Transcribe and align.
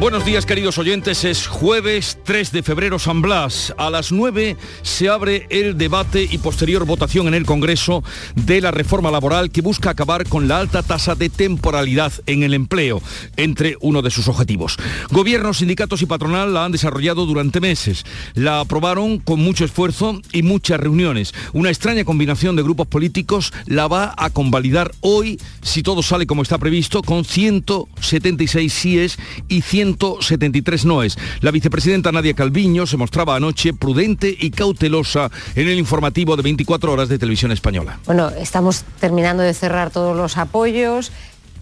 Buenos 0.00 0.24
días 0.24 0.46
queridos 0.46 0.78
oyentes, 0.78 1.24
es 1.24 1.48
jueves 1.48 2.18
3 2.22 2.52
de 2.52 2.62
febrero 2.62 3.00
San 3.00 3.20
Blas. 3.20 3.74
A 3.78 3.90
las 3.90 4.12
9 4.12 4.56
se 4.82 5.08
abre 5.08 5.48
el 5.50 5.76
debate 5.76 6.22
y 6.30 6.38
posterior 6.38 6.86
votación 6.86 7.26
en 7.26 7.34
el 7.34 7.44
Congreso 7.44 8.04
de 8.36 8.60
la 8.60 8.70
reforma 8.70 9.10
laboral 9.10 9.50
que 9.50 9.60
busca 9.60 9.90
acabar 9.90 10.28
con 10.28 10.46
la 10.46 10.60
alta 10.60 10.84
tasa 10.84 11.16
de 11.16 11.28
temporalidad 11.30 12.12
en 12.26 12.44
el 12.44 12.54
empleo, 12.54 13.02
entre 13.36 13.76
uno 13.80 14.00
de 14.00 14.12
sus 14.12 14.28
objetivos. 14.28 14.76
Gobiernos, 15.10 15.58
sindicatos 15.58 16.00
y 16.00 16.06
patronal 16.06 16.54
la 16.54 16.64
han 16.64 16.70
desarrollado 16.70 17.26
durante 17.26 17.60
meses. 17.60 18.04
La 18.34 18.60
aprobaron 18.60 19.18
con 19.18 19.40
mucho 19.40 19.64
esfuerzo 19.64 20.22
y 20.32 20.44
muchas 20.44 20.78
reuniones. 20.78 21.34
Una 21.52 21.70
extraña 21.70 22.04
combinación 22.04 22.54
de 22.54 22.62
grupos 22.62 22.86
políticos 22.86 23.52
la 23.66 23.88
va 23.88 24.14
a 24.16 24.30
convalidar 24.30 24.92
hoy, 25.00 25.40
si 25.60 25.82
todo 25.82 26.04
sale 26.04 26.28
como 26.28 26.42
está 26.42 26.56
previsto, 26.56 27.02
con 27.02 27.24
176 27.24 28.72
síes 28.72 29.18
y 29.48 29.62
100 29.62 29.87
173 29.96 30.84
noes. 30.84 31.18
La 31.40 31.50
vicepresidenta 31.50 32.12
Nadia 32.12 32.34
Calviño 32.34 32.86
se 32.86 32.96
mostraba 32.96 33.36
anoche 33.36 33.72
prudente 33.72 34.34
y 34.38 34.50
cautelosa 34.50 35.30
en 35.54 35.68
el 35.68 35.78
informativo 35.78 36.36
de 36.36 36.42
24 36.42 36.92
horas 36.92 37.08
de 37.08 37.18
televisión 37.18 37.52
española. 37.52 37.98
Bueno, 38.06 38.30
estamos 38.30 38.84
terminando 39.00 39.42
de 39.42 39.54
cerrar 39.54 39.90
todos 39.90 40.16
los 40.16 40.36
apoyos, 40.36 41.12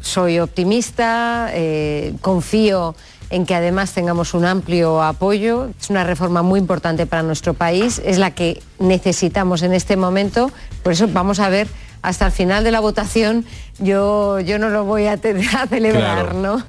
soy 0.01 0.39
optimista, 0.39 1.51
eh, 1.53 2.15
confío 2.21 2.95
en 3.31 3.45
que 3.45 3.55
además 3.55 3.93
tengamos 3.93 4.35
un 4.35 4.45
amplio 4.45 5.03
apoyo. 5.03 5.69
Es 5.81 5.91
una 5.91 6.05
reforma 6.05 6.43
muy 6.43 6.61
importante 6.61 7.07
para 7.07 7.23
nuestro 7.23 7.55
país, 7.55 8.01
es 8.05 8.19
la 8.19 8.33
que 8.33 8.63
necesitamos 8.79 9.63
en 9.63 9.73
este 9.73 9.97
momento, 9.97 10.51
por 10.83 10.93
eso 10.93 11.09
vamos 11.09 11.41
a 11.41 11.49
ver 11.49 11.67
hasta 12.03 12.27
el 12.27 12.33
final 12.33 12.63
de 12.63 12.71
la 12.71 12.79
votación, 12.79 13.45
yo, 13.81 14.39
yo 14.39 14.61
no 14.61 14.69
lo 14.69 14.85
voy 14.85 15.07
a, 15.07 15.13
a 15.59 15.67
celebrar, 15.67 16.35
¿no? 16.37 16.65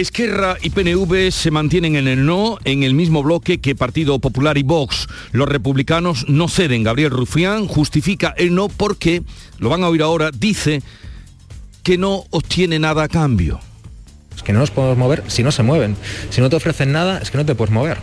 Esquerra 0.00 0.56
y 0.62 0.70
PNV 0.70 1.32
se 1.32 1.50
mantienen 1.50 1.96
en 1.96 2.06
el 2.06 2.24
no, 2.24 2.58
en 2.64 2.84
el 2.84 2.94
mismo 2.94 3.22
bloque 3.22 3.60
que 3.60 3.74
Partido 3.74 4.20
Popular 4.20 4.56
y 4.56 4.62
Vox. 4.62 5.08
Los 5.32 5.48
republicanos 5.48 6.28
no 6.28 6.48
ceden. 6.48 6.84
Gabriel 6.84 7.10
Rufián 7.10 7.66
justifica 7.66 8.32
el 8.36 8.54
no 8.54 8.68
porque, 8.68 9.22
lo 9.58 9.68
van 9.68 9.82
a 9.82 9.88
oír 9.88 10.02
ahora, 10.02 10.30
dice 10.30 10.82
que 11.82 11.98
no 11.98 12.24
obtiene 12.30 12.78
nada 12.78 13.02
a 13.02 13.08
cambio. 13.08 13.60
Es 14.36 14.42
que 14.42 14.52
no 14.52 14.60
nos 14.60 14.70
podemos 14.70 14.98
mover 14.98 15.24
si 15.26 15.42
no 15.42 15.50
se 15.50 15.64
mueven. 15.64 15.96
Si 16.30 16.40
no 16.40 16.48
te 16.48 16.56
ofrecen 16.56 16.92
nada, 16.92 17.18
es 17.18 17.30
que 17.32 17.38
no 17.38 17.44
te 17.44 17.56
puedes 17.56 17.72
mover. 17.72 17.98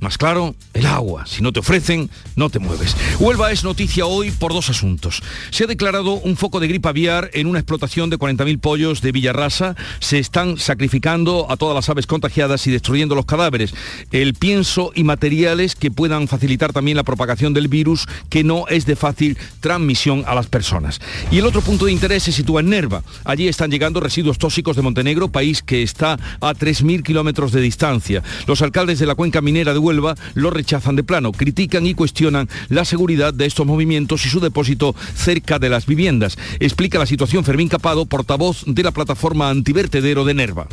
Más 0.00 0.18
claro, 0.18 0.54
el 0.74 0.86
agua. 0.86 1.26
Si 1.26 1.42
no 1.42 1.52
te 1.52 1.60
ofrecen, 1.60 2.10
no 2.36 2.50
te 2.50 2.58
mueves. 2.58 2.96
Huelva 3.18 3.50
es 3.50 3.64
noticia 3.64 4.06
hoy 4.06 4.30
por 4.30 4.52
dos 4.52 4.68
asuntos. 4.68 5.22
Se 5.50 5.64
ha 5.64 5.66
declarado 5.66 6.14
un 6.14 6.36
foco 6.36 6.60
de 6.60 6.68
gripe 6.68 6.88
aviar 6.88 7.30
en 7.32 7.46
una 7.46 7.58
explotación 7.58 8.10
de 8.10 8.18
40.000 8.18 8.60
pollos 8.60 9.00
de 9.00 9.12
Villarrasa. 9.12 9.74
Se 10.00 10.18
están 10.18 10.58
sacrificando 10.58 11.46
a 11.50 11.56
todas 11.56 11.74
las 11.74 11.88
aves 11.88 12.06
contagiadas 12.06 12.66
y 12.66 12.70
destruyendo 12.70 13.14
los 13.14 13.24
cadáveres. 13.24 13.74
El 14.12 14.34
pienso 14.34 14.92
y 14.94 15.02
materiales 15.02 15.74
que 15.74 15.90
puedan 15.90 16.28
facilitar 16.28 16.72
también 16.72 16.96
la 16.96 17.02
propagación 17.02 17.54
del 17.54 17.68
virus 17.68 18.06
que 18.28 18.44
no 18.44 18.68
es 18.68 18.84
de 18.84 18.96
fácil 18.96 19.38
transmisión 19.60 20.24
a 20.26 20.34
las 20.34 20.46
personas. 20.46 21.00
Y 21.30 21.38
el 21.38 21.46
otro 21.46 21.62
punto 21.62 21.86
de 21.86 21.92
interés 21.92 22.24
se 22.24 22.32
sitúa 22.32 22.60
en 22.60 22.68
Nerva. 22.68 23.02
Allí 23.24 23.48
están 23.48 23.70
llegando 23.70 24.00
residuos 24.00 24.38
tóxicos 24.38 24.76
de 24.76 24.82
Montenegro, 24.82 25.28
país 25.28 25.62
que 25.62 25.82
está 25.82 26.18
a 26.40 26.54
3.000 26.54 27.02
kilómetros 27.02 27.52
de 27.52 27.60
distancia. 27.60 28.22
Los 28.46 28.62
alcaldes 28.62 28.98
de 28.98 29.06
la 29.06 29.14
cuenca 29.14 29.40
minera 29.40 29.72
de 29.72 29.78
Huelva 29.86 30.16
lo 30.34 30.50
rechazan 30.50 30.96
de 30.96 31.04
plano, 31.04 31.30
critican 31.30 31.86
y 31.86 31.94
cuestionan 31.94 32.48
la 32.68 32.84
seguridad 32.84 33.32
de 33.32 33.46
estos 33.46 33.66
movimientos 33.66 34.26
y 34.26 34.28
su 34.28 34.40
depósito 34.40 34.96
cerca 35.14 35.60
de 35.60 35.68
las 35.68 35.86
viviendas. 35.86 36.36
Explica 36.58 36.98
la 36.98 37.06
situación 37.06 37.44
Fermín 37.44 37.68
Capado, 37.68 38.04
portavoz 38.06 38.64
de 38.66 38.82
la 38.82 38.90
plataforma 38.90 39.48
antivertedero 39.48 40.24
de 40.24 40.34
Nerva. 40.34 40.66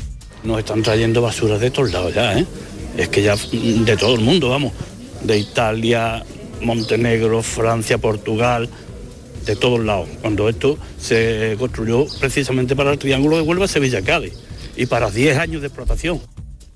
Nos 0.44 0.60
están 0.60 0.82
trayendo 0.82 1.22
basuras 1.22 1.62
de 1.62 1.70
todos 1.70 1.94
lados 1.94 2.14
ya, 2.16 2.38
¿eh? 2.40 2.46
Es 2.98 3.10
que 3.10 3.22
ya 3.22 3.36
de 3.36 3.98
todo 3.98 4.16
el 4.16 4.22
mundo, 4.22 4.50
vamos. 4.50 4.74
De 5.24 5.38
Italia, 5.38 6.24
Montenegro, 6.62 7.44
Francia, 7.44 7.98
Portugal, 7.98 8.70
de 9.46 9.56
todos 9.56 9.80
lados. 9.80 10.10
Cuando 10.22 10.50
esto 10.50 10.78
se 10.98 11.56
construyó 11.60 12.06
precisamente 12.20 12.76
para 12.76 12.92
el 12.92 12.98
Triángulo 12.98 13.38
de 13.38 13.44
Huelva, 13.44 13.68
Sevilla, 13.68 14.02
Cádiz 14.02 14.34
y 14.76 14.86
para 14.86 15.12
10 15.12 15.38
años 15.38 15.62
de 15.62 15.68
explotación. 15.68 16.20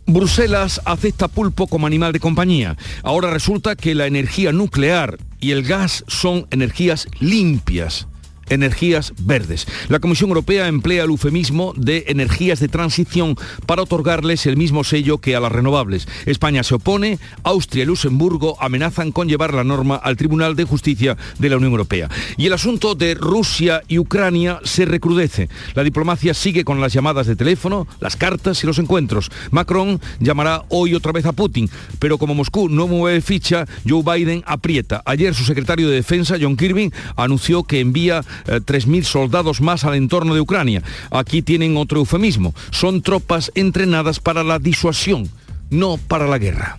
Bruselas 0.07 0.81
acepta 0.85 1.27
pulpo 1.27 1.67
como 1.67 1.85
animal 1.85 2.13
de 2.13 2.19
compañía. 2.19 2.77
Ahora 3.03 3.29
resulta 3.29 3.75
que 3.75 3.93
la 3.93 4.07
energía 4.07 4.53
nuclear 4.53 5.17
y 5.41 5.51
el 5.51 5.63
gas 5.63 6.05
son 6.07 6.47
energías 6.49 7.07
limpias 7.19 8.07
energías 8.49 9.13
verdes. 9.19 9.67
La 9.89 9.99
Comisión 9.99 10.29
Europea 10.29 10.67
emplea 10.67 11.03
el 11.03 11.09
eufemismo 11.09 11.73
de 11.75 12.05
energías 12.07 12.59
de 12.59 12.67
transición 12.67 13.35
para 13.65 13.83
otorgarles 13.83 14.45
el 14.45 14.57
mismo 14.57 14.83
sello 14.83 15.17
que 15.17 15.35
a 15.35 15.39
las 15.39 15.51
renovables. 15.51 16.07
España 16.25 16.63
se 16.63 16.75
opone, 16.75 17.19
Austria 17.43 17.83
y 17.83 17.85
Luxemburgo 17.87 18.57
amenazan 18.61 19.11
con 19.11 19.27
llevar 19.27 19.53
la 19.53 19.63
norma 19.63 19.95
al 19.95 20.17
Tribunal 20.17 20.55
de 20.55 20.65
Justicia 20.65 21.17
de 21.39 21.49
la 21.49 21.57
Unión 21.57 21.71
Europea. 21.71 22.09
Y 22.37 22.45
el 22.47 22.53
asunto 22.53 22.95
de 22.95 23.15
Rusia 23.15 23.83
y 23.87 23.99
Ucrania 23.99 24.59
se 24.63 24.85
recrudece. 24.85 25.49
La 25.73 25.83
diplomacia 25.83 26.33
sigue 26.33 26.63
con 26.63 26.81
las 26.81 26.93
llamadas 26.93 27.27
de 27.27 27.35
teléfono, 27.35 27.87
las 27.99 28.15
cartas 28.15 28.63
y 28.63 28.67
los 28.67 28.79
encuentros. 28.79 29.29
Macron 29.51 29.99
llamará 30.19 30.63
hoy 30.69 30.93
otra 30.93 31.11
vez 31.11 31.25
a 31.25 31.33
Putin, 31.33 31.69
pero 31.99 32.17
como 32.17 32.35
Moscú 32.35 32.69
no 32.69 32.87
mueve 32.87 33.21
ficha, 33.21 33.65
Joe 33.87 34.03
Biden 34.03 34.43
aprieta. 34.45 35.01
Ayer 35.05 35.33
su 35.33 35.43
secretario 35.43 35.89
de 35.89 35.95
Defensa, 35.95 36.37
John 36.39 36.57
Kirby, 36.57 36.91
anunció 37.15 37.63
que 37.63 37.79
envía 37.79 38.23
3.000 38.45 38.99
eh, 38.99 39.03
soldados 39.03 39.61
más 39.61 39.83
al 39.83 39.95
entorno 39.95 40.33
de 40.33 40.41
Ucrania. 40.41 40.83
Aquí 41.11 41.41
tienen 41.41 41.77
otro 41.77 41.99
eufemismo. 41.99 42.53
Son 42.71 43.01
tropas 43.01 43.51
entrenadas 43.55 44.19
para 44.19 44.43
la 44.43 44.59
disuasión, 44.59 45.29
no 45.69 45.97
para 45.97 46.27
la 46.27 46.37
guerra. 46.37 46.77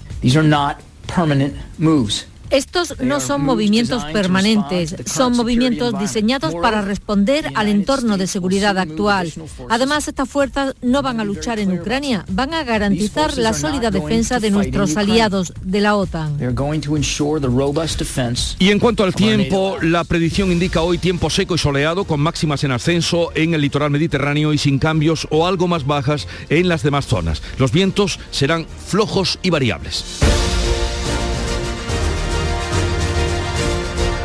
Estos 2.51 3.01
no 3.01 3.21
son 3.21 3.45
movimientos 3.45 4.05
permanentes, 4.07 4.95
son 5.07 5.37
movimientos 5.37 5.99
diseñados 5.99 6.55
para 6.55 6.83
responder 6.83 7.51
al 7.55 7.69
entorno 7.69 8.17
de 8.17 8.27
seguridad 8.27 8.79
actual. 8.79 9.33
Además, 9.69 10.09
estas 10.09 10.29
fuerzas 10.29 10.75
no 10.83 11.03
van 11.03 11.21
a 11.21 11.25
luchar 11.25 11.59
en 11.59 11.79
Ucrania, 11.79 12.25
van 12.31 12.55
a 12.55 12.65
garantizar 12.65 13.37
la 13.37 13.53
sólida 13.53 13.91
defensa 13.91 14.41
de 14.41 14.51
nuestros 14.51 14.97
aliados 14.97 15.53
de 15.63 15.81
la 15.81 15.97
OTAN. 15.97 16.39
Y 18.59 18.71
en 18.71 18.79
cuanto 18.79 19.05
al 19.05 19.15
tiempo, 19.15 19.77
la 19.83 20.05
predicción 20.05 20.53
indica 20.53 20.83
hoy 20.83 20.99
tiempo 20.99 21.31
seco 21.31 21.55
y 21.55 21.59
soleado 21.59 22.05
con 22.05 22.21
máximas 22.21 22.65
en 22.65 22.73
ascenso 22.73 23.31
en 23.35 23.55
el 23.55 23.61
litoral 23.61 23.91
mediterráneo 23.91 24.53
y 24.53 24.59
sin 24.59 24.79
cambios 24.79 25.27
o 25.31 25.47
algo 25.47 25.69
más 25.69 25.87
bajas 25.87 26.27
en 26.49 26.69
las 26.69 26.83
demás 26.83 27.07
zonas. 27.07 27.43
Los 27.59 27.73
vientos 27.73 28.19
serán 28.31 28.67
flojos 28.67 29.39
y 29.43 29.51
variables. 29.51 30.05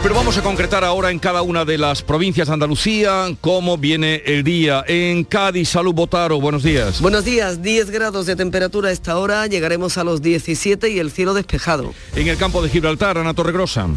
Pero 0.04 0.16
vamos 0.16 0.38
a 0.38 0.44
concretar 0.44 0.84
ahora 0.84 1.12
en 1.12 1.18
cada 1.20 1.44
una 1.44 1.64
de 1.64 1.78
las 1.78 2.02
provincias 2.02 2.50
de 2.50 2.54
Andalucía 2.54 3.34
cómo 3.40 3.78
viene 3.78 4.22
el 4.26 4.44
día. 4.44 4.84
En 4.86 5.24
Cádiz, 5.24 5.70
Salud 5.70 5.94
Botaro, 5.94 6.42
buenos 6.42 6.62
días. 6.62 7.00
Buenos 7.00 7.24
días, 7.24 7.62
10 7.62 7.90
grados 7.90 8.26
de 8.26 8.36
temperatura 8.36 8.90
a 8.90 8.92
esta 8.92 9.18
hora, 9.18 9.48
llegaremos 9.48 9.98
a 9.98 10.04
los 10.04 10.22
17 10.22 10.90
y 10.90 11.00
el 11.00 11.10
cielo 11.10 11.34
despejado. 11.34 11.94
En 12.18 12.28
el 12.28 12.36
campo 12.36 12.62
de 12.62 12.68
Gibraltar, 12.68 13.18
Ana 13.18 13.34
Torregrosa. 13.34 13.88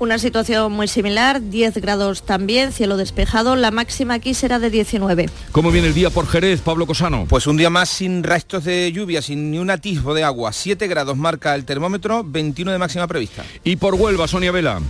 Una 0.00 0.18
situación 0.18 0.72
muy 0.72 0.88
similar, 0.88 1.40
10 1.40 1.74
grados 1.76 2.24
también, 2.24 2.72
cielo 2.72 2.96
despejado, 2.96 3.54
la 3.54 3.70
máxima 3.70 4.14
aquí 4.14 4.34
será 4.34 4.58
de 4.58 4.70
19. 4.70 5.30
¿Cómo 5.52 5.70
viene 5.70 5.86
el 5.86 5.94
día 5.94 6.10
por 6.10 6.26
Jerez, 6.26 6.62
Pablo 6.62 6.84
Cosano? 6.84 7.26
Pues 7.28 7.46
un 7.46 7.56
día 7.56 7.70
más 7.70 7.90
sin 7.90 8.24
restos 8.24 8.64
de 8.64 8.90
lluvia, 8.90 9.22
sin 9.22 9.52
ni 9.52 9.58
un 9.58 9.70
atisbo 9.70 10.14
de 10.14 10.24
agua. 10.24 10.52
7 10.52 10.88
grados 10.88 11.16
marca 11.16 11.54
el 11.54 11.64
termómetro, 11.64 12.24
21 12.24 12.72
de 12.72 12.78
máxima 12.78 13.06
prevista. 13.06 13.44
Y 13.62 13.76
por 13.76 13.94
Huelva, 13.94 14.26
Sonia 14.26 14.50
Vela. 14.50 14.80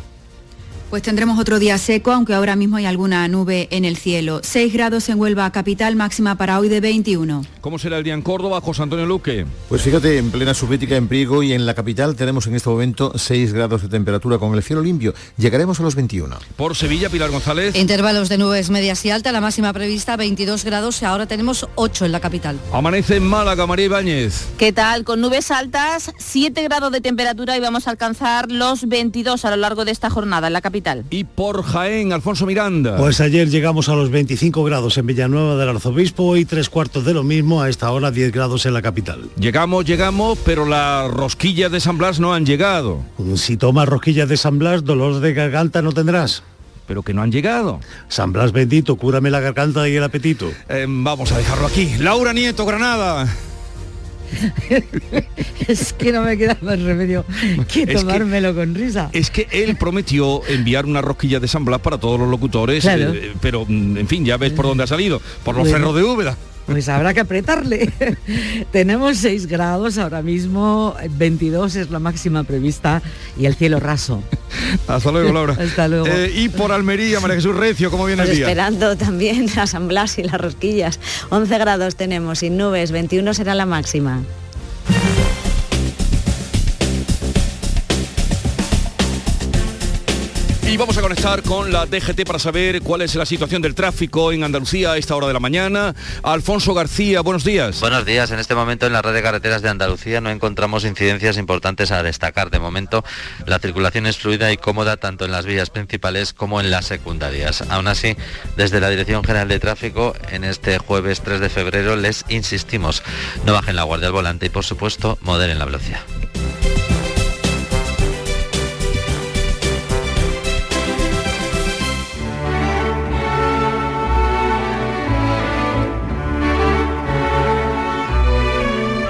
Pues 0.94 1.02
tendremos 1.02 1.40
otro 1.40 1.58
día 1.58 1.76
seco, 1.76 2.12
aunque 2.12 2.34
ahora 2.34 2.54
mismo 2.54 2.76
hay 2.76 2.86
alguna 2.86 3.26
nube 3.26 3.66
en 3.72 3.84
el 3.84 3.96
cielo. 3.96 4.38
6 4.44 4.72
grados 4.72 5.08
en 5.08 5.18
Huelva 5.18 5.50
capital, 5.50 5.96
máxima 5.96 6.36
para 6.36 6.60
hoy 6.60 6.68
de 6.68 6.80
21. 6.80 7.44
¿Cómo 7.60 7.80
será 7.80 7.98
el 7.98 8.04
día 8.04 8.14
en 8.14 8.22
Córdoba, 8.22 8.60
José 8.60 8.82
Antonio 8.82 9.04
Luque? 9.04 9.44
Pues 9.68 9.82
fíjate, 9.82 10.18
en 10.18 10.30
plena 10.30 10.54
subética 10.54 10.94
en 10.94 11.08
Priego 11.08 11.42
y 11.42 11.52
en 11.52 11.66
la 11.66 11.74
capital 11.74 12.14
tenemos 12.14 12.46
en 12.46 12.54
este 12.54 12.70
momento 12.70 13.10
6 13.16 13.52
grados 13.52 13.82
de 13.82 13.88
temperatura 13.88 14.38
con 14.38 14.54
el 14.54 14.62
cielo 14.62 14.82
limpio. 14.82 15.14
Llegaremos 15.36 15.80
a 15.80 15.82
los 15.82 15.96
21. 15.96 16.36
Por 16.54 16.76
Sevilla, 16.76 17.10
Pilar 17.10 17.30
González. 17.30 17.74
Intervalos 17.74 18.28
de 18.28 18.38
nubes 18.38 18.70
medias 18.70 19.04
y 19.04 19.10
alta, 19.10 19.32
la 19.32 19.40
máxima 19.40 19.72
prevista 19.72 20.16
22 20.16 20.64
grados 20.64 21.02
y 21.02 21.06
ahora 21.06 21.26
tenemos 21.26 21.66
8 21.74 22.04
en 22.04 22.12
la 22.12 22.20
capital. 22.20 22.60
Amanece 22.72 23.16
en 23.16 23.26
Málaga, 23.26 23.66
María 23.66 23.86
Ibáñez. 23.86 24.46
¿Qué 24.58 24.72
tal? 24.72 25.02
Con 25.02 25.20
nubes 25.20 25.50
altas, 25.50 26.12
7 26.18 26.62
grados 26.62 26.92
de 26.92 27.00
temperatura 27.00 27.56
y 27.56 27.60
vamos 27.60 27.88
a 27.88 27.90
alcanzar 27.90 28.52
los 28.52 28.86
22 28.86 29.44
a 29.44 29.50
lo 29.50 29.56
largo 29.56 29.84
de 29.84 29.90
esta 29.90 30.08
jornada 30.08 30.46
en 30.46 30.52
la 30.52 30.60
capital 30.60 30.83
capital. 30.84 31.04
Y 31.10 31.24
por 31.24 31.64
Jaén, 31.64 32.12
Alfonso 32.12 32.46
Miranda. 32.46 32.96
Pues 32.96 33.20
ayer 33.20 33.48
llegamos 33.48 33.88
a 33.88 33.94
los 33.94 34.10
25 34.10 34.62
grados 34.62 34.96
en 34.98 35.06
Villanueva 35.06 35.56
del 35.56 35.70
Arzobispo 35.70 36.36
y 36.36 36.44
tres 36.44 36.68
cuartos 36.68 37.04
de 37.04 37.14
lo 37.14 37.24
mismo, 37.24 37.62
a 37.62 37.68
esta 37.68 37.90
hora 37.90 38.10
10 38.10 38.30
grados 38.30 38.66
en 38.66 38.74
la 38.74 38.82
capital. 38.82 39.30
Llegamos, 39.38 39.84
llegamos, 39.84 40.38
pero 40.44 40.66
las 40.66 41.10
rosquillas 41.10 41.72
de 41.72 41.80
San 41.80 41.98
Blas 41.98 42.20
no 42.20 42.34
han 42.34 42.46
llegado. 42.46 43.00
Si 43.36 43.56
tomas 43.56 43.88
rosquillas 43.88 44.28
de 44.28 44.36
San 44.36 44.58
Blas, 44.58 44.84
dolor 44.84 45.20
de 45.20 45.32
garganta 45.32 45.82
no 45.82 45.92
tendrás 45.92 46.42
pero 46.86 47.02
que 47.02 47.14
no 47.14 47.22
han 47.22 47.32
llegado. 47.32 47.80
San 48.08 48.34
Blas 48.34 48.52
bendito, 48.52 48.96
cúrame 48.96 49.30
la 49.30 49.40
garganta 49.40 49.88
y 49.88 49.96
el 49.96 50.04
apetito. 50.04 50.52
Eh, 50.68 50.84
vamos 50.86 51.32
a 51.32 51.38
dejarlo 51.38 51.66
aquí. 51.66 51.96
Laura 51.98 52.34
Nieto, 52.34 52.66
Granada. 52.66 53.26
es 55.68 55.92
que 55.92 56.12
no 56.12 56.22
me 56.22 56.36
queda 56.36 56.56
más 56.60 56.80
remedio 56.80 57.24
que 57.72 57.86
tomármelo 57.86 58.54
con 58.54 58.74
risa. 58.74 59.10
Es 59.12 59.30
que 59.30 59.46
él 59.50 59.76
prometió 59.76 60.46
enviar 60.48 60.86
una 60.86 61.02
rosquilla 61.02 61.40
de 61.40 61.48
San 61.48 61.64
Blas 61.64 61.80
para 61.80 61.98
todos 61.98 62.18
los 62.18 62.28
locutores, 62.28 62.84
eh, 62.84 63.32
pero 63.40 63.64
mm, 63.66 63.98
en 63.98 64.08
fin, 64.08 64.24
ya 64.24 64.36
ves 64.36 64.52
por 64.52 64.66
dónde 64.66 64.84
ha 64.84 64.86
salido, 64.86 65.20
por 65.44 65.56
los 65.56 65.68
cerros 65.68 65.94
de 65.94 66.02
Úbeda. 66.02 66.36
Pues 66.66 66.88
habrá 66.88 67.12
que 67.12 67.20
apretarle. 67.20 67.92
Tenemos 68.72 69.18
6 69.18 69.46
grados 69.46 69.98
ahora 69.98 70.22
mismo, 70.22 70.94
22 71.10 71.76
es 71.76 71.90
la 71.90 71.98
máxima 71.98 72.44
prevista 72.44 73.02
y 73.38 73.46
el 73.46 73.54
cielo 73.54 73.80
raso. 73.80 74.22
Hasta 74.88 75.12
luego, 75.12 75.32
Laura. 75.32 75.56
Hasta 75.60 75.88
luego. 75.88 76.06
Eh, 76.06 76.32
y 76.34 76.48
por 76.48 76.72
Almería, 76.72 77.20
María 77.20 77.36
Jesús 77.36 77.54
Recio, 77.54 77.90
¿cómo 77.90 78.06
viene 78.06 78.22
el 78.22 78.28
pues 78.28 78.38
día? 78.38 78.46
Esperando 78.46 78.96
también 78.96 79.46
a 79.58 79.66
San 79.66 79.88
Blas 79.88 80.18
y 80.18 80.22
las 80.22 80.40
rosquillas. 80.40 81.00
11 81.30 81.58
grados 81.58 81.96
tenemos 81.96 82.38
sin 82.38 82.56
nubes, 82.56 82.92
21 82.92 83.34
será 83.34 83.54
la 83.54 83.66
máxima. 83.66 84.22
Y 90.74 90.76
vamos 90.76 90.98
a 90.98 91.02
conectar 91.02 91.40
con 91.42 91.70
la 91.70 91.86
DGT 91.86 92.24
para 92.26 92.40
saber 92.40 92.82
cuál 92.82 93.02
es 93.02 93.14
la 93.14 93.24
situación 93.24 93.62
del 93.62 93.76
tráfico 93.76 94.32
en 94.32 94.42
Andalucía 94.42 94.90
a 94.90 94.96
esta 94.96 95.14
hora 95.14 95.28
de 95.28 95.32
la 95.32 95.38
mañana. 95.38 95.94
Alfonso 96.24 96.74
García, 96.74 97.20
buenos 97.20 97.44
días. 97.44 97.78
Buenos 97.78 98.04
días. 98.04 98.32
En 98.32 98.40
este 98.40 98.56
momento 98.56 98.84
en 98.84 98.92
la 98.92 99.00
red 99.00 99.14
de 99.14 99.22
carreteras 99.22 99.62
de 99.62 99.68
Andalucía 99.68 100.20
no 100.20 100.30
encontramos 100.30 100.84
incidencias 100.84 101.38
importantes 101.38 101.92
a 101.92 102.02
destacar. 102.02 102.50
De 102.50 102.58
momento 102.58 103.04
la 103.46 103.60
circulación 103.60 104.08
es 104.08 104.16
fluida 104.16 104.50
y 104.50 104.56
cómoda 104.56 104.96
tanto 104.96 105.24
en 105.24 105.30
las 105.30 105.46
vías 105.46 105.70
principales 105.70 106.32
como 106.32 106.58
en 106.58 106.72
las 106.72 106.86
secundarias. 106.86 107.62
Aún 107.70 107.86
así, 107.86 108.16
desde 108.56 108.80
la 108.80 108.90
Dirección 108.90 109.22
General 109.22 109.46
de 109.46 109.60
Tráfico, 109.60 110.12
en 110.32 110.42
este 110.42 110.78
jueves 110.78 111.20
3 111.20 111.38
de 111.38 111.50
febrero 111.50 111.94
les 111.94 112.24
insistimos, 112.28 113.04
no 113.46 113.52
bajen 113.52 113.76
la 113.76 113.84
guardia 113.84 114.08
al 114.08 114.12
volante 114.12 114.46
y 114.46 114.48
por 114.48 114.64
supuesto 114.64 115.18
moderen 115.22 115.60
la 115.60 115.66
velocidad. 115.66 116.00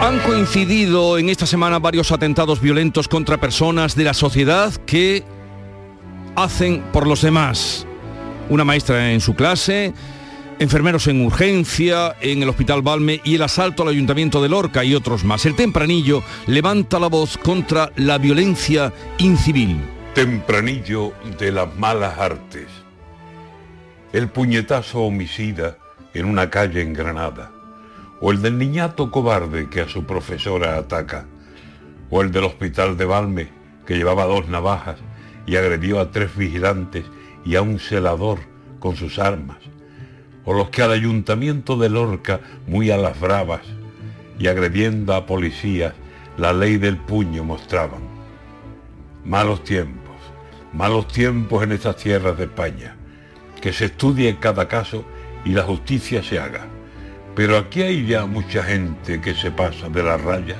Han 0.04 0.18
coincidido 0.18 1.16
en 1.16 1.30
esta 1.30 1.46
semana 1.46 1.78
varios 1.78 2.12
atentados 2.12 2.60
violentos 2.60 3.08
contra 3.08 3.38
personas 3.38 3.96
de 3.96 4.04
la 4.04 4.12
sociedad 4.12 4.70
que 4.84 5.24
hacen 6.36 6.82
por 6.92 7.06
los 7.06 7.22
demás. 7.22 7.86
Una 8.50 8.64
maestra 8.64 9.12
en 9.12 9.22
su 9.22 9.34
clase, 9.34 9.94
enfermeros 10.58 11.06
en 11.06 11.24
urgencia, 11.24 12.16
en 12.20 12.42
el 12.42 12.50
Hospital 12.50 12.82
Balme 12.82 13.22
y 13.24 13.36
el 13.36 13.42
asalto 13.44 13.82
al 13.82 13.88
Ayuntamiento 13.88 14.42
de 14.42 14.50
Lorca 14.50 14.84
y 14.84 14.94
otros 14.94 15.24
más. 15.24 15.46
El 15.46 15.56
tempranillo 15.56 16.22
levanta 16.48 17.00
la 17.00 17.06
voz 17.06 17.38
contra 17.38 17.90
la 17.96 18.18
violencia 18.18 18.92
incivil. 19.16 19.80
Tempranillo 20.14 21.14
de 21.38 21.50
las 21.50 21.74
malas 21.78 22.18
artes. 22.18 22.68
El 24.12 24.28
puñetazo 24.28 25.00
homicida 25.00 25.78
en 26.12 26.26
una 26.26 26.50
calle 26.50 26.82
en 26.82 26.92
Granada 26.92 27.53
o 28.26 28.32
el 28.32 28.41
del 28.41 28.56
niñato 28.56 29.11
cobarde 29.11 29.69
que 29.69 29.82
a 29.82 29.88
su 29.91 30.06
profesora 30.06 30.79
ataca, 30.79 31.26
o 32.09 32.23
el 32.23 32.32
del 32.32 32.44
hospital 32.44 32.97
de 32.97 33.05
Balme 33.05 33.49
que 33.85 33.99
llevaba 33.99 34.25
dos 34.25 34.49
navajas 34.49 34.97
y 35.44 35.56
agredió 35.56 36.00
a 36.00 36.11
tres 36.11 36.35
vigilantes 36.35 37.05
y 37.44 37.56
a 37.56 37.61
un 37.61 37.79
celador 37.79 38.38
con 38.79 38.97
sus 38.97 39.19
armas, 39.19 39.59
o 40.47 40.55
los 40.55 40.71
que 40.71 40.81
al 40.81 40.93
ayuntamiento 40.93 41.76
de 41.76 41.91
Lorca 41.91 42.41
muy 42.67 42.91
a 42.91 42.97
las 42.97 43.21
bravas 43.21 43.61
y 44.38 44.47
agrediendo 44.47 45.12
a 45.12 45.26
policías 45.26 45.93
la 46.38 46.55
ley 46.55 46.79
del 46.79 46.97
puño 46.97 47.44
mostraban. 47.44 48.00
Malos 49.26 49.65
tiempos, 49.65 50.17
malos 50.73 51.09
tiempos 51.09 51.62
en 51.62 51.73
estas 51.73 51.97
tierras 51.97 52.38
de 52.38 52.44
España, 52.44 52.97
que 53.61 53.75
se 53.75 53.85
estudie 53.85 54.38
cada 54.38 54.67
caso 54.67 55.05
y 55.44 55.50
la 55.50 55.65
justicia 55.65 56.23
se 56.23 56.38
haga 56.38 56.74
pero 57.34 57.58
aquí 57.58 57.82
hay 57.82 58.06
ya 58.06 58.26
mucha 58.26 58.62
gente 58.62 59.20
que 59.20 59.34
se 59.34 59.50
pasa 59.50 59.88
de 59.88 60.02
la 60.02 60.16
raya 60.16 60.56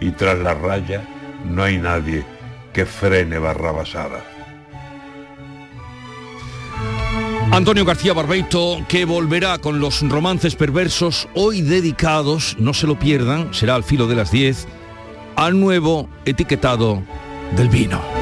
y 0.00 0.10
tras 0.10 0.38
la 0.38 0.54
raya 0.54 1.02
no 1.48 1.62
hay 1.62 1.78
nadie 1.78 2.24
que 2.72 2.86
frene 2.86 3.38
barrabasada. 3.38 4.24
Antonio 7.50 7.84
García 7.84 8.14
Barbeito, 8.14 8.78
que 8.88 9.04
volverá 9.04 9.58
con 9.58 9.78
los 9.78 10.00
romances 10.08 10.56
perversos, 10.56 11.28
hoy 11.34 11.60
dedicados, 11.60 12.56
no 12.58 12.72
se 12.72 12.86
lo 12.86 12.98
pierdan, 12.98 13.52
será 13.52 13.74
al 13.74 13.84
filo 13.84 14.06
de 14.06 14.16
las 14.16 14.30
10, 14.30 14.66
al 15.36 15.60
nuevo 15.60 16.08
etiquetado 16.24 17.02
del 17.54 17.68
vino. 17.68 18.21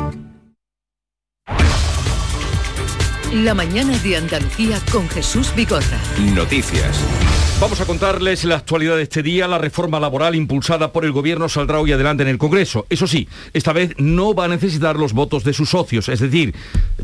La 3.33 3.53
mañana 3.53 3.97
de 3.99 4.17
Andalucía 4.17 4.77
con 4.91 5.07
Jesús 5.07 5.55
Vigorra. 5.55 5.97
Noticias. 6.35 6.99
Vamos 7.61 7.79
a 7.79 7.85
contarles 7.85 8.43
la 8.43 8.55
actualidad 8.55 8.97
de 8.97 9.03
este 9.03 9.21
día. 9.21 9.47
La 9.47 9.59
reforma 9.59 9.99
laboral 9.99 10.33
impulsada 10.33 10.91
por 10.91 11.05
el 11.05 11.11
gobierno 11.11 11.47
saldrá 11.47 11.79
hoy 11.79 11.91
adelante 11.91 12.23
en 12.23 12.29
el 12.29 12.39
Congreso. 12.39 12.87
Eso 12.89 13.05
sí, 13.05 13.29
esta 13.53 13.71
vez 13.71 13.93
no 13.99 14.33
va 14.33 14.45
a 14.45 14.47
necesitar 14.47 14.95
los 14.95 15.13
votos 15.13 15.43
de 15.43 15.53
sus 15.53 15.69
socios, 15.69 16.09
es 16.09 16.19
decir, 16.19 16.55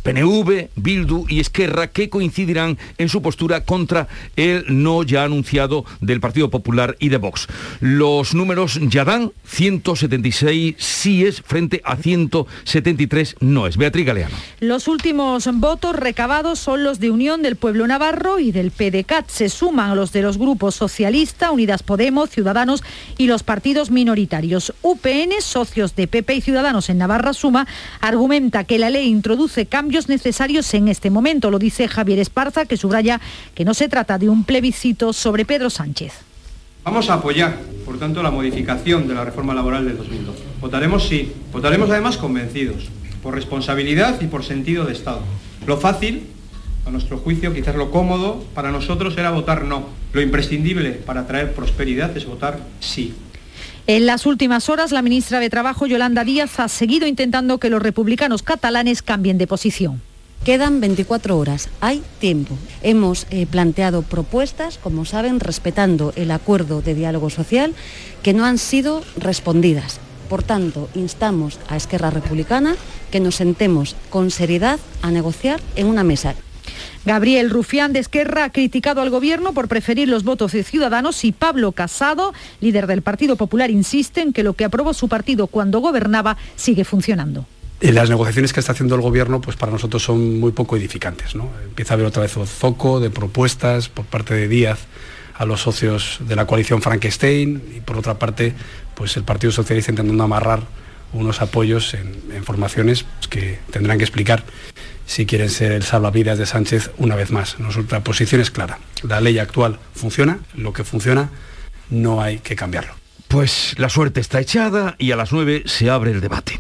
PNV, 0.01 0.69
Bildu 0.75 1.27
y 1.29 1.39
Esquerra, 1.39 1.88
que 1.88 2.10
coincidirán 2.10 2.79
en 2.98 3.07
su 3.07 3.22
postura 3.22 3.65
contra 3.65 4.07
el 4.36 4.65
no 4.67 5.03
ya 5.03 5.25
anunciado 5.25 5.86
del 6.01 6.19
Partido 6.19 6.50
Popular 6.50 6.96
y 7.00 7.10
de 7.10 7.17
Vox. 7.17 7.48
Los 7.79 8.34
números 8.34 8.79
ya 8.81 9.05
dan 9.05 9.31
176 9.46 10.75
síes 10.79 11.43
frente 11.46 11.81
a 11.86 11.98
173 11.98 13.36
noes. 13.41 13.77
Beatriz 13.77 14.07
Galeano. 14.07 14.36
Los 14.60 14.88
últimos 14.88 15.48
votos 15.53 15.96
recabados 16.17 16.57
son 16.57 16.83
los 16.83 17.00
de 17.00 17.12
Unión 17.12 17.43
del 17.43 17.57
Pueblo 17.57 17.86
Navarro 17.86 18.39
y 18.39 18.51
del 18.51 18.71
PDCAT. 18.71 19.29
Se 19.29 19.50
suman 19.50 19.95
los 19.95 20.12
de 20.12 20.24
los 20.24 20.39
grupos 20.39 20.74
Socialista, 20.74 21.51
Unidas 21.51 21.83
Podemos, 21.83 22.31
Ciudadanos 22.31 22.83
y 23.19 23.27
los 23.27 23.43
partidos 23.43 23.91
minoritarios. 23.91 24.74
UPN, 24.81 25.33
socios 25.41 25.95
de 25.95 26.07
PP 26.07 26.33
y 26.33 26.41
Ciudadanos 26.41 26.89
en 26.89 26.97
Navarra 26.97 27.33
Suma, 27.33 27.67
argumenta 28.01 28.63
que 28.63 28.79
la 28.79 28.89
ley 28.89 29.07
introduce 29.07 29.67
cambios 29.67 30.09
necesarios 30.09 30.74
en 30.74 30.88
este 30.88 31.12
momento. 31.12 31.51
Lo 31.51 31.59
dice 31.59 31.88
Javier 31.88 32.17
Esparza, 32.17 32.65
que 32.65 32.77
subraya 32.77 33.21
que 33.53 33.63
no 33.63 33.75
se 33.75 33.88
trata 33.88 34.17
de 34.17 34.27
un 34.27 34.43
plebiscito 34.43 35.13
sobre 35.13 35.45
Pedro 35.45 35.69
Sánchez. 35.69 36.13
Vamos 36.83 37.12
a 37.12 37.13
apoyar, 37.13 37.59
por 37.86 38.00
tanto, 38.00 38.24
la 38.24 38.31
modificación 38.31 39.07
de 39.07 39.13
la 39.13 39.24
reforma 39.24 39.53
laboral 39.53 39.86
del 39.86 39.97
2012 39.97 40.39
Votaremos 40.62 41.07
sí. 41.07 41.31
Votaremos 41.53 41.91
además 41.91 42.17
convencidos, 42.17 42.89
por 43.21 43.36
responsabilidad 43.36 44.19
y 44.19 44.25
por 44.25 44.43
sentido 44.43 44.83
de 44.86 44.93
Estado. 44.93 45.21
Lo 45.67 45.75
fácil, 45.77 46.25
a 46.86 46.91
nuestro 46.91 47.17
juicio, 47.17 47.53
quizás 47.53 47.75
lo 47.75 47.91
cómodo, 47.91 48.41
para 48.55 48.71
nosotros 48.71 49.17
era 49.17 49.31
votar 49.31 49.65
no. 49.65 49.89
Lo 50.13 50.21
imprescindible 50.21 50.91
para 50.91 51.27
traer 51.27 51.53
prosperidad 51.53 52.15
es 52.15 52.25
votar 52.25 52.59
sí. 52.79 53.13
En 53.86 54.05
las 54.05 54.25
últimas 54.25 54.69
horas, 54.69 54.93
la 54.93 55.01
ministra 55.01 55.41
de 55.41 55.50
Trabajo, 55.50 55.86
Yolanda 55.86 56.24
Díaz, 56.24 56.62
ha 56.62 56.69
seguido 56.69 57.05
intentando 57.05 57.57
que 57.57 57.69
los 57.69 57.81
republicanos 57.81 58.43
catalanes 58.43 59.01
cambien 59.01 59.38
de 59.38 59.45
posición. 59.45 60.01
Quedan 60.45 60.79
24 60.79 61.38
horas, 61.38 61.67
hay 61.81 62.01
tiempo. 62.19 62.57
Hemos 62.81 63.27
eh, 63.29 63.45
planteado 63.45 64.03
propuestas, 64.03 64.77
como 64.77 65.03
saben, 65.03 65.41
respetando 65.41 66.13
el 66.15 66.31
acuerdo 66.31 66.81
de 66.81 66.95
diálogo 66.95 67.29
social, 67.29 67.74
que 68.24 68.33
no 68.33 68.45
han 68.45 68.57
sido 68.57 69.03
respondidas. 69.17 70.00
Por 70.29 70.43
tanto, 70.43 70.89
instamos 70.96 71.60
a 71.69 71.77
Esquerra 71.77 72.10
Republicana 72.10 72.75
que 73.12 73.19
nos 73.19 73.36
sentemos 73.36 73.96
con 74.10 74.31
seriedad 74.31 74.79
a 75.01 75.12
negociar 75.12 75.62
en 75.75 75.88
una 75.88 76.03
mesa. 76.03 76.36
Gabriel 77.05 77.50
Rufián 77.50 77.93
de 77.93 78.00
Esquerra 78.00 78.43
ha 78.43 78.51
criticado 78.51 79.01
al 79.01 79.10
gobierno 79.10 79.53
por 79.53 79.69
preferir 79.69 80.10
los 80.10 80.25
votos 80.25 80.51
de 80.51 80.63
Ciudadanos 80.63 81.24
y 81.24 81.31
Pablo 81.31 81.72
Casado, 81.72 82.34
líder 82.60 82.88
del 82.88 83.01
Partido 83.01 83.38
Popular, 83.38 83.72
insiste 83.72 84.22
en 84.22 84.34
que 84.34 84.43
lo 84.43 84.53
que 84.53 84.65
aprobó 84.65 84.93
su 84.93 85.07
partido 85.07 85.48
cuando 85.48 85.79
gobernaba 85.79 86.36
sigue 86.57 86.84
funcionando. 86.84 87.46
Eh, 87.79 87.93
las 87.93 88.10
negociaciones 88.10 88.51
que 88.51 88.60
está 88.60 88.72
haciendo 88.72 88.96
el 88.96 89.01
gobierno 89.01 89.39
pues 89.39 89.55
para 89.55 89.72
nosotros 89.72 90.03
son 90.03 90.39
muy 90.39 90.51
poco 90.51 90.75
edificantes. 90.75 91.36
¿no? 91.36 91.50
Empieza 91.63 91.93
a 91.93 91.96
haber 91.96 92.07
otra 92.07 92.24
vez 92.24 92.36
un 92.36 92.48
foco 92.48 93.00
de 93.00 93.10
propuestas 93.10 93.88
por 93.88 94.05
parte 94.05 94.34
de 94.34 94.48
Díaz 94.48 94.79
a 95.36 95.46
los 95.46 95.62
socios 95.62 96.17
de 96.27 96.36
la 96.36 96.48
coalición 96.48 96.81
Frankenstein 96.81 97.62
y 97.77 97.81
por 97.81 97.98
otra 97.98 98.17
parte 98.17 98.53
pues 98.98 99.16
el 99.16 99.24
Partido 99.24 99.51
Socialista 99.51 99.92
intentando 99.92 100.24
amarrar 100.24 100.63
unos 101.13 101.42
apoyos 101.42 101.94
en, 101.94 102.44
formaciones 102.44 103.06
que 103.30 103.60
tendrán 103.72 103.98
que 103.98 104.04
explicar 104.04 104.44
si 105.06 105.25
quieren 105.25 105.50
ser 105.50 105.72
el 105.72 105.84
salvavidas 105.84 106.38
de 106.38 106.46
Sánchez 106.46 106.92
una 106.98 107.16
vez 107.16 107.32
más. 107.32 107.60
Nuestra 107.60 108.04
posición 108.04 108.42
es 108.42 108.51
clara. 108.51 108.80
La 109.04 109.22
ley 109.22 109.39
actual 109.39 109.80
funciona, 109.94 110.39
lo 110.56 110.74
que 110.74 110.84
funciona 110.84 111.30
no 111.89 112.22
hay 112.22 112.39
que 112.39 112.56
cambiarlo. 112.56 112.94
Pues 113.27 113.75
la 113.77 113.89
suerte 113.89 114.20
está 114.20 114.39
echada 114.39 114.96
y 114.98 115.12
a 115.12 115.16
las 115.16 115.32
9 115.32 115.63
se 115.66 115.89
abre 115.89 116.12
el 116.12 116.22
debate. 116.22 116.60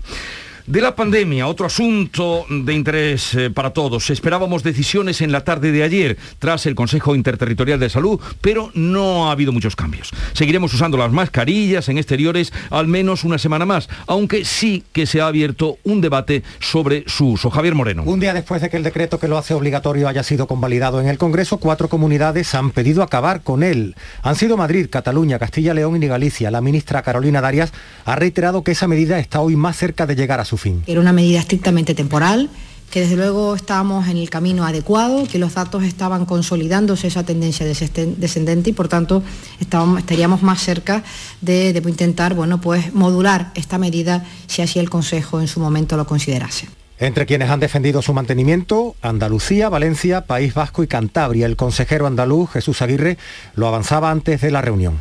De 0.67 0.81
la 0.81 0.97
pandemia, 0.97 1.47
otro 1.47 1.65
asunto 1.65 2.45
de 2.49 2.73
interés 2.73 3.33
eh, 3.35 3.49
para 3.49 3.71
todos. 3.71 4.09
Esperábamos 4.09 4.63
decisiones 4.63 5.21
en 5.21 5.31
la 5.31 5.45
tarde 5.45 5.71
de 5.71 5.81
ayer 5.81 6.17
tras 6.39 6.65
el 6.65 6.75
Consejo 6.75 7.15
Interterritorial 7.15 7.79
de 7.79 7.89
Salud, 7.89 8.19
pero 8.41 8.69
no 8.73 9.29
ha 9.29 9.31
habido 9.31 9.53
muchos 9.53 9.77
cambios. 9.77 10.11
Seguiremos 10.33 10.73
usando 10.73 10.97
las 10.97 11.13
mascarillas 11.13 11.87
en 11.87 11.97
exteriores 11.97 12.51
al 12.69 12.89
menos 12.89 13.23
una 13.23 13.37
semana 13.37 13.65
más, 13.65 13.87
aunque 14.07 14.43
sí 14.43 14.83
que 14.91 15.05
se 15.05 15.21
ha 15.21 15.27
abierto 15.27 15.77
un 15.85 16.01
debate 16.01 16.43
sobre 16.59 17.05
su 17.07 17.29
uso. 17.29 17.49
Javier 17.49 17.73
Moreno. 17.73 18.03
Un 18.03 18.19
día 18.19 18.33
después 18.33 18.61
de 18.61 18.69
que 18.69 18.75
el 18.75 18.83
decreto 18.83 19.21
que 19.21 19.29
lo 19.29 19.37
hace 19.37 19.53
obligatorio 19.53 20.09
haya 20.09 20.23
sido 20.23 20.47
convalidado 20.47 20.99
en 20.99 21.07
el 21.07 21.17
Congreso, 21.17 21.59
cuatro 21.59 21.87
comunidades 21.87 22.53
han 22.55 22.71
pedido 22.71 23.03
acabar 23.03 23.41
con 23.41 23.63
él. 23.63 23.95
Han 24.21 24.35
sido 24.35 24.57
Madrid, 24.57 24.89
Cataluña, 24.89 25.39
Castilla, 25.39 25.73
León 25.73 26.03
y 26.03 26.07
Galicia. 26.07 26.51
La 26.51 26.59
ministra 26.59 27.03
Carolina 27.03 27.39
Darias 27.39 27.71
ha 28.03 28.17
reiterado 28.17 28.65
que 28.65 28.71
esa 28.71 28.89
medida 28.89 29.17
está 29.17 29.39
hoy 29.39 29.55
más 29.55 29.77
cerca 29.77 30.05
de 30.05 30.17
llegar 30.17 30.41
a 30.41 30.45
su 30.45 30.56
fin. 30.57 30.83
Era 30.87 30.99
una 30.99 31.13
medida 31.13 31.39
estrictamente 31.39 31.93
temporal, 31.93 32.49
que 32.89 33.01
desde 33.01 33.17
luego 33.17 33.55
estábamos 33.55 34.07
en 34.07 34.17
el 34.17 34.29
camino 34.29 34.65
adecuado, 34.65 35.27
que 35.27 35.39
los 35.39 35.55
datos 35.55 35.83
estaban 35.83 36.25
consolidándose 36.25 37.07
esa 37.07 37.23
tendencia 37.23 37.65
descendente 37.65 38.69
y 38.69 38.73
por 38.73 38.87
tanto 38.87 39.23
estaríamos 39.59 40.41
más 40.41 40.61
cerca 40.61 41.03
de, 41.41 41.81
intentar 41.85 42.33
bueno, 42.33 42.61
pues, 42.61 42.93
modular 42.93 43.51
esta 43.55 43.77
medida 43.77 44.25
si 44.47 44.61
así 44.61 44.79
el 44.79 44.89
Consejo 44.89 45.41
en 45.41 45.47
su 45.47 45.59
momento 45.59 45.97
lo 45.97 46.05
considerase. 46.05 46.67
Entre 46.99 47.27
quienes 47.27 47.49
han 47.49 47.59
defendido 47.59 48.01
su 48.01 48.13
mantenimiento, 48.13 48.95
Andalucía, 49.01 49.69
Valencia, 49.69 50.21
País 50.21 50.55
Vasco 50.55 50.81
y 50.81 50.87
Cantabria. 50.87 51.45
El 51.45 51.55
consejero 51.55 52.07
andaluz 52.07 52.49
Jesús 52.49 52.81
Aguirre 52.81 53.19
lo 53.53 53.67
avanzaba 53.67 54.09
antes 54.09 54.41
de 54.41 54.49
la 54.49 54.61
reunión. 54.61 54.99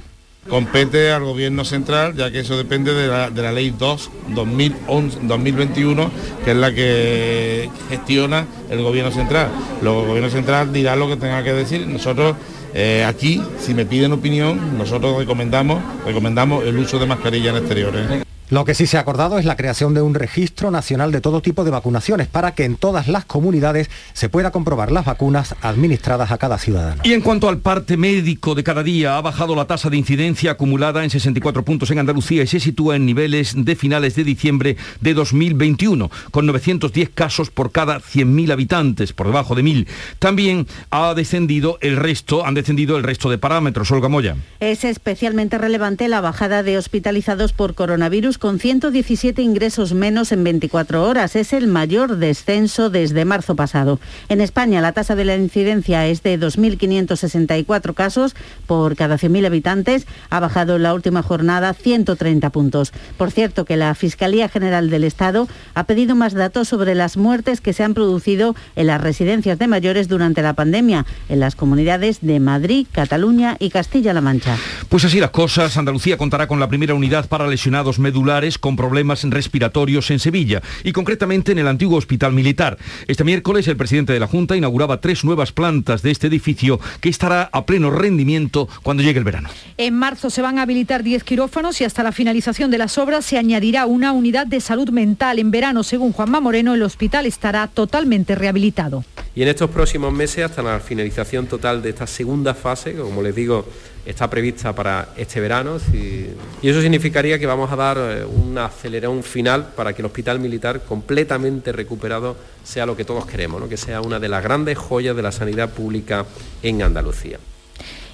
Compete 0.48 1.10
al 1.10 1.24
gobierno 1.24 1.64
central, 1.64 2.14
ya 2.14 2.30
que 2.30 2.40
eso 2.40 2.56
depende 2.56 2.94
de 2.94 3.08
la, 3.08 3.52
ley 3.52 3.74
2 3.76 4.10
2021, 4.34 6.10
que 6.44 6.50
es 6.52 6.56
la 6.56 6.72
que 6.72 7.68
gestiona 7.88 8.46
el 8.70 8.82
gobierno 8.82 9.10
central. 9.10 9.48
Luego 9.82 10.02
el 10.02 10.06
gobierno 10.08 10.30
central 10.30 10.72
dirá 10.72 10.96
lo 10.96 11.08
que 11.08 11.16
tenga 11.16 11.42
que 11.42 11.52
decir. 11.52 11.86
Nosotros 11.86 12.36
eh, 12.74 13.04
aquí, 13.06 13.42
si 13.58 13.74
me 13.74 13.86
piden 13.86 14.12
opinión, 14.12 14.76
nosotros 14.78 15.18
recomendamos, 15.18 15.82
recomendamos 16.04 16.64
el 16.64 16.76
uso 16.78 16.98
de 16.98 17.06
mascarilla 17.06 17.50
en 17.50 17.56
exteriores. 17.56 18.25
Lo 18.48 18.64
que 18.64 18.74
sí 18.74 18.86
se 18.86 18.96
ha 18.96 19.00
acordado 19.00 19.38
es 19.38 19.44
la 19.44 19.56
creación 19.56 19.92
de 19.92 20.02
un 20.02 20.14
registro 20.14 20.70
nacional 20.70 21.10
de 21.10 21.20
todo 21.20 21.42
tipo 21.42 21.64
de 21.64 21.72
vacunaciones 21.72 22.28
para 22.28 22.54
que 22.54 22.64
en 22.64 22.76
todas 22.76 23.08
las 23.08 23.24
comunidades 23.24 23.90
se 24.12 24.28
pueda 24.28 24.52
comprobar 24.52 24.92
las 24.92 25.04
vacunas 25.04 25.56
administradas 25.62 26.30
a 26.30 26.38
cada 26.38 26.56
ciudadano. 26.58 27.02
Y 27.04 27.12
en 27.12 27.22
cuanto 27.22 27.48
al 27.48 27.58
parte 27.58 27.96
médico 27.96 28.54
de 28.54 28.62
cada 28.62 28.84
día, 28.84 29.16
ha 29.16 29.20
bajado 29.20 29.56
la 29.56 29.66
tasa 29.66 29.90
de 29.90 29.96
incidencia 29.96 30.52
acumulada 30.52 31.02
en 31.02 31.10
64 31.10 31.64
puntos 31.64 31.90
en 31.90 31.98
Andalucía 31.98 32.44
y 32.44 32.46
se 32.46 32.60
sitúa 32.60 32.94
en 32.94 33.04
niveles 33.04 33.54
de 33.56 33.74
finales 33.74 34.14
de 34.14 34.22
diciembre 34.22 34.76
de 35.00 35.14
2021, 35.14 36.08
con 36.30 36.46
910 36.46 37.10
casos 37.10 37.50
por 37.50 37.72
cada 37.72 37.98
100.000 37.98 38.52
habitantes, 38.52 39.12
por 39.12 39.26
debajo 39.26 39.56
de 39.56 39.64
1.000. 39.64 39.88
También 40.20 40.68
ha 40.90 41.14
descendido 41.14 41.78
el 41.80 41.96
resto, 41.96 42.46
han 42.46 42.54
descendido 42.54 42.96
el 42.96 43.02
resto 43.02 43.28
de 43.28 43.38
parámetros. 43.38 43.90
Olga 43.90 44.08
Moya. 44.08 44.36
Es 44.60 44.84
especialmente 44.84 45.58
relevante 45.58 46.06
la 46.06 46.20
bajada 46.20 46.62
de 46.62 46.78
hospitalizados 46.78 47.52
por 47.52 47.74
coronavirus 47.74 48.35
con 48.38 48.58
117 48.58 49.40
ingresos 49.40 49.94
menos 49.94 50.32
en 50.32 50.44
24 50.44 51.02
horas. 51.08 51.36
Es 51.36 51.52
el 51.52 51.66
mayor 51.66 52.16
descenso 52.16 52.90
desde 52.90 53.24
marzo 53.24 53.56
pasado. 53.56 53.98
En 54.28 54.40
España 54.40 54.80
la 54.80 54.92
tasa 54.92 55.14
de 55.14 55.24
la 55.24 55.36
incidencia 55.36 56.06
es 56.06 56.22
de 56.22 56.38
2.564 56.38 57.94
casos 57.94 58.34
por 58.66 58.96
cada 58.96 59.16
100.000 59.16 59.46
habitantes. 59.46 60.06
Ha 60.28 60.40
bajado 60.40 60.76
en 60.76 60.82
la 60.82 60.92
última 60.92 61.22
jornada 61.22 61.72
130 61.72 62.50
puntos. 62.50 62.92
Por 63.16 63.30
cierto 63.30 63.64
que 63.64 63.76
la 63.76 63.94
Fiscalía 63.94 64.48
General 64.48 64.90
del 64.90 65.04
Estado 65.04 65.48
ha 65.74 65.84
pedido 65.84 66.14
más 66.14 66.34
datos 66.34 66.68
sobre 66.68 66.94
las 66.94 67.16
muertes 67.16 67.60
que 67.60 67.72
se 67.72 67.84
han 67.84 67.94
producido 67.94 68.54
en 68.74 68.88
las 68.88 69.00
residencias 69.00 69.58
de 69.58 69.66
mayores 69.66 70.08
durante 70.08 70.42
la 70.42 70.52
pandemia 70.52 71.06
en 71.28 71.40
las 71.40 71.56
comunidades 71.56 72.18
de 72.20 72.40
Madrid, 72.40 72.86
Cataluña 72.92 73.56
y 73.58 73.70
Castilla-La 73.70 74.20
Mancha. 74.20 74.56
Pues 74.88 75.04
así 75.04 75.20
las 75.20 75.30
cosas. 75.30 75.76
Andalucía 75.76 76.18
contará 76.18 76.46
con 76.46 76.60
la 76.60 76.68
primera 76.68 76.94
unidad 76.94 77.28
para 77.28 77.46
lesionados 77.46 77.98
medulares 77.98 78.25
con 78.60 78.74
problemas 78.74 79.22
respiratorios 79.22 80.10
en 80.10 80.18
Sevilla 80.18 80.60
y 80.82 80.90
concretamente 80.90 81.52
en 81.52 81.58
el 81.58 81.68
antiguo 81.68 81.96
hospital 81.96 82.32
militar. 82.32 82.76
Este 83.06 83.22
miércoles 83.22 83.68
el 83.68 83.76
presidente 83.76 84.12
de 84.12 84.18
la 84.18 84.26
Junta 84.26 84.56
inauguraba 84.56 85.00
tres 85.00 85.24
nuevas 85.24 85.52
plantas 85.52 86.02
de 86.02 86.10
este 86.10 86.26
edificio 86.26 86.80
que 87.00 87.08
estará 87.08 87.48
a 87.52 87.64
pleno 87.66 87.90
rendimiento 87.90 88.68
cuando 88.82 89.04
llegue 89.04 89.20
el 89.20 89.24
verano. 89.24 89.48
En 89.76 89.94
marzo 89.94 90.28
se 90.28 90.42
van 90.42 90.58
a 90.58 90.62
habilitar 90.62 91.04
10 91.04 91.22
quirófanos 91.22 91.80
y 91.80 91.84
hasta 91.84 92.02
la 92.02 92.10
finalización 92.10 92.72
de 92.72 92.78
las 92.78 92.98
obras 92.98 93.24
se 93.24 93.38
añadirá 93.38 93.86
una 93.86 94.10
unidad 94.10 94.48
de 94.48 94.60
salud 94.60 94.90
mental. 94.90 95.38
En 95.38 95.52
verano, 95.52 95.84
según 95.84 96.12
Juanma 96.12 96.40
Moreno, 96.40 96.74
el 96.74 96.82
hospital 96.82 97.26
estará 97.26 97.68
totalmente 97.68 98.34
rehabilitado. 98.34 99.04
Y 99.36 99.42
en 99.42 99.48
estos 99.48 99.70
próximos 99.70 100.12
meses, 100.12 100.44
hasta 100.44 100.62
la 100.62 100.80
finalización 100.80 101.46
total 101.46 101.80
de 101.80 101.90
esta 101.90 102.08
segunda 102.08 102.54
fase, 102.54 102.94
como 102.94 103.22
les 103.22 103.36
digo, 103.36 103.66
está 104.06 104.30
prevista 104.30 104.72
para 104.72 105.08
este 105.16 105.40
verano 105.40 105.78
y 105.92 106.68
eso 106.68 106.80
significaría 106.80 107.38
que 107.38 107.46
vamos 107.46 107.70
a 107.72 107.76
dar 107.76 107.98
eh, 107.98 108.24
un 108.24 108.56
acelerón 108.56 109.22
final 109.22 109.72
para 109.74 109.92
que 109.92 110.00
el 110.00 110.06
hospital 110.06 110.38
militar 110.38 110.82
completamente 110.82 111.72
recuperado 111.72 112.36
sea 112.62 112.86
lo 112.86 112.96
que 112.96 113.04
todos 113.04 113.26
queremos, 113.26 113.68
que 113.68 113.76
sea 113.76 114.00
una 114.00 114.20
de 114.20 114.28
las 114.28 114.42
grandes 114.42 114.78
joyas 114.78 115.16
de 115.16 115.22
la 115.22 115.32
sanidad 115.32 115.70
pública 115.70 116.24
en 116.62 116.82
Andalucía. 116.82 117.38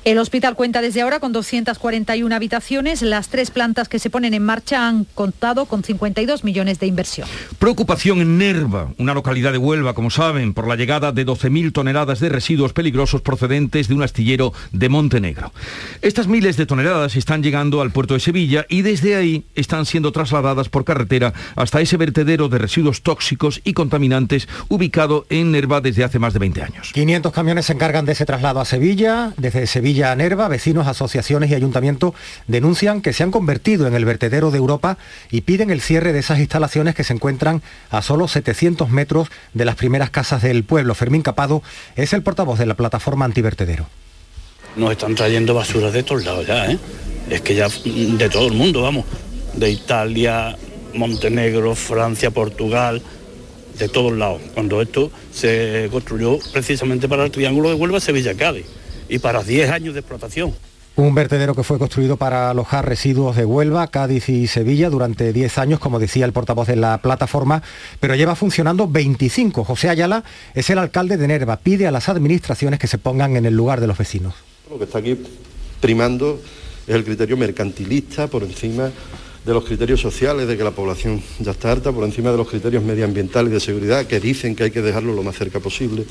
El 0.05 0.19
hospital 0.19 0.57
cuenta 0.57 0.81
desde 0.81 1.01
ahora 1.01 1.21
con 1.21 1.33
241 1.33 2.35
habitaciones. 2.35 3.03
Las 3.03 3.29
tres 3.29 3.53
plantas 3.53 3.89
que 3.89 4.01
se 4.01 4.11
ponen 4.11 4.35
en 4.35 4.45
marcha 4.45 4.89
han 4.89 5.05
contado 5.05 5.67
con 5.67 5.85
52 5.85 6.43
millones 6.43 6.81
de 6.81 6.89
inversión. 6.89 7.29
Preocupación 7.61 8.21
en 8.21 8.37
Nerva, 8.37 8.91
una 8.99 9.15
localidad 9.15 9.53
de 9.53 9.59
Huelva, 9.59 9.95
como 9.95 10.11
saben, 10.11 10.55
por 10.55 10.67
la 10.67 10.75
llegada 10.75 11.13
de 11.13 11.25
12.000 11.25 11.73
toneladas 11.73 12.19
de 12.19 12.31
residuos 12.31 12.73
peligrosos 12.73 13.21
procedentes 13.21 13.87
de 13.87 13.95
un 13.95 14.03
astillero 14.03 14.53
de 14.73 14.89
Montenegro. 14.89 15.53
Estas 16.01 16.27
miles 16.27 16.57
de 16.57 16.67
toneladas 16.67 17.15
están 17.15 17.45
llegando 17.45 17.81
al 17.81 17.93
puerto 17.93 18.15
de 18.15 18.21
Sevilla 18.21 18.67
y 18.69 18.83
desde 18.83 19.15
ahí 19.15 19.45
están 19.55 19.87
siendo 19.87 20.11
trasladadas 20.11 20.69
por 20.69 20.85
carretera 20.85 21.33
hasta 21.55 21.81
ese 21.81 21.97
vertedero 21.97 22.49
de 22.49 22.59
residuos 22.59 23.03
tóxicos 23.03 23.61
y 23.63 23.73
contaminantes 23.73 24.49
ubicado 24.69 25.27
en 25.31 25.53
Nerva 25.53 25.81
desde 25.81 26.03
hace 26.03 26.19
más 26.19 26.33
de 26.33 26.41
20 26.41 26.61
años. 26.61 26.91
500 26.93 27.33
camiones 27.33 27.67
se 27.67 27.75
encargan 27.75 28.05
de 28.05 28.13
ese 28.13 28.27
traslado 28.27 28.59
a 28.59 28.65
Sevilla. 28.65 29.33
Desde 29.37 29.69
Sevilla 29.69 29.92
Villa 29.93 30.17
Nerva, 30.17 30.49
vecinos, 30.49 30.87
asociaciones 30.87 31.51
y 31.51 31.55
ayuntamiento 31.55 32.15
denuncian 32.47 33.03
que 33.03 33.13
se 33.13 33.25
han 33.25 33.31
convertido 33.31 33.87
en 33.87 33.93
el 33.93 34.07
vertedero 34.07 34.51
de 34.51 34.57
Europa 34.57 34.97
y 35.31 35.43
piden 35.43 35.69
el 35.69 35.83
cierre 35.83 36.15
de 36.15 36.21
esas 36.21 36.39
instalaciones 36.39 36.95
que 36.95 37.05
se 37.05 37.13
encuentran 37.13 37.61
a 37.91 38.01
solo 38.01 38.27
700 38.27 38.89
metros 38.89 39.29
de 39.53 39.67
las 39.67 39.75
primeras 39.75 40.09
casas 40.09 40.41
del 40.41 40.65
pueblo. 40.65 40.95
Fermín 40.95 41.21
Capado 41.21 41.63
es 41.95 42.15
el 42.15 42.23
portavoz 42.23 42.59
de 42.59 42.65
la 42.65 42.73
plataforma 42.73 43.27
antivertedero. 43.27 43.87
Nos 44.77 44.93
están 44.93 45.15
trayendo 45.15 45.53
basura 45.53 45.91
de 45.91 46.03
todos 46.03 46.25
lados 46.25 46.47
ya, 46.47 46.71
¿eh? 46.71 46.79
Es 47.29 47.43
que 47.43 47.55
ya 47.55 47.69
de 47.69 48.31
todo 48.31 48.47
el 48.47 48.55
mundo, 48.55 48.81
vamos. 48.81 49.05
De 49.53 49.69
Italia, 49.69 50.57
Montenegro, 50.95 51.75
Francia, 51.75 52.31
Portugal, 52.31 53.03
de 53.79 53.89
todos 53.91 54.17
lados, 54.17 54.41
cuando 54.55 54.81
esto 54.81 55.11
se 55.35 55.91
construyó 55.93 56.39
precisamente 56.51 57.11
para 57.11 57.27
el 57.27 57.31
Triángulo 57.31 57.69
de 57.69 57.75
Huelva, 57.75 58.01
Sevilla, 58.01 58.35
Cádiz, 58.35 58.65
y 59.13 59.19
para 59.19 59.43
10 59.43 59.71
años 59.71 59.93
de 59.93 60.01
explotación. 60.01 60.55
Un 60.97 61.15
vertedero 61.15 61.55
que 61.55 61.63
fue 61.63 61.79
construido 61.79 62.17
para 62.17 62.51
alojar 62.51 62.89
residuos 62.89 63.37
de 63.37 63.45
Huelva, 63.45 63.87
Cádiz 63.89 64.31
y 64.31 64.47
Sevilla 64.47 64.89
durante 64.89 65.35
10 65.35 65.59
años, 65.59 65.81
como 65.81 65.99
decía 65.99 66.25
el 66.25 66.33
portavoz 66.33 66.67
de 66.67 66.77
la 66.77 66.99
plataforma, 67.03 67.63
pero 68.01 68.15
lleva 68.15 68.35
funcionando 68.35 68.89
25. 68.89 69.65
José 69.65 69.91
Ayala 69.91 70.25
es 70.55 70.71
el 70.71 70.79
alcalde 70.79 71.19
de 71.19 71.29
Nerva. 71.29 71.59
Pide 71.59 71.87
a 71.87 71.91
las 71.91 72.09
administraciones 72.09 72.79
que 72.79 72.87
se 72.87 72.97
pongan 72.97 73.37
en 73.37 73.45
el 73.45 73.55
lugar 73.55 73.83
de 73.83 73.87
los 73.87 73.99
vecinos. 73.99 74.35
Lo 74.71 74.79
que 74.79 74.85
está 74.85 74.99
aquí 74.99 75.19
primando 75.81 76.41
es 76.87 76.95
el 76.95 77.05
criterio 77.05 77.37
mercantilista 77.37 78.29
por 78.29 78.45
encima 78.45 78.91
de 79.45 79.53
los 79.53 79.65
criterios 79.65 80.01
sociales, 80.01 80.49
de 80.49 80.57
que 80.57 80.65
la 80.65 80.71
población 80.71 81.23
ya 81.39 81.51
está 81.51 81.73
harta, 81.73 81.93
por 81.93 82.05
encima 82.05 82.31
de 82.31 82.39
los 82.39 82.49
criterios 82.49 82.83
medioambientales 82.83 83.51
y 83.51 83.55
de 83.55 83.61
seguridad, 83.61 84.07
que 84.07 84.21
dicen 84.21 84.57
que 84.57 84.65
hay 84.65 84.71
que 84.71 84.81
dejarlo 84.81 85.13
lo 85.13 85.23
más 85.23 85.37
cerca 85.37 85.61
posible. 85.61 86.07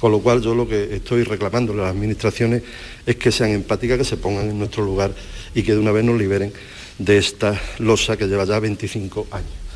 Con 0.00 0.12
lo 0.12 0.20
cual 0.20 0.42
yo 0.42 0.54
lo 0.54 0.68
que 0.68 0.96
estoy 0.96 1.22
reclamando 1.24 1.72
a 1.72 1.76
las 1.76 1.90
administraciones 1.90 2.62
es 3.06 3.16
que 3.16 3.32
sean 3.32 3.50
empáticas, 3.50 3.98
que 3.98 4.04
se 4.04 4.16
pongan 4.16 4.50
en 4.50 4.58
nuestro 4.58 4.84
lugar 4.84 5.12
y 5.54 5.62
que 5.62 5.72
de 5.72 5.78
una 5.78 5.92
vez 5.92 6.04
nos 6.04 6.18
liberen 6.18 6.52
de 6.98 7.18
esta 7.18 7.60
losa 7.78 8.16
que 8.16 8.26
lleva 8.26 8.44
ya 8.44 8.58
25 8.58 9.28
años 9.30 9.66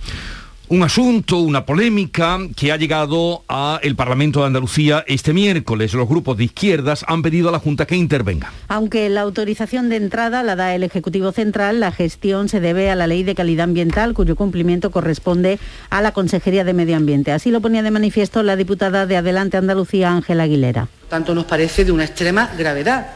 un 0.70 0.84
asunto, 0.84 1.38
una 1.38 1.66
polémica 1.66 2.38
que 2.54 2.70
ha 2.70 2.76
llegado 2.76 3.42
al 3.48 3.96
Parlamento 3.96 4.40
de 4.40 4.46
Andalucía 4.46 5.04
este 5.08 5.32
miércoles. 5.32 5.94
Los 5.94 6.08
grupos 6.08 6.36
de 6.36 6.44
izquierdas 6.44 7.04
han 7.08 7.22
pedido 7.22 7.48
a 7.48 7.52
la 7.52 7.58
Junta 7.58 7.86
que 7.86 7.96
intervenga. 7.96 8.52
Aunque 8.68 9.08
la 9.08 9.22
autorización 9.22 9.88
de 9.88 9.96
entrada 9.96 10.44
la 10.44 10.54
da 10.54 10.72
el 10.76 10.84
Ejecutivo 10.84 11.32
Central, 11.32 11.80
la 11.80 11.90
gestión 11.90 12.48
se 12.48 12.60
debe 12.60 12.88
a 12.88 12.94
la 12.94 13.08
Ley 13.08 13.24
de 13.24 13.34
Calidad 13.34 13.64
Ambiental, 13.64 14.14
cuyo 14.14 14.36
cumplimiento 14.36 14.92
corresponde 14.92 15.58
a 15.90 16.02
la 16.02 16.12
Consejería 16.12 16.62
de 16.62 16.72
Medio 16.72 16.96
Ambiente. 16.96 17.32
Así 17.32 17.50
lo 17.50 17.60
ponía 17.60 17.82
de 17.82 17.90
manifiesto 17.90 18.44
la 18.44 18.54
diputada 18.54 19.06
de 19.06 19.16
Adelante 19.16 19.56
Andalucía, 19.56 20.12
Ángela 20.12 20.44
Aguilera. 20.44 20.86
Tanto 21.08 21.34
nos 21.34 21.46
parece 21.46 21.84
de 21.84 21.90
una 21.90 22.04
extrema 22.04 22.48
gravedad. 22.56 23.08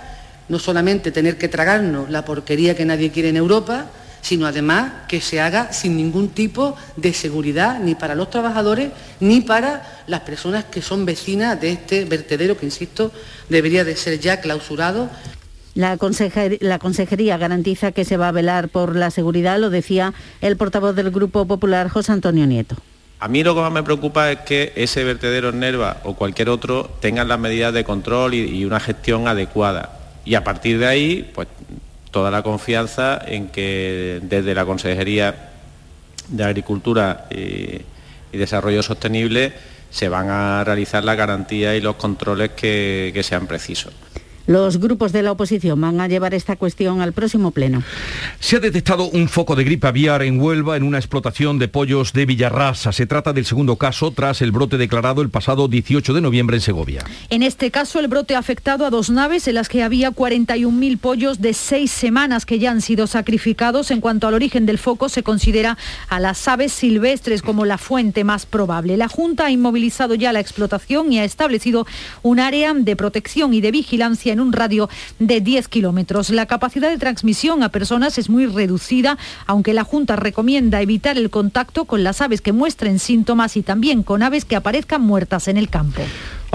No 0.49 0.59
solamente 0.59 1.13
tener 1.13 1.39
que 1.39 1.47
tragarnos 1.47 2.11
la 2.11 2.25
porquería 2.25 2.75
que 2.75 2.85
nadie 2.85 3.13
quiere 3.13 3.29
en 3.29 3.37
Europa, 3.37 3.87
sino 4.25 4.47
además 4.47 4.91
que 5.07 5.21
se 5.21 5.39
haga 5.39 5.75
sin 5.75 5.99
ningún 5.99 6.31
tipo 6.31 6.77
de 6.97 7.13
seguridad 7.13 7.79
ni 7.79 7.95
para 7.95 8.15
los 8.15 8.31
trabajadores 8.31 8.91
ni 9.21 9.43
para 9.43 10.03
las 10.07 10.21
personas 10.21 10.65
que 10.65 10.81
son 10.81 11.05
vecinas 11.05 11.61
de 11.61 11.73
este 11.73 12.07
vertedero 12.07 12.57
que, 12.57 12.65
insisto, 12.65 13.13
debería 13.51 13.85
de 13.85 13.95
ser 13.97 14.19
ya 14.19 14.41
clausurado. 14.41 15.11
La, 15.75 15.99
la, 16.61 16.79
Consejería 16.79 17.37
garantiza 17.37 17.93
que 17.93 18.07
se 18.07 18.17
va 18.17 18.29
a 18.29 18.33
velar 18.33 18.71
por 18.71 18.97
la 18.97 19.11
seguridad, 19.11 19.59
lo 19.59 19.69
decía 19.69 20.15
el 20.41 20.57
portavoz 20.57 20.97
del 20.97 21.11
Grupo 21.11 21.45
Popular, 21.45 21.91
José 21.91 22.13
Antonio 22.13 22.47
Nieto. 22.47 22.77
A 23.21 23.29
mí 23.29 23.45
lo 23.45 23.55
que 23.55 23.61
más 23.61 23.73
me 23.73 23.83
preocupa 23.83 24.33
es 24.33 24.39
que 24.41 24.73
ese 24.75 25.05
vertedero 25.05 25.51
en 25.51 25.61
Nerva 25.61 26.01
o 26.03 26.15
cualquier 26.15 26.49
otro 26.49 26.91
tengan 27.01 27.29
las 27.29 27.39
medidas 27.39 27.75
de 27.75 27.85
control 27.85 28.33
y, 28.33 28.39
y 28.39 28.65
una 28.65 28.81
gestión 28.81 29.29
adecuada. 29.29 29.99
Y 30.25 30.35
a 30.35 30.45
partir 30.45 30.79
de 30.79 30.87
ahí, 30.87 31.31
pues 31.35 31.49
toda 32.15 32.31
la 32.31 32.45
confianza 32.45 33.21
en 33.27 33.49
que 33.49 34.21
desde 34.23 34.55
la 34.55 34.65
Consejería 34.65 35.51
de 36.29 36.45
Agricultura 36.45 37.27
y, 37.29 37.83
Desarrollo 38.31 38.83
Sostenible 38.83 39.53
se 39.91 40.09
van 40.09 40.29
a 40.29 40.63
realizar 40.63 41.05
la 41.05 41.17
garantía 41.17 41.75
y 41.75 41.81
los 41.81 41.97
controles 41.97 42.51
que 42.51 43.21
sean 43.25 43.49
precisos. 43.49 43.93
Los 44.47 44.79
grupos 44.79 45.13
de 45.13 45.23
la 45.23 45.33
oposición 45.33 45.81
van 45.81 46.01
a 46.01 46.09
llevar 46.09 46.35
esta 46.35 46.57
cuestión 46.57 47.01
al 47.01 47.15
próximo 47.15 47.51
pleno. 47.51 47.83
Se 48.41 48.57
ha 48.57 48.61
detectado 48.61 49.09
un 49.09 49.29
foco 49.29 49.57
de 49.57 49.65
gripe 49.65 49.87
aviar 49.87 50.23
en 50.23 50.39
Huelva 50.39 50.77
en 50.77 50.83
una 50.83 50.99
explotación 50.99 51.59
de 51.59 51.69
pollos 51.69 52.13
de 52.13 52.27
Villarrasa. 52.27 52.93
Se 52.93 53.07
trata 53.07 53.33
del 53.33 53.47
segundo 53.47 53.77
caso 53.77 54.11
tras 54.11 54.43
el 54.43 54.53
brote 54.53 54.77
declarado 54.77 55.23
el 55.23 55.31
pasado 55.31 55.67
18 55.67 56.13
de 56.13 56.21
noviembre 56.21 56.59
en 56.59 56.61
Segovia. 56.61 57.05
En 57.31 57.43
este 57.43 57.71
caso, 57.71 58.01
el 58.01 58.09
brote 58.09 58.35
ha 58.35 58.39
afectado 58.39 58.85
a 58.85 58.91
dos 58.91 59.09
naves 59.09 59.49
en 59.49 59.55
las 59.55 59.71
que 59.71 59.83
había 59.83 60.11
41.000 60.11 60.99
pollos 60.99 61.41
de 61.41 61.55
seis 61.55 61.91
semanas 61.91 62.45
que 62.45 62.59
ya 62.59 62.71
han 62.71 62.83
sido 62.83 63.07
sacrificados. 63.07 63.91
En 63.91 64.03
cuanto 64.03 64.29
al 64.29 64.35
origen 64.35 64.67
del 64.67 64.79
foco, 64.79 65.09
se 65.09 65.23
considera 65.23 65.79
a 66.09 66.21
las 66.21 66.47
aves 66.49 66.73
silvestres 66.73 67.41
como 67.41 67.65
la 67.65 67.79
fuente 67.79 68.25
más 68.25 68.45
probable. 68.45 68.99
La 68.99 69.09
Junta 69.09 69.47
ha 69.47 69.51
inmovilizado 69.51 70.15
ya 70.15 70.33
la 70.33 70.41
explotación 70.41 71.13
y 71.13 71.19
ha 71.19 71.25
establecido 71.25 71.87
un 72.23 72.41
área 72.41 72.75
de 72.75 72.97
protección 72.97 73.55
y 73.55 73.61
de 73.61 73.71
vigilancia 73.71 74.34
en 74.35 74.41
un 74.41 74.53
radio 74.53 74.91
de 75.19 75.41
10 75.41 75.69
kilómetros. 75.69 76.29
La 76.29 76.45
capacidad 76.45 76.91
de 76.91 76.99
transmisión 76.99 77.63
a 77.63 77.71
personas 77.71 78.19
es 78.19 78.29
muy 78.29 78.45
reducida, 78.47 79.17
aunque 79.47 79.73
la 79.73 79.85
Junta 79.85 80.17
recomienda 80.17 80.83
evitar 80.83 81.17
el 81.17 81.31
contacto 81.31 81.87
con 81.87 82.05
las 82.05 82.21
aves 82.21 82.43
que 82.43 82.53
muestren 82.53 82.99
síntomas 82.99 83.57
y 83.57 83.63
también 83.63 84.03
con 84.03 84.23
aves 84.23 84.45
que 84.45 84.57
aparezcan 84.57 85.01
muertas 85.01 85.49
en 85.49 85.57
el 85.57 85.71
campo. 85.71 86.03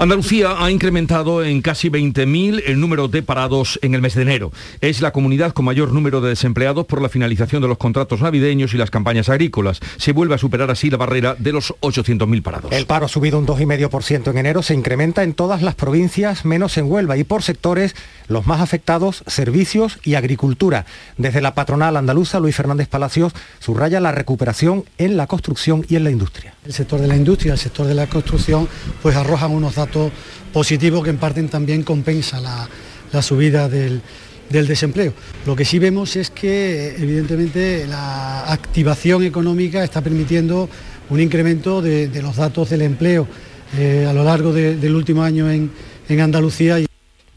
Andalucía 0.00 0.54
ha 0.58 0.70
incrementado 0.70 1.44
en 1.44 1.60
casi 1.60 1.90
20.000 1.90 2.62
el 2.64 2.80
número 2.80 3.06
de 3.06 3.22
parados 3.22 3.78
en 3.82 3.94
el 3.94 4.00
mes 4.00 4.14
de 4.14 4.22
enero. 4.22 4.50
Es 4.80 5.02
la 5.02 5.12
comunidad 5.12 5.52
con 5.52 5.66
mayor 5.66 5.92
número 5.92 6.22
de 6.22 6.30
desempleados 6.30 6.86
por 6.86 7.02
la 7.02 7.10
finalización 7.10 7.60
de 7.60 7.68
los 7.68 7.76
contratos 7.76 8.22
navideños 8.22 8.72
y 8.72 8.78
las 8.78 8.90
campañas 8.90 9.28
agrícolas. 9.28 9.78
Se 9.98 10.12
vuelve 10.12 10.34
a 10.34 10.38
superar 10.38 10.70
así 10.70 10.88
la 10.88 10.96
barrera 10.96 11.36
de 11.38 11.52
los 11.52 11.74
800.000 11.82 12.42
parados. 12.42 12.72
El 12.72 12.86
paro 12.86 13.04
ha 13.04 13.08
subido 13.10 13.38
un 13.38 13.46
2,5% 13.46 14.30
en 14.30 14.38
enero, 14.38 14.62
se 14.62 14.72
incrementa 14.72 15.22
en 15.22 15.34
todas 15.34 15.60
las 15.60 15.74
provincias 15.74 16.46
menos 16.46 16.78
en 16.78 16.90
Huelva 16.90 17.18
y 17.18 17.24
por 17.24 17.42
sectores 17.42 17.94
los 18.26 18.46
más 18.46 18.62
afectados, 18.62 19.22
servicios 19.26 19.98
y 20.02 20.14
agricultura. 20.14 20.86
Desde 21.18 21.42
la 21.42 21.54
patronal 21.54 21.98
andaluza, 21.98 22.40
Luis 22.40 22.56
Fernández 22.56 22.88
Palacios 22.88 23.34
subraya 23.58 24.00
la 24.00 24.12
recuperación 24.12 24.84
en 24.96 25.18
la 25.18 25.26
construcción 25.26 25.84
y 25.90 25.96
en 25.96 26.04
la 26.04 26.10
industria. 26.10 26.54
El 26.64 26.72
sector 26.72 27.02
de 27.02 27.06
la 27.06 27.16
industria, 27.16 27.52
el 27.52 27.58
sector 27.58 27.86
de 27.86 27.94
la 27.94 28.06
construcción, 28.06 28.66
pues 29.02 29.14
arrojan 29.14 29.50
unos 29.50 29.74
datos 29.74 29.89
positivo 30.52 31.02
que 31.02 31.10
en 31.10 31.18
parte 31.18 31.42
también 31.44 31.82
compensa 31.82 32.40
la, 32.40 33.22
subida 33.22 33.68
del, 33.68 34.02
desempleo. 34.50 35.12
Lo 35.46 35.54
que 35.54 35.64
sí 35.64 35.78
vemos 35.78 36.16
es 36.16 36.30
que 36.30 36.96
evidentemente 36.96 37.86
la 37.86 38.50
activación 38.52 39.24
económica 39.24 39.84
está 39.84 40.00
permitiendo 40.00 40.68
un 41.08 41.20
incremento 41.20 41.82
de, 41.82 42.08
los 42.22 42.36
datos 42.36 42.70
del 42.70 42.82
empleo 42.82 43.26
eh, 43.78 44.06
a 44.08 44.12
lo 44.12 44.24
largo 44.24 44.52
del 44.52 44.94
último 44.94 45.22
año 45.22 45.50
en, 45.50 45.70
en 46.08 46.20
Andalucía. 46.20 46.78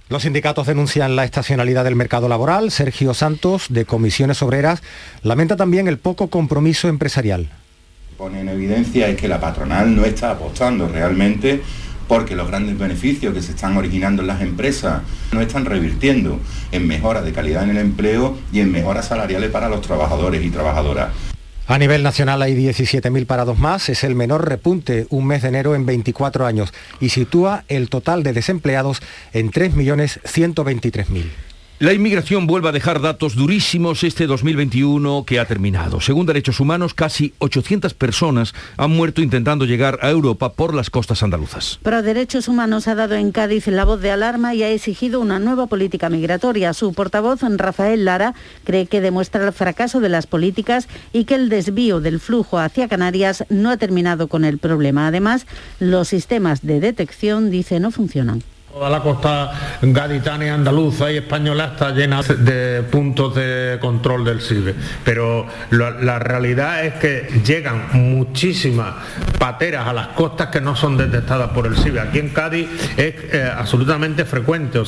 Los 0.09 0.23
sindicatos 0.23 0.67
denuncian 0.67 1.15
la 1.15 1.23
estacionalidad 1.23 1.83
del 1.83 1.95
mercado 1.95 2.27
laboral. 2.27 2.71
Sergio 2.71 3.13
Santos, 3.13 3.65
de 3.69 3.85
Comisiones 3.85 4.41
Obreras, 4.41 4.83
lamenta 5.23 5.55
también 5.55 5.87
el 5.87 5.97
poco 5.97 6.29
compromiso 6.29 6.87
empresarial. 6.87 7.49
Pone 8.17 8.41
en 8.41 8.49
evidencia 8.49 9.07
es 9.07 9.17
que 9.17 9.27
la 9.27 9.39
patronal 9.39 9.95
no 9.95 10.05
está 10.05 10.31
apostando 10.31 10.87
realmente 10.87 11.63
porque 12.13 12.35
los 12.35 12.47
grandes 12.47 12.77
beneficios 12.77 13.33
que 13.33 13.41
se 13.41 13.53
están 13.53 13.75
originando 13.75 14.21
en 14.21 14.27
las 14.27 14.41
empresas 14.41 15.01
no 15.31 15.41
están 15.41 15.65
revirtiendo 15.65 16.39
en 16.71 16.87
mejoras 16.87 17.25
de 17.25 17.33
calidad 17.33 17.63
en 17.63 17.71
el 17.71 17.77
empleo 17.77 18.37
y 18.51 18.59
en 18.59 18.71
mejoras 18.71 19.07
salariales 19.07 19.49
para 19.49 19.67
los 19.67 19.81
trabajadores 19.81 20.45
y 20.45 20.51
trabajadoras. 20.51 21.09
A 21.65 21.79
nivel 21.79 22.03
nacional 22.03 22.43
hay 22.43 22.55
17.000 22.55 23.25
parados 23.25 23.57
más, 23.57 23.89
es 23.89 24.03
el 24.03 24.13
menor 24.13 24.47
repunte 24.47 25.07
un 25.09 25.25
mes 25.25 25.41
de 25.41 25.47
enero 25.47 25.73
en 25.73 25.87
24 25.87 26.45
años 26.45 26.71
y 26.99 27.09
sitúa 27.09 27.63
el 27.67 27.89
total 27.89 28.21
de 28.21 28.33
desempleados 28.33 29.01
en 29.33 29.51
3.123.000. 29.51 31.52
La 31.83 31.91
inmigración 31.91 32.47
vuelve 32.47 32.69
a 32.69 32.71
dejar 32.71 33.01
datos 33.01 33.35
durísimos 33.35 34.05
este 34.05 34.25
2021 34.25 35.25
que 35.25 35.37
ha 35.37 35.43
terminado. 35.43 35.99
Según 35.99 36.25
Derechos 36.25 36.61
Humanos, 36.61 36.93
casi 36.93 37.33
800 37.39 37.93
personas 37.93 38.53
han 38.77 38.91
muerto 38.91 39.21
intentando 39.21 39.65
llegar 39.65 39.99
a 40.01 40.09
Europa 40.09 40.53
por 40.53 40.73
las 40.73 40.89
costas 40.89 41.23
andaluzas. 41.23 41.81
Pero 41.83 42.01
Derechos 42.01 42.47
Humanos 42.47 42.87
ha 42.87 42.95
dado 42.95 43.15
en 43.15 43.33
Cádiz 43.33 43.67
la 43.67 43.83
voz 43.83 43.99
de 43.99 44.11
alarma 44.11 44.55
y 44.55 44.63
ha 44.63 44.69
exigido 44.69 45.19
una 45.19 45.39
nueva 45.39 45.67
política 45.67 46.07
migratoria. 46.07 46.73
Su 46.73 46.93
portavoz, 46.93 47.41
Rafael 47.41 48.05
Lara, 48.05 48.33
cree 48.63 48.85
que 48.85 49.01
demuestra 49.01 49.45
el 49.45 49.51
fracaso 49.51 49.99
de 49.99 50.07
las 50.07 50.25
políticas 50.25 50.87
y 51.11 51.25
que 51.25 51.35
el 51.35 51.49
desvío 51.49 51.99
del 51.99 52.21
flujo 52.21 52.59
hacia 52.59 52.87
Canarias 52.87 53.43
no 53.49 53.69
ha 53.69 53.75
terminado 53.75 54.29
con 54.29 54.45
el 54.45 54.57
problema. 54.57 55.07
Además, 55.07 55.45
los 55.81 56.07
sistemas 56.07 56.61
de 56.61 56.79
detección, 56.79 57.51
dice, 57.51 57.81
no 57.81 57.91
funcionan. 57.91 58.41
Toda 58.73 58.89
la 58.89 59.01
costa 59.01 59.51
gaditana 59.83 60.45
y 60.45 60.49
andaluza 60.49 61.11
y 61.11 61.17
española 61.17 61.73
está 61.73 61.91
llena 61.91 62.23
de 62.23 62.81
puntos 62.81 63.35
de 63.35 63.77
control 63.79 64.25
del 64.25 64.41
SIBE, 64.41 64.73
pero 65.05 65.45
la, 65.69 66.17
realidad 66.17 66.83
es 66.83 66.95
que 66.95 67.41
llegan 67.45 67.89
muchísimas 67.93 68.95
pateras 69.37 69.87
a 69.87 69.93
las 69.93 70.07
costas 70.07 70.47
que 70.47 70.59
no 70.59 70.75
son 70.75 70.97
detectadas 70.97 71.51
por 71.51 71.67
el 71.67 71.77
SIBE. 71.77 71.99
Aquí 71.99 72.17
en 72.17 72.29
Cádiz 72.29 72.67
es 72.97 73.13
eh, 73.31 73.47
absolutamente 73.55 74.25
frecuente. 74.25 74.79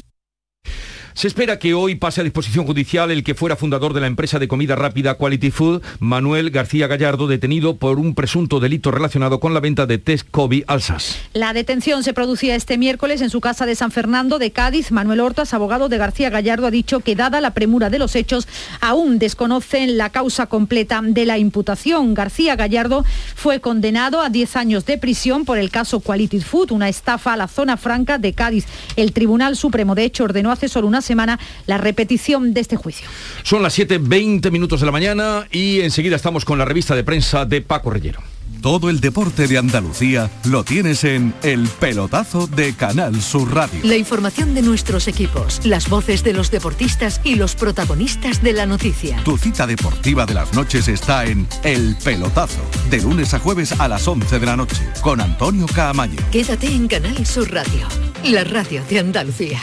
Se 1.15 1.29
espera 1.29 1.59
que 1.59 1.73
hoy 1.73 1.95
pase 1.95 2.19
a 2.19 2.25
disposición 2.25 2.65
judicial 2.65 3.09
el 3.09 3.23
que 3.23 3.35
fuera 3.35 3.55
fundador 3.55 3.93
de 3.93 4.01
la 4.01 4.07
empresa 4.07 4.37
de 4.37 4.49
comida 4.49 4.75
rápida 4.75 5.15
Quality 5.15 5.49
Food, 5.49 5.81
Manuel 5.99 6.49
García 6.49 6.87
Gallardo, 6.87 7.27
detenido 7.27 7.77
por 7.77 7.99
un 7.99 8.15
presunto 8.15 8.59
delito 8.59 8.91
relacionado 8.91 9.39
con 9.39 9.53
la 9.53 9.61
venta 9.61 9.85
de 9.85 9.97
test 9.97 10.27
COVID 10.29 10.65
alsas. 10.67 11.17
La 11.31 11.53
detención 11.53 12.03
se 12.03 12.13
producía 12.13 12.57
este 12.57 12.77
miércoles 12.77 13.21
en 13.21 13.29
su 13.29 13.39
casa 13.39 13.65
de 13.65 13.75
San 13.75 13.91
Fernando 13.91 14.39
de 14.39 14.51
Cádiz. 14.51 14.91
Manuel 14.91 15.21
Hortas, 15.21 15.53
abogado 15.53 15.87
de 15.87 15.97
García 15.97 16.29
Gallardo, 16.29 16.67
ha 16.67 16.71
dicho 16.71 16.99
que 16.99 17.15
dada 17.15 17.39
la 17.39 17.53
premura 17.53 17.89
de 17.89 17.97
los 17.97 18.13
hechos, 18.17 18.45
aún 18.81 19.17
desconocen 19.17 19.97
la 19.97 20.09
causa 20.09 20.47
completa 20.47 20.99
de 21.01 21.25
la 21.25 21.37
imputación. 21.37 22.13
García 22.13 22.57
Gallardo 22.57 23.05
fue 23.35 23.61
condenado 23.61 24.19
a 24.19 24.27
10 24.27 24.57
años 24.57 24.85
de 24.85 24.97
prisión 24.97 25.45
por 25.45 25.59
el 25.59 25.71
caso 25.71 26.01
Quality 26.01 26.41
Food, 26.41 26.73
una 26.73 26.89
estafa 26.89 27.31
a 27.31 27.37
la 27.37 27.47
zona 27.47 27.77
franca 27.77 28.17
de 28.17 28.33
Cádiz. 28.33 28.65
El 28.97 29.13
Tribunal 29.13 29.55
Supremo, 29.55 29.95
de 29.95 30.03
hecho, 30.03 30.25
ordenó 30.25 30.51
hace 30.51 30.67
solo 30.67 30.89
una 30.89 31.04
semana 31.05 31.39
la 31.65 31.77
repetición 31.77 32.53
de 32.53 32.61
este 32.61 32.75
juicio. 32.75 33.07
Son 33.43 33.63
las 33.63 33.77
7.20 33.77 34.51
minutos 34.51 34.81
de 34.81 34.85
la 34.85 34.91
mañana 34.91 35.47
y 35.51 35.81
enseguida 35.81 36.17
estamos 36.17 36.43
con 36.43 36.57
la 36.57 36.65
revista 36.65 36.95
de 36.95 37.03
prensa 37.03 37.45
de 37.45 37.61
Paco 37.61 37.91
Rellero. 37.91 38.21
Todo 38.65 38.89
el 38.89 38.99
deporte 38.99 39.47
de 39.47 39.59
Andalucía 39.59 40.29
lo 40.45 40.63
tienes 40.63 41.03
en 41.03 41.35
El 41.43 41.67
Pelotazo 41.67 42.47
de 42.47 42.73
Canal 42.73 43.21
Sur 43.21 43.53
Radio. 43.53 43.79
La 43.83 43.95
información 43.95 44.55
de 44.55 44.63
nuestros 44.63 45.07
equipos, 45.07 45.63
las 45.63 45.87
voces 45.87 46.23
de 46.23 46.33
los 46.33 46.49
deportistas 46.49 47.21
y 47.23 47.35
los 47.35 47.53
protagonistas 47.53 48.41
de 48.41 48.53
la 48.53 48.65
noticia. 48.65 49.21
Tu 49.23 49.37
cita 49.37 49.67
deportiva 49.67 50.25
de 50.25 50.33
las 50.33 50.51
noches 50.55 50.87
está 50.87 51.25
en 51.25 51.47
El 51.63 51.95
Pelotazo, 52.03 52.61
de 52.89 53.01
lunes 53.01 53.35
a 53.35 53.39
jueves 53.39 53.79
a 53.79 53.87
las 53.87 54.07
11 54.07 54.39
de 54.39 54.45
la 54.47 54.57
noche, 54.57 54.81
con 55.01 55.21
Antonio 55.21 55.67
Caamaño. 55.67 56.17
Quédate 56.31 56.65
en 56.65 56.87
Canal 56.87 57.23
Sur 57.23 57.51
Radio, 57.51 57.87
la 58.23 58.43
radio 58.45 58.81
de 58.89 58.97
Andalucía. 58.97 59.59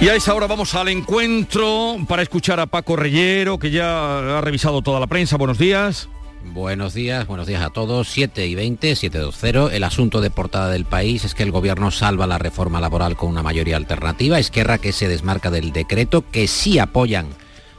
Y 0.00 0.08
a 0.08 0.14
esa 0.14 0.34
hora 0.34 0.46
vamos 0.46 0.74
al 0.74 0.88
encuentro 0.88 1.98
para 2.08 2.22
escuchar 2.22 2.58
a 2.58 2.64
Paco 2.64 2.96
Reyero, 2.96 3.58
que 3.58 3.70
ya 3.70 4.38
ha 4.38 4.40
revisado 4.40 4.80
toda 4.80 4.98
la 4.98 5.06
prensa. 5.06 5.36
Buenos 5.36 5.58
días. 5.58 6.08
Buenos 6.42 6.94
días, 6.94 7.26
buenos 7.26 7.46
días 7.46 7.62
a 7.62 7.68
todos. 7.68 8.08
7 8.08 8.46
y 8.46 8.54
20, 8.54 8.96
720. 8.96 9.76
El 9.76 9.84
asunto 9.84 10.22
de 10.22 10.30
portada 10.30 10.70
del 10.70 10.86
país 10.86 11.26
es 11.26 11.34
que 11.34 11.42
el 11.42 11.50
gobierno 11.50 11.90
salva 11.90 12.26
la 12.26 12.38
reforma 12.38 12.80
laboral 12.80 13.14
con 13.14 13.28
una 13.28 13.42
mayoría 13.42 13.76
alternativa. 13.76 14.38
Esquerra 14.38 14.78
que 14.78 14.92
se 14.92 15.06
desmarca 15.06 15.50
del 15.50 15.70
decreto, 15.70 16.24
que 16.30 16.48
sí 16.48 16.78
apoyan 16.78 17.28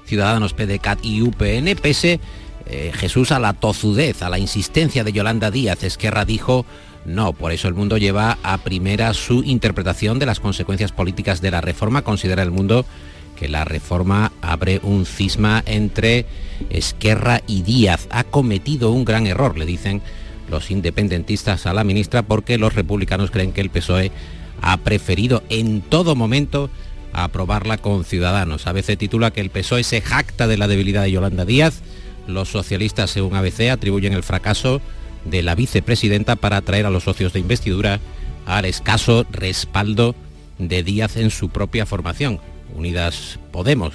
Ciudadanos 0.06 0.54
PDCAT 0.54 1.04
y 1.04 1.24
UPN, 1.24 1.76
pese 1.82 2.20
eh, 2.67 2.91
Jesús 2.94 3.32
a 3.32 3.39
la 3.39 3.54
tozudez, 3.54 4.22
a 4.22 4.30
la 4.30 4.38
insistencia 4.38 5.04
de 5.04 5.12
Yolanda 5.12 5.50
Díaz. 5.50 5.84
Esquerra 5.84 6.24
dijo 6.24 6.67
no, 7.05 7.33
por 7.33 7.51
eso 7.51 7.67
el 7.67 7.73
mundo 7.73 7.97
lleva 7.97 8.37
a 8.43 8.57
primera 8.59 9.13
su 9.13 9.43
interpretación 9.43 10.19
de 10.19 10.25
las 10.25 10.39
consecuencias 10.39 10.91
políticas 10.91 11.41
de 11.41 11.51
la 11.51 11.61
reforma. 11.61 12.03
Considera 12.03 12.43
el 12.43 12.51
mundo 12.51 12.85
que 13.35 13.49
la 13.49 13.65
reforma 13.65 14.31
abre 14.41 14.79
un 14.83 15.05
cisma 15.05 15.63
entre 15.65 16.25
Esquerra 16.69 17.41
y 17.47 17.63
Díaz. 17.63 18.07
Ha 18.11 18.23
cometido 18.23 18.91
un 18.91 19.03
gran 19.03 19.25
error, 19.25 19.57
le 19.57 19.65
dicen 19.65 20.01
los 20.49 20.69
independentistas 20.69 21.65
a 21.65 21.73
la 21.73 21.83
ministra, 21.83 22.21
porque 22.21 22.59
los 22.59 22.75
republicanos 22.75 23.31
creen 23.31 23.51
que 23.51 23.61
el 23.61 23.71
PSOE 23.71 24.11
ha 24.61 24.77
preferido 24.77 25.41
en 25.49 25.81
todo 25.81 26.15
momento 26.15 26.69
aprobarla 27.13 27.77
con 27.77 28.05
Ciudadanos. 28.05 28.67
ABC 28.67 28.97
titula 28.97 29.31
que 29.31 29.41
el 29.41 29.49
PSOE 29.49 29.83
se 29.83 30.01
jacta 30.01 30.47
de 30.47 30.57
la 30.57 30.67
debilidad 30.67 31.03
de 31.03 31.11
Yolanda 31.11 31.45
Díaz. 31.45 31.81
Los 32.27 32.49
socialistas, 32.49 33.09
según 33.09 33.35
ABC, 33.35 33.71
atribuyen 33.71 34.13
el 34.13 34.23
fracaso 34.23 34.81
de 35.25 35.43
la 35.43 35.55
vicepresidenta 35.55 36.36
para 36.36 36.57
atraer 36.57 36.86
a 36.86 36.89
los 36.89 37.03
socios 37.03 37.34
de 37.34 37.39
investidura 37.39 37.99
al 38.45 38.65
escaso 38.65 39.25
respaldo 39.31 40.15
de 40.57 40.84
Díaz 40.84 41.17
en 41.17 41.29
su 41.31 41.49
propia 41.49 41.86
formación. 41.86 42.39
Unidas 42.75 43.39
Podemos. 43.51 43.93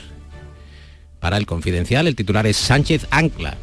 Para 1.20 1.38
el 1.38 1.46
confidencial, 1.46 2.06
el 2.06 2.16
titular 2.16 2.46
es 2.46 2.56
Sánchez 2.56 3.06
Ancla. 3.10 3.56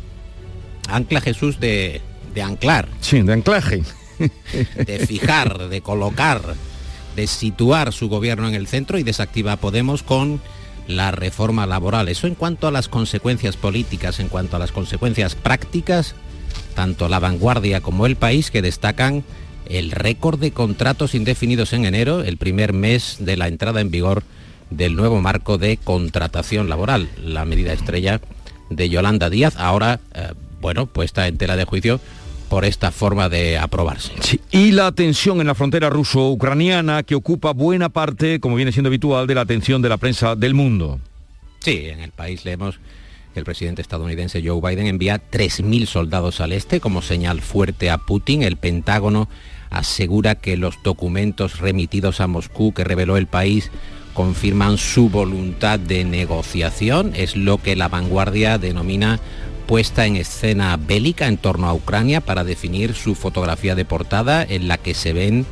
Ancla 0.89 1.21
Jesús 1.21 1.59
de, 1.59 2.01
de 2.33 2.41
anclar. 2.41 2.87
Sí, 2.99 3.21
de 3.21 3.33
anclaje. 3.33 3.83
De 4.77 5.05
fijar, 5.05 5.69
de 5.69 5.81
colocar, 5.81 6.53
de 7.15 7.27
situar 7.27 7.91
su 7.91 8.09
gobierno 8.09 8.47
en 8.47 8.53
el 8.53 8.67
centro 8.67 8.99
y 8.99 9.03
desactiva 9.03 9.57
Podemos 9.57 10.03
con 10.03 10.39
la 10.87 11.11
reforma 11.11 11.65
laboral. 11.65 12.07
Eso 12.09 12.27
en 12.27 12.35
cuanto 12.35 12.67
a 12.67 12.71
las 12.71 12.87
consecuencias 12.87 13.57
políticas, 13.57 14.19
en 14.19 14.29
cuanto 14.29 14.55
a 14.55 14.59
las 14.59 14.71
consecuencias 14.71 15.35
prácticas, 15.35 16.15
tanto 16.75 17.09
la 17.09 17.19
vanguardia 17.19 17.81
como 17.81 18.05
el 18.05 18.15
país 18.15 18.51
que 18.51 18.61
destacan 18.61 19.23
el 19.67 19.91
récord 19.91 20.39
de 20.39 20.51
contratos 20.51 21.15
indefinidos 21.15 21.73
en 21.73 21.85
enero, 21.85 22.21
el 22.23 22.37
primer 22.37 22.73
mes 22.73 23.17
de 23.19 23.37
la 23.37 23.47
entrada 23.47 23.81
en 23.81 23.91
vigor 23.91 24.23
del 24.69 24.95
nuevo 24.95 25.21
marco 25.21 25.57
de 25.57 25.77
contratación 25.77 26.69
laboral, 26.69 27.09
la 27.23 27.45
medida 27.45 27.73
estrella 27.73 28.21
de 28.69 28.89
Yolanda 28.89 29.29
Díaz, 29.29 29.55
ahora, 29.57 29.99
eh, 30.13 30.33
bueno, 30.61 30.87
puesta 30.87 31.27
en 31.27 31.37
tela 31.37 31.55
de 31.55 31.65
juicio 31.65 31.99
por 32.49 32.65
esta 32.65 32.91
forma 32.91 33.29
de 33.29 33.57
aprobarse. 33.57 34.11
Y 34.51 34.71
la 34.71 34.91
tensión 34.91 35.41
en 35.41 35.47
la 35.47 35.55
frontera 35.55 35.89
ruso-ucraniana 35.89 37.03
que 37.03 37.15
ocupa 37.15 37.51
buena 37.51 37.89
parte, 37.89 38.39
como 38.39 38.55
viene 38.55 38.71
siendo 38.71 38.89
habitual, 38.89 39.27
de 39.27 39.35
la 39.35 39.41
atención 39.41 39.81
de 39.81 39.89
la 39.89 39.97
prensa 39.97 40.35
del 40.35 40.53
mundo. 40.53 40.99
Sí, 41.59 41.85
en 41.85 42.01
el 42.01 42.11
país 42.11 42.45
leemos 42.45 42.79
el 43.39 43.45
presidente 43.45 43.81
estadounidense 43.81 44.43
Joe 44.45 44.61
Biden 44.61 44.87
envía 44.87 45.21
3.000 45.31 45.85
soldados 45.85 46.41
al 46.41 46.51
este 46.51 46.79
como 46.79 47.01
señal 47.01 47.41
fuerte 47.41 47.89
a 47.89 47.97
Putin. 47.97 48.43
El 48.43 48.57
Pentágono 48.57 49.27
asegura 49.69 50.35
que 50.35 50.57
los 50.57 50.81
documentos 50.83 51.59
remitidos 51.59 52.21
a 52.21 52.27
Moscú 52.27 52.73
que 52.73 52.83
reveló 52.83 53.17
el 53.17 53.27
país 53.27 53.71
confirman 54.13 54.77
su 54.77 55.09
voluntad 55.09 55.79
de 55.79 56.03
negociación. 56.03 57.13
Es 57.15 57.35
lo 57.35 57.57
que 57.57 57.75
la 57.75 57.87
vanguardia 57.87 58.57
denomina 58.57 59.19
puesta 59.65 60.05
en 60.05 60.15
escena 60.15 60.77
bélica 60.77 61.27
en 61.27 61.37
torno 61.37 61.67
a 61.67 61.73
Ucrania 61.73 62.21
para 62.21 62.43
definir 62.43 62.93
su 62.93 63.15
fotografía 63.15 63.75
de 63.75 63.85
portada 63.85 64.43
en 64.43 64.67
la 64.67 64.77
que 64.77 64.93
se 64.93 65.13
ven 65.13 65.45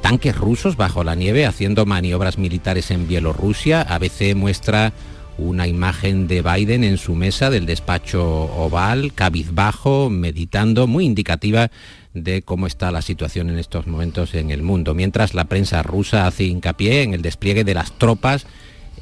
tanques 0.00 0.36
rusos 0.36 0.76
bajo 0.76 1.04
la 1.04 1.14
nieve 1.14 1.46
haciendo 1.46 1.84
maniobras 1.84 2.38
militares 2.38 2.90
en 2.90 3.08
Bielorrusia. 3.08 3.82
ABC 3.82 4.34
muestra 4.34 4.92
una 5.38 5.66
imagen 5.66 6.26
de 6.26 6.42
Biden 6.42 6.84
en 6.84 6.98
su 6.98 7.14
mesa 7.14 7.50
del 7.50 7.66
despacho 7.66 8.24
oval, 8.24 9.12
cabizbajo, 9.14 10.10
meditando, 10.10 10.86
muy 10.86 11.04
indicativa 11.04 11.70
de 12.14 12.42
cómo 12.42 12.66
está 12.66 12.90
la 12.90 13.02
situación 13.02 13.50
en 13.50 13.58
estos 13.58 13.86
momentos 13.86 14.34
en 14.34 14.50
el 14.50 14.62
mundo, 14.62 14.94
mientras 14.94 15.34
la 15.34 15.44
prensa 15.44 15.82
rusa 15.82 16.26
hace 16.26 16.44
hincapié 16.44 17.02
en 17.02 17.14
el 17.14 17.22
despliegue 17.22 17.64
de 17.64 17.74
las 17.74 17.92
tropas 17.98 18.46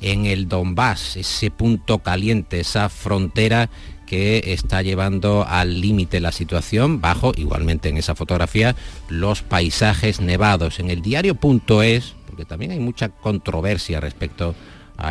en 0.01 0.27
el 0.27 0.49
Donbass, 0.49 1.17
ese 1.17 1.51
punto 1.51 2.01
caliente, 2.01 2.61
esa 2.61 2.89
frontera 2.89 3.71
que 4.07 4.53
está 4.53 4.83
llevando 4.83 5.47
al 5.49 5.81
límite 5.81 6.21
la 6.21 6.33
situación, 6.33 7.01
bajo 7.01 7.33
igualmente 7.37 7.89
en 7.89 7.97
esa 7.97 8.15
fotografía 8.15 8.77
los 9.09 9.43
paisajes 9.43 10.21
nevados. 10.21 10.79
En 10.79 10.91
el 10.91 11.01
diario.es, 11.01 12.15
porque 12.27 12.45
también 12.45 12.73
hay 12.73 12.81
mucha 12.81 13.09
controversia 13.09 14.01
respecto 14.01 14.51
a 14.51 14.55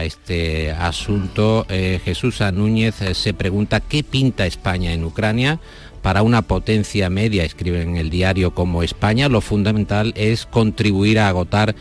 este 0.03 0.71
asunto, 0.71 1.65
eh, 1.69 1.99
Jesús 2.03 2.39
Núñez 2.53 3.01
eh, 3.01 3.13
se 3.13 3.33
pregunta 3.33 3.79
qué 3.79 4.03
pinta 4.03 4.45
España 4.45 4.93
en 4.93 5.03
Ucrania. 5.03 5.59
Para 6.01 6.21
una 6.21 6.41
potencia 6.41 7.09
media, 7.09 7.45
escribe 7.45 7.81
en 7.81 7.95
el 7.95 8.09
diario 8.09 8.53
como 8.53 8.83
España, 8.83 9.29
lo 9.29 9.39
fundamental 9.39 10.13
es 10.17 10.45
contribuir 10.45 11.19
a 11.19 11.29
agotar 11.29 11.75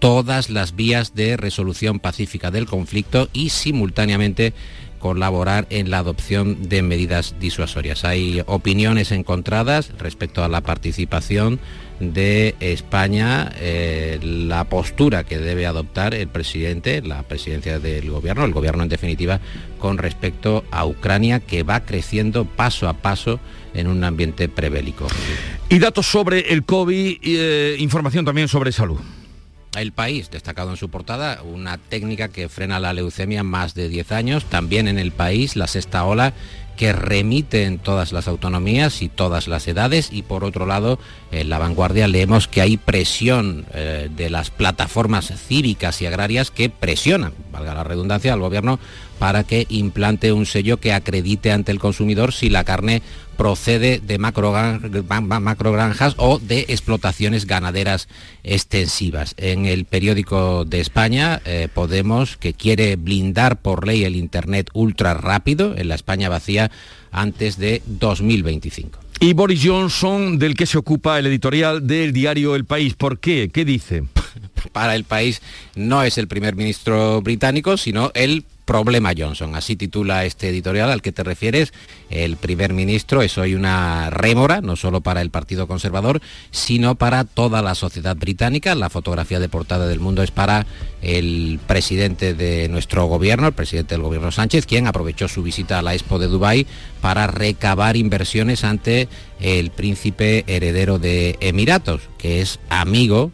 todas 0.00 0.50
las 0.50 0.74
vías 0.74 1.14
de 1.14 1.36
resolución 1.36 2.00
pacífica 2.00 2.50
del 2.50 2.66
conflicto 2.66 3.28
y 3.32 3.50
simultáneamente 3.50 4.54
colaborar 4.98 5.66
en 5.70 5.90
la 5.90 5.98
adopción 5.98 6.68
de 6.68 6.82
medidas 6.82 7.36
disuasorias. 7.40 8.04
Hay 8.04 8.42
opiniones 8.46 9.12
encontradas 9.12 9.92
respecto 9.98 10.42
a 10.42 10.48
la 10.48 10.62
participación 10.62 11.60
de 12.00 12.56
España, 12.60 13.52
eh, 13.56 14.18
la 14.22 14.64
postura 14.64 15.24
que 15.24 15.38
debe 15.38 15.66
adoptar 15.66 16.14
el 16.14 16.28
presidente, 16.28 17.02
la 17.02 17.22
presidencia 17.22 17.78
del 17.78 18.10
gobierno, 18.10 18.44
el 18.44 18.52
gobierno 18.52 18.82
en 18.82 18.88
definitiva, 18.88 19.40
con 19.78 19.98
respecto 19.98 20.64
a 20.70 20.86
Ucrania, 20.86 21.40
que 21.40 21.62
va 21.62 21.80
creciendo 21.80 22.46
paso 22.46 22.88
a 22.88 22.94
paso 22.94 23.38
en 23.74 23.86
un 23.86 24.02
ambiente 24.02 24.48
prebélico. 24.48 25.06
Y 25.68 25.78
datos 25.78 26.06
sobre 26.06 26.52
el 26.52 26.64
COVID, 26.64 27.18
eh, 27.22 27.76
información 27.78 28.24
también 28.24 28.48
sobre 28.48 28.72
salud. 28.72 28.98
El 29.76 29.92
país, 29.92 30.30
destacado 30.30 30.70
en 30.70 30.76
su 30.76 30.88
portada, 30.88 31.42
una 31.42 31.78
técnica 31.78 32.28
que 32.28 32.48
frena 32.48 32.80
la 32.80 32.92
leucemia 32.92 33.44
más 33.44 33.74
de 33.74 33.88
10 33.88 34.10
años. 34.10 34.44
También 34.46 34.88
en 34.88 34.98
el 34.98 35.12
país, 35.12 35.54
la 35.54 35.68
sexta 35.68 36.04
ola 36.04 36.32
que 36.76 36.92
remite 36.92 37.64
en 37.64 37.78
todas 37.78 38.12
las 38.12 38.28
autonomías 38.28 39.02
y 39.02 39.08
todas 39.08 39.48
las 39.48 39.68
edades. 39.68 40.10
Y 40.12 40.22
por 40.22 40.44
otro 40.44 40.66
lado, 40.66 40.98
en 41.30 41.48
la 41.48 41.58
vanguardia 41.58 42.08
leemos 42.08 42.48
que 42.48 42.60
hay 42.60 42.76
presión 42.76 43.66
eh, 43.74 44.08
de 44.14 44.30
las 44.30 44.50
plataformas 44.50 45.32
cívicas 45.46 46.00
y 46.02 46.06
agrarias 46.06 46.50
que 46.50 46.70
presionan, 46.70 47.34
valga 47.52 47.74
la 47.74 47.84
redundancia, 47.84 48.32
al 48.32 48.40
gobierno 48.40 48.78
para 49.20 49.44
que 49.44 49.66
implante 49.68 50.32
un 50.32 50.46
sello 50.46 50.78
que 50.78 50.94
acredite 50.94 51.52
ante 51.52 51.72
el 51.72 51.78
consumidor 51.78 52.32
si 52.32 52.48
la 52.48 52.64
carne 52.64 53.02
procede 53.36 54.00
de 54.00 54.18
macrogranjas 54.18 56.14
o 56.16 56.38
de 56.38 56.60
explotaciones 56.68 57.46
ganaderas 57.46 58.08
extensivas. 58.44 59.34
En 59.36 59.66
el 59.66 59.84
periódico 59.84 60.64
de 60.64 60.80
España, 60.80 61.42
eh, 61.44 61.68
Podemos, 61.72 62.38
que 62.38 62.54
quiere 62.54 62.96
blindar 62.96 63.60
por 63.60 63.86
ley 63.86 64.04
el 64.04 64.16
Internet 64.16 64.70
ultra 64.72 65.12
rápido 65.12 65.76
en 65.76 65.88
la 65.88 65.96
España 65.96 66.30
vacía 66.30 66.70
antes 67.12 67.58
de 67.58 67.82
2025. 67.86 69.00
Y 69.20 69.34
Boris 69.34 69.60
Johnson, 69.62 70.38
del 70.38 70.54
que 70.54 70.64
se 70.64 70.78
ocupa 70.78 71.18
el 71.18 71.26
editorial 71.26 71.86
del 71.86 72.14
diario 72.14 72.56
El 72.56 72.64
País. 72.64 72.94
¿Por 72.94 73.20
qué? 73.20 73.50
¿Qué 73.52 73.66
dice? 73.66 74.04
Para 74.72 74.96
el 74.96 75.04
país 75.04 75.42
no 75.74 76.02
es 76.02 76.16
el 76.16 76.26
primer 76.26 76.56
ministro 76.56 77.20
británico, 77.20 77.76
sino 77.76 78.10
el 78.14 78.46
Problema 78.70 79.14
Johnson, 79.18 79.56
así 79.56 79.74
titula 79.74 80.24
este 80.24 80.48
editorial 80.48 80.92
al 80.92 81.02
que 81.02 81.10
te 81.10 81.24
refieres. 81.24 81.72
El 82.08 82.36
primer 82.36 82.72
ministro 82.72 83.20
es 83.20 83.36
hoy 83.36 83.56
una 83.56 84.10
rémora, 84.10 84.60
no 84.60 84.76
solo 84.76 85.00
para 85.00 85.22
el 85.22 85.30
Partido 85.30 85.66
Conservador, 85.66 86.20
sino 86.52 86.94
para 86.94 87.24
toda 87.24 87.62
la 87.62 87.74
sociedad 87.74 88.16
británica. 88.16 88.76
La 88.76 88.88
fotografía 88.88 89.40
de 89.40 89.48
portada 89.48 89.88
del 89.88 89.98
mundo 89.98 90.22
es 90.22 90.30
para 90.30 90.66
el 91.02 91.58
presidente 91.66 92.32
de 92.32 92.68
nuestro 92.68 93.06
gobierno, 93.06 93.48
el 93.48 93.54
presidente 93.54 93.96
del 93.96 94.04
gobierno 94.04 94.30
Sánchez, 94.30 94.66
quien 94.66 94.86
aprovechó 94.86 95.26
su 95.26 95.42
visita 95.42 95.80
a 95.80 95.82
la 95.82 95.94
Expo 95.94 96.20
de 96.20 96.28
Dubái 96.28 96.68
para 97.00 97.26
recabar 97.26 97.96
inversiones 97.96 98.62
ante 98.62 99.08
el 99.40 99.72
príncipe 99.72 100.44
heredero 100.46 101.00
de 101.00 101.36
Emiratos, 101.40 102.02
que 102.18 102.40
es 102.40 102.60
amigo 102.68 103.32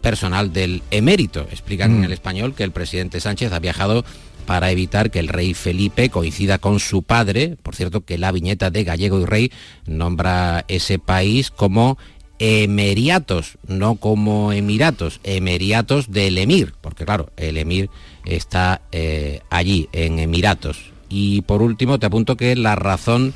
personal 0.00 0.52
del 0.52 0.82
emérito. 0.90 1.46
Explican 1.50 1.90
en 1.92 2.00
mm. 2.00 2.04
el 2.04 2.12
español 2.12 2.54
que 2.54 2.64
el 2.64 2.72
presidente 2.72 3.20
Sánchez 3.20 3.52
ha 3.52 3.58
viajado 3.58 4.04
para 4.48 4.70
evitar 4.70 5.10
que 5.10 5.18
el 5.18 5.28
rey 5.28 5.52
Felipe 5.52 6.08
coincida 6.08 6.56
con 6.56 6.80
su 6.80 7.02
padre. 7.02 7.58
Por 7.62 7.76
cierto, 7.76 8.06
que 8.06 8.16
la 8.16 8.32
viñeta 8.32 8.70
de 8.70 8.82
Gallego 8.82 9.20
y 9.20 9.26
Rey 9.26 9.52
nombra 9.84 10.64
ese 10.68 10.98
país 10.98 11.50
como 11.50 11.98
emeriatos, 12.38 13.58
no 13.66 13.96
como 13.96 14.50
emiratos, 14.54 15.20
emeriatos 15.22 16.10
del 16.10 16.38
emir, 16.38 16.72
porque 16.80 17.04
claro, 17.04 17.28
el 17.36 17.58
emir 17.58 17.90
está 18.24 18.80
eh, 18.90 19.42
allí, 19.50 19.90
en 19.92 20.18
Emiratos. 20.18 20.92
Y 21.10 21.42
por 21.42 21.60
último, 21.60 21.98
te 21.98 22.06
apunto 22.06 22.38
que 22.38 22.56
la 22.56 22.74
razón 22.74 23.34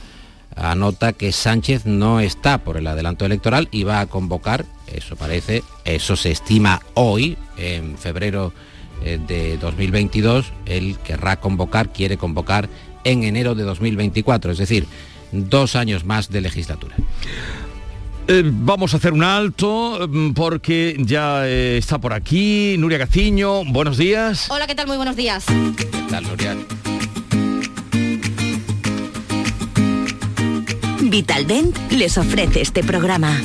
anota 0.57 1.13
que 1.13 1.31
Sánchez 1.31 1.85
no 1.85 2.21
está 2.21 2.65
por 2.65 2.79
el 2.79 2.87
adelanto 2.87 3.27
electoral 3.27 3.69
y 3.71 3.83
va 3.83 4.01
a 4.01 4.07
convocar, 4.07 4.65
eso 4.87 5.15
parece, 5.17 5.63
eso 5.85 6.17
se 6.17 6.31
estima 6.31 6.81
hoy, 6.95 7.37
en 7.59 7.99
febrero 7.99 8.55
de 9.03 9.59
2022, 9.59 10.53
él 10.67 10.97
querrá 11.05 11.41
convocar, 11.41 11.93
quiere 11.93 12.17
convocar 12.17 12.69
en 13.05 13.25
enero 13.25 13.55
de 13.55 13.65
2024, 13.65 14.53
es 14.53 14.59
decir, 14.59 14.87
dos 15.33 15.77
años 15.77 16.05
más 16.05 16.31
de 16.31 16.41
legislatura. 16.41 16.97
Eh, 18.29 18.43
vamos 18.45 18.95
a 18.95 18.99
hacer 18.99 19.13
un 19.13 19.25
alto 19.25 20.09
mm, 20.09 20.31
porque 20.33 20.97
ya 21.01 21.47
eh, 21.49 21.77
está 21.77 21.99
por 21.99 22.13
aquí 22.13 22.77
Nuria 22.79 22.99
Caciño. 22.99 23.65
Buenos 23.65 23.99
días. 23.99 24.49
Hola, 24.49 24.67
¿qué 24.67 24.75
tal? 24.75 24.87
Muy 24.87 24.97
buenos 24.97 25.17
días. 25.17 25.45
¿Qué 25.77 25.87
tal, 26.09 26.25
Nuria? 26.25 26.57
Vitaldent 31.01 31.77
les 31.91 32.17
ofrece 32.17 32.63
este 32.63 32.85
programa. 32.85 33.37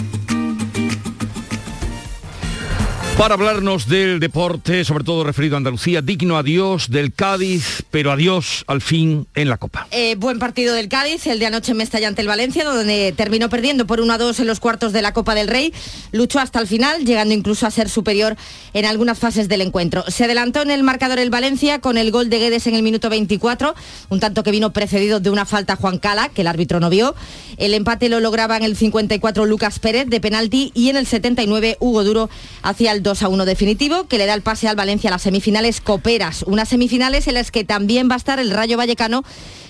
Para 3.17 3.33
hablarnos 3.33 3.89
del 3.89 4.19
deporte, 4.19 4.85
sobre 4.85 5.03
todo 5.03 5.23
referido 5.23 5.55
a 5.55 5.57
Andalucía, 5.57 6.03
digno 6.03 6.37
adiós 6.37 6.91
del 6.91 7.11
Cádiz, 7.11 7.81
pero 7.89 8.11
adiós 8.11 8.63
al 8.67 8.79
fin 8.79 9.25
en 9.33 9.49
la 9.49 9.57
Copa. 9.57 9.87
Eh, 9.89 10.13
buen 10.13 10.37
partido 10.37 10.75
del 10.75 10.87
Cádiz, 10.87 11.25
el 11.25 11.39
de 11.39 11.47
anoche 11.47 11.71
en 11.71 11.79
Mestalla 11.79 12.09
ante 12.09 12.21
el 12.21 12.27
Valencia, 12.27 12.63
donde 12.63 13.15
terminó 13.17 13.49
perdiendo 13.49 13.87
por 13.87 14.01
1 14.01 14.13
a 14.13 14.19
2 14.19 14.41
en 14.41 14.45
los 14.45 14.59
cuartos 14.59 14.93
de 14.93 15.01
la 15.01 15.13
Copa 15.13 15.33
del 15.33 15.47
Rey. 15.47 15.73
Luchó 16.11 16.39
hasta 16.39 16.59
el 16.59 16.67
final, 16.67 17.05
llegando 17.05 17.33
incluso 17.33 17.65
a 17.65 17.71
ser 17.71 17.89
superior 17.89 18.37
en 18.73 18.85
algunas 18.85 19.17
fases 19.17 19.49
del 19.49 19.61
encuentro. 19.61 20.03
Se 20.09 20.25
adelantó 20.25 20.61
en 20.61 20.69
el 20.69 20.83
marcador 20.83 21.17
el 21.17 21.31
Valencia 21.31 21.79
con 21.79 21.97
el 21.97 22.11
gol 22.11 22.29
de 22.29 22.37
Guedes 22.37 22.67
en 22.67 22.75
el 22.75 22.83
minuto 22.83 23.09
24, 23.09 23.73
un 24.09 24.19
tanto 24.19 24.43
que 24.43 24.51
vino 24.51 24.73
precedido 24.73 25.19
de 25.19 25.31
una 25.31 25.45
falta 25.47 25.75
Juan 25.75 25.97
Cala, 25.97 26.29
que 26.29 26.41
el 26.41 26.47
árbitro 26.47 26.79
no 26.79 26.91
vio. 26.91 27.15
El 27.57 27.73
empate 27.73 28.09
lo 28.09 28.19
lograba 28.19 28.57
en 28.57 28.63
el 28.63 28.77
54 28.77 29.47
Lucas 29.47 29.79
Pérez 29.79 30.05
de 30.05 30.21
penalti 30.21 30.71
y 30.75 30.89
en 30.89 30.97
el 30.97 31.07
79 31.07 31.77
Hugo 31.79 32.03
Duro 32.03 32.29
hacia 32.61 32.91
el 32.91 33.06
2 33.07 33.23
a 33.23 33.29
1 33.29 33.45
definitivo 33.45 34.05
que 34.09 34.17
le 34.17 34.25
da 34.25 34.33
el 34.33 34.41
pase 34.41 34.67
al 34.67 34.75
Valencia 34.75 35.09
a 35.09 35.11
las 35.11 35.21
semifinales 35.21 35.79
coperas, 35.79 36.43
unas 36.43 36.67
semifinales 36.67 37.25
en 37.27 37.35
las 37.35 37.51
que 37.51 37.63
también 37.63 38.09
va 38.09 38.15
a 38.15 38.17
estar 38.17 38.37
el 38.37 38.51
Rayo 38.51 38.75
Vallecano 38.75 39.23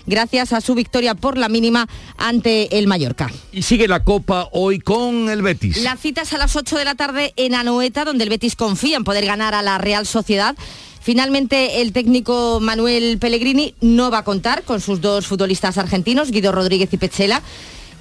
gracias 0.08 0.54
a 0.54 0.62
su 0.62 0.73
victoria 0.73 1.13
por 1.13 1.38
la 1.38 1.47
mínima 1.47 1.88
ante 2.17 2.80
el 2.80 2.88
Mallorca. 2.88 3.30
Y 3.52 3.62
sigue 3.62 3.88
la 3.88 4.04
Copa 4.04 4.50
hoy 4.54 4.80
con 4.80 5.30
el 5.30 5.43
Betis. 5.43 5.84
La 5.84 5.97
cita 5.97 6.23
es 6.23 6.34
a 6.34 6.39
las 6.39 6.56
8 6.56 6.78
de 6.78 6.86
la 6.86 6.95
tarde 6.95 7.34
en 7.36 7.54
Anoeta, 7.54 8.06
donde 8.06 8.23
el 8.23 8.32
Betis 8.32 8.56
confía 8.56 8.97
en 8.97 9.04
poder 9.04 9.28
ganar 9.28 9.54
a 9.54 9.62
la 9.62 9.78
Real 9.78 10.08
Sociedad. 10.08 10.56
Finalmente, 11.00 11.82
el 11.82 11.93
técnico 11.93 12.60
Manuel 12.60 13.19
Pellegrini 13.19 13.76
no 13.82 14.10
va 14.10 14.19
a 14.19 14.23
contar 14.23 14.63
con 14.63 14.82
sus 14.82 15.00
dos 15.00 15.28
futbolistas 15.28 15.78
argentinos, 15.78 16.32
Guido 16.32 16.52
Rodríguez 16.52 16.91
y 16.91 16.97
Pechela 16.97 17.43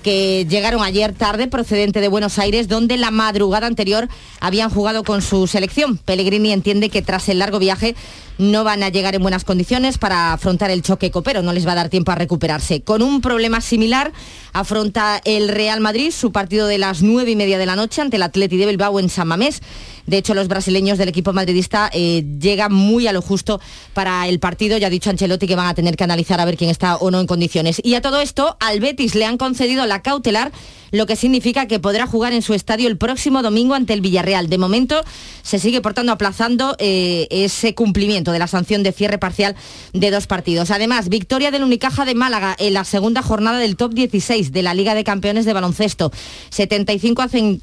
que 0.07 0.47
llegaron 0.49 0.85
ayer 0.85 1.13
tarde 1.13 1.49
procedente 1.49 2.01
de 2.01 2.07
Buenos 2.07 2.39
Aires, 2.39 2.69
donde 2.69 2.97
la 2.97 3.11
madrugada 3.11 3.67
anterior 3.67 4.09
habían 4.39 4.71
jugado 4.71 5.03
con 5.03 5.21
su 5.21 5.49
selección. 5.49 5.99
Pellegrini 5.99 6.53
entiende 6.53 6.91
que 6.91 7.03
tras 7.03 7.29
el 7.29 7.41
largo 7.41 7.59
viaje 7.59 7.97
no 8.39 8.63
van 8.63 8.85
a 8.85 8.89
llegar 8.89 9.17
en 9.17 9.23
buenas 9.23 9.43
condiciones 9.43 9.99
para 9.99 10.33
afrontar 10.33 10.71
el 10.71 10.83
choque 10.83 11.11
copero, 11.11 11.43
no 11.43 11.53
les 11.53 11.67
va 11.67 11.73
a 11.73 11.77
dar 11.77 11.89
tiempo 11.89 12.13
a 12.13 12.15
recuperarse. 12.15 12.83
Con 12.83 13.03
un 13.03 13.21
problema 13.21 13.61
similar 13.61 14.13
afronta 14.53 15.21
el 15.25 15.49
Real 15.49 15.81
Madrid 15.81 16.13
su 16.13 16.31
partido 16.31 16.69
de 16.69 16.79
las 16.79 17.03
nueve 17.03 17.33
y 17.33 17.37
media 17.37 17.59
de 17.59 17.67
la 17.67 17.75
noche 17.75 18.01
ante 18.01 18.15
el 18.15 18.23
Atleti 18.23 18.59
de 18.59 18.67
Bilbao 18.67 19.01
en 19.01 19.09
San 19.09 19.27
Mamés. 19.27 19.61
De 20.07 20.19
hecho, 20.19 20.35
los 20.35 20.49
brasileños 20.49 20.99
del 20.99 21.09
equipo 21.09 21.33
madridista 21.33 21.91
eh, 21.93 22.25
llegan 22.41 22.73
muy 22.73 23.07
a 23.07 23.13
lo 23.13 23.23
justo 23.23 23.61
para 23.95 24.29
el 24.29 24.39
partido. 24.39 24.79
Ya 24.79 24.87
ha 24.87 24.91
dicho 24.91 25.11
Ancelotti 25.11 25.47
que 25.47 25.57
van 25.57 25.67
a 25.67 25.75
tener 25.75 25.97
que 25.97 26.05
analizar 26.05 26.41
a 26.41 26.45
ver 26.45 26.57
quién 26.57 26.71
está 26.71 26.97
o 26.97 27.11
no 27.11 27.21
en 27.21 27.27
condiciones. 27.27 27.81
Y 27.83 27.95
a 27.95 28.01
todo 28.01 28.21
esto, 28.21 28.57
al 28.61 28.81
Betis 28.81 29.15
le 29.15 29.25
han 29.25 29.39
concedido 29.39 29.87
la 29.87 30.03
cautelar 30.03 30.53
lo 30.93 31.07
que 31.07 31.17
significa 31.17 31.67
que 31.67 31.79
podrá 31.79 32.07
jugar 32.07 32.33
en 32.33 32.43
su 32.43 32.55
estadio 32.55 32.89
el 32.89 32.97
próximo 32.97 33.43
domingo 33.43 33.75
ante 33.75 33.93
el 33.93 34.01
Villarreal. 34.01 34.49
De 34.49 34.59
momento 34.59 35.03
se 35.43 35.59
sigue, 35.59 35.81
por 35.81 35.95
tanto, 35.95 36.13
aplazando 36.13 36.77
eh, 36.79 37.27
ese 37.31 37.75
cumplimiento 37.75 38.33
de 38.33 38.39
la 38.39 38.47
sanción 38.47 38.83
de 38.83 38.93
cierre 38.93 39.19
parcial 39.19 39.57
de 39.93 40.11
dos 40.11 40.27
partidos. 40.27 40.71
Además, 40.71 41.09
victoria 41.09 41.51
del 41.51 41.65
Unicaja 41.65 42.05
de 42.05 42.15
Málaga 42.15 42.57
en 42.59 42.75
la 42.75 42.85
segunda 42.85 43.23
jornada 43.23 43.59
del 43.59 43.77
top 43.77 43.95
16 43.95 44.53
de 44.53 44.63
la 44.63 44.75
Liga 44.75 44.95
de 44.95 45.05
Campeones 45.05 45.45
de 45.45 45.53
Baloncesto. 45.53 46.13
75 46.51 47.23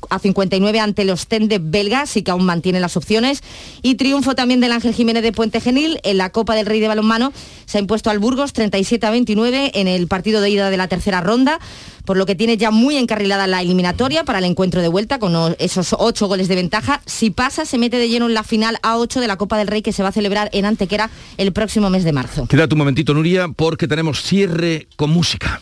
a 0.10 0.19
59 0.19 0.79
ante 0.79 1.06
los 1.06 1.27
TEN 1.27 1.47
de 1.47 1.60
Belgas 1.60 2.15
y 2.17 2.23
aún 2.34 2.46
mantiene 2.46 2.80
las 2.80 2.98
opciones. 2.98 3.41
Y 3.82 3.96
triunfo 3.96 4.36
también 4.36 4.60
del 4.60 4.72
Ángel 4.72 4.93
Jiménez 4.93 5.24
de 5.24 5.32
Puente 5.32 5.62
Genil 5.62 6.00
en 6.04 6.17
la 6.17 6.30
Copa 6.30 6.56
del 6.56 6.65
Rey 6.65 6.80
de 6.80 6.88
Balonmano. 6.88 7.34
Se 7.65 7.78
ha 7.78 7.82
impuesto 7.82 8.10
al 8.10 8.19
Burgos 8.19 8.54
37 8.54 9.06
a 9.06 9.12
29 9.12 9.72
en 9.76 9.88
el 9.88 10.08
partido 10.08 10.41
de 10.41 10.50
ida 10.50 10.69
de 10.69 10.78
la 10.78 10.88
tercera 10.88 11.22
ronda 11.22 11.60
por 12.06 12.17
lo 12.17 12.26
que 12.26 12.36
tiene 12.36 12.58
ya 12.58 12.72
muy 12.72 12.98
encarrilada 12.98 13.48
la 13.48 13.62
eliminatoria 13.62 14.24
para 14.24 14.39
el 14.39 14.46
encuentro 14.46 14.82
de 14.82 14.88
vuelta 14.88 15.19
con 15.19 15.56
esos 15.60 15.96
ocho 15.98 16.28
goles 16.28 16.48
de 16.48 16.56
ventaja. 16.56 17.02
Si 17.06 17.30
pasa, 17.30 17.65
se 17.65 17.78
mete 17.78 17.98
de 17.98 18.10
lleno 18.10 18.28
en 18.28 18.34
la 18.34 18.43
final 18.43 18.78
A8 18.82 19.19
de 19.19 19.28
la 19.28 19.38
Copa 19.38 19.58
del 19.58 19.67
Rey 19.67 19.82
que 19.82 19.93
se 19.93 20.04
va 20.04 20.10
a 20.10 20.12
celebrar 20.12 20.50
en 20.54 20.65
Antequera 20.65 21.10
el 21.38 21.54
próximo 21.54 21.89
mes 21.89 22.04
de 22.04 22.12
marzo. 22.12 22.46
Quédate 22.48 22.76
un 22.76 22.80
momentito, 22.80 23.13
Nuria, 23.13 23.48
porque 23.48 23.88
tenemos 23.88 24.22
cierre 24.22 24.88
con 24.96 25.10
música. 25.10 25.62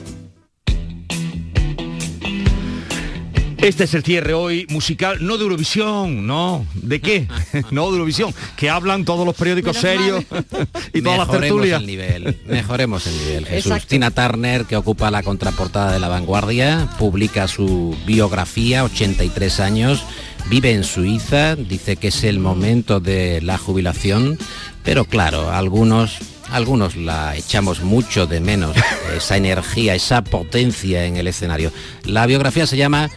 Este 3.61 3.83
es 3.83 3.93
el 3.93 4.03
cierre 4.03 4.33
hoy 4.33 4.65
musical, 4.69 5.19
no 5.21 5.37
de 5.37 5.43
Eurovisión, 5.43 6.25
no. 6.25 6.65
¿De 6.73 6.99
qué? 6.99 7.27
no 7.71 7.85
de 7.85 7.91
Eurovisión, 7.91 8.33
que 8.57 8.71
hablan 8.71 9.05
todos 9.05 9.23
los 9.23 9.35
periódicos 9.35 9.77
serios 9.77 10.23
y 10.93 11.03
todas 11.03 11.19
las 11.19 11.29
tertulias. 11.29 11.79
El 11.79 11.85
nivel, 11.85 12.41
mejoremos 12.47 13.05
el 13.05 13.17
nivel. 13.19 13.45
Jesús 13.45 13.85
Tina 13.85 14.09
Turner, 14.09 14.65
que 14.65 14.75
ocupa 14.75 15.11
la 15.11 15.21
contraportada 15.21 15.93
de 15.93 15.99
La 15.99 16.07
Vanguardia, 16.07 16.89
publica 16.97 17.47
su 17.47 17.95
biografía, 18.07 18.83
83 18.83 19.59
años, 19.59 20.03
vive 20.49 20.71
en 20.71 20.83
Suiza, 20.83 21.55
dice 21.55 21.97
que 21.97 22.07
es 22.07 22.23
el 22.23 22.39
momento 22.39 22.99
de 22.99 23.41
la 23.41 23.59
jubilación, 23.59 24.39
pero 24.83 25.05
claro, 25.05 25.51
algunos 25.51 26.17
algunos 26.49 26.97
la 26.97 27.37
echamos 27.37 27.81
mucho 27.81 28.25
de 28.25 28.39
menos, 28.39 28.75
esa 29.15 29.37
energía, 29.37 29.93
esa 29.93 30.23
potencia 30.23 31.05
en 31.05 31.15
el 31.15 31.27
escenario. 31.27 31.71
La 32.05 32.25
biografía 32.25 32.65
se 32.65 32.75
llama 32.75 33.09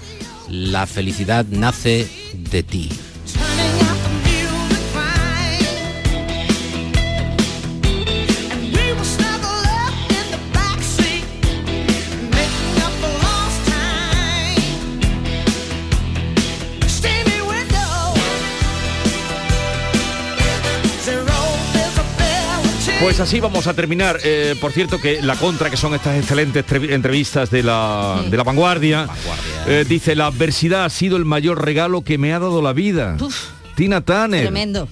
la 0.48 0.86
felicidad 0.86 1.44
nace 1.46 2.08
de 2.32 2.62
ti. 2.62 2.90
Pues 23.04 23.20
así 23.20 23.38
vamos 23.38 23.66
a 23.66 23.74
terminar. 23.74 24.18
Eh, 24.24 24.56
por 24.58 24.72
cierto, 24.72 24.98
que 24.98 25.20
la 25.20 25.36
contra, 25.36 25.68
que 25.68 25.76
son 25.76 25.94
estas 25.94 26.16
excelentes 26.16 26.64
tre- 26.66 26.90
entrevistas 26.90 27.50
de 27.50 27.62
la, 27.62 28.24
de 28.30 28.34
la 28.34 28.42
vanguardia, 28.44 29.06
eh, 29.66 29.84
dice, 29.86 30.14
la 30.16 30.28
adversidad 30.28 30.86
ha 30.86 30.88
sido 30.90 31.18
el 31.18 31.26
mayor 31.26 31.62
regalo 31.62 32.00
que 32.00 32.16
me 32.16 32.32
ha 32.32 32.38
dado 32.38 32.62
la 32.62 32.72
vida. 32.72 33.14
Tina 33.74 34.00
Turner. 34.00 34.40
Tremendo. 34.40 34.88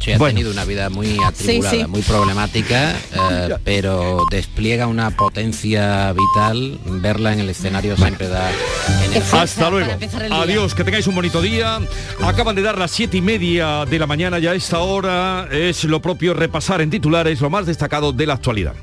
Sí, 0.00 0.12
ha 0.12 0.18
Bueno. 0.18 0.34
tenido 0.34 0.50
una 0.52 0.64
vida 0.64 0.88
muy 0.88 1.18
atribulada, 1.24 1.70
Sí, 1.76 1.80
sí. 1.82 1.86
muy 1.86 2.00
problemática, 2.02 2.92
eh, 2.92 3.56
pero 3.64 4.24
despliega 4.30 4.86
una 4.86 5.10
potencia 5.10 6.12
vital. 6.12 6.78
Verla 6.86 7.32
en 7.34 7.40
el 7.40 7.50
escenario 7.50 7.96
siempre 7.96 8.28
da 8.28 8.50
energía. 9.04 9.42
Hasta 9.42 9.68
luego. 9.70 9.90
Adiós, 10.30 10.74
que 10.74 10.84
tengáis 10.84 11.06
un 11.06 11.14
bonito 11.14 11.42
día. 11.42 11.78
Acaban 12.22 12.56
de 12.56 12.62
dar 12.62 12.78
las 12.78 12.90
siete 12.90 13.18
y 13.18 13.22
media 13.22 13.84
de 13.84 13.98
la 13.98 14.06
mañana 14.06 14.38
ya 14.38 14.52
a 14.52 14.54
esta 14.54 14.78
hora. 14.78 15.48
Es 15.50 15.84
lo 15.84 16.00
propio 16.00 16.32
repasar 16.34 16.80
en 16.80 16.88
titulares 16.90 17.40
lo 17.40 17.50
más 17.50 17.66
destacado 17.66 18.12
de 18.12 18.26
la 18.26 18.34
actualidad. 18.34 18.74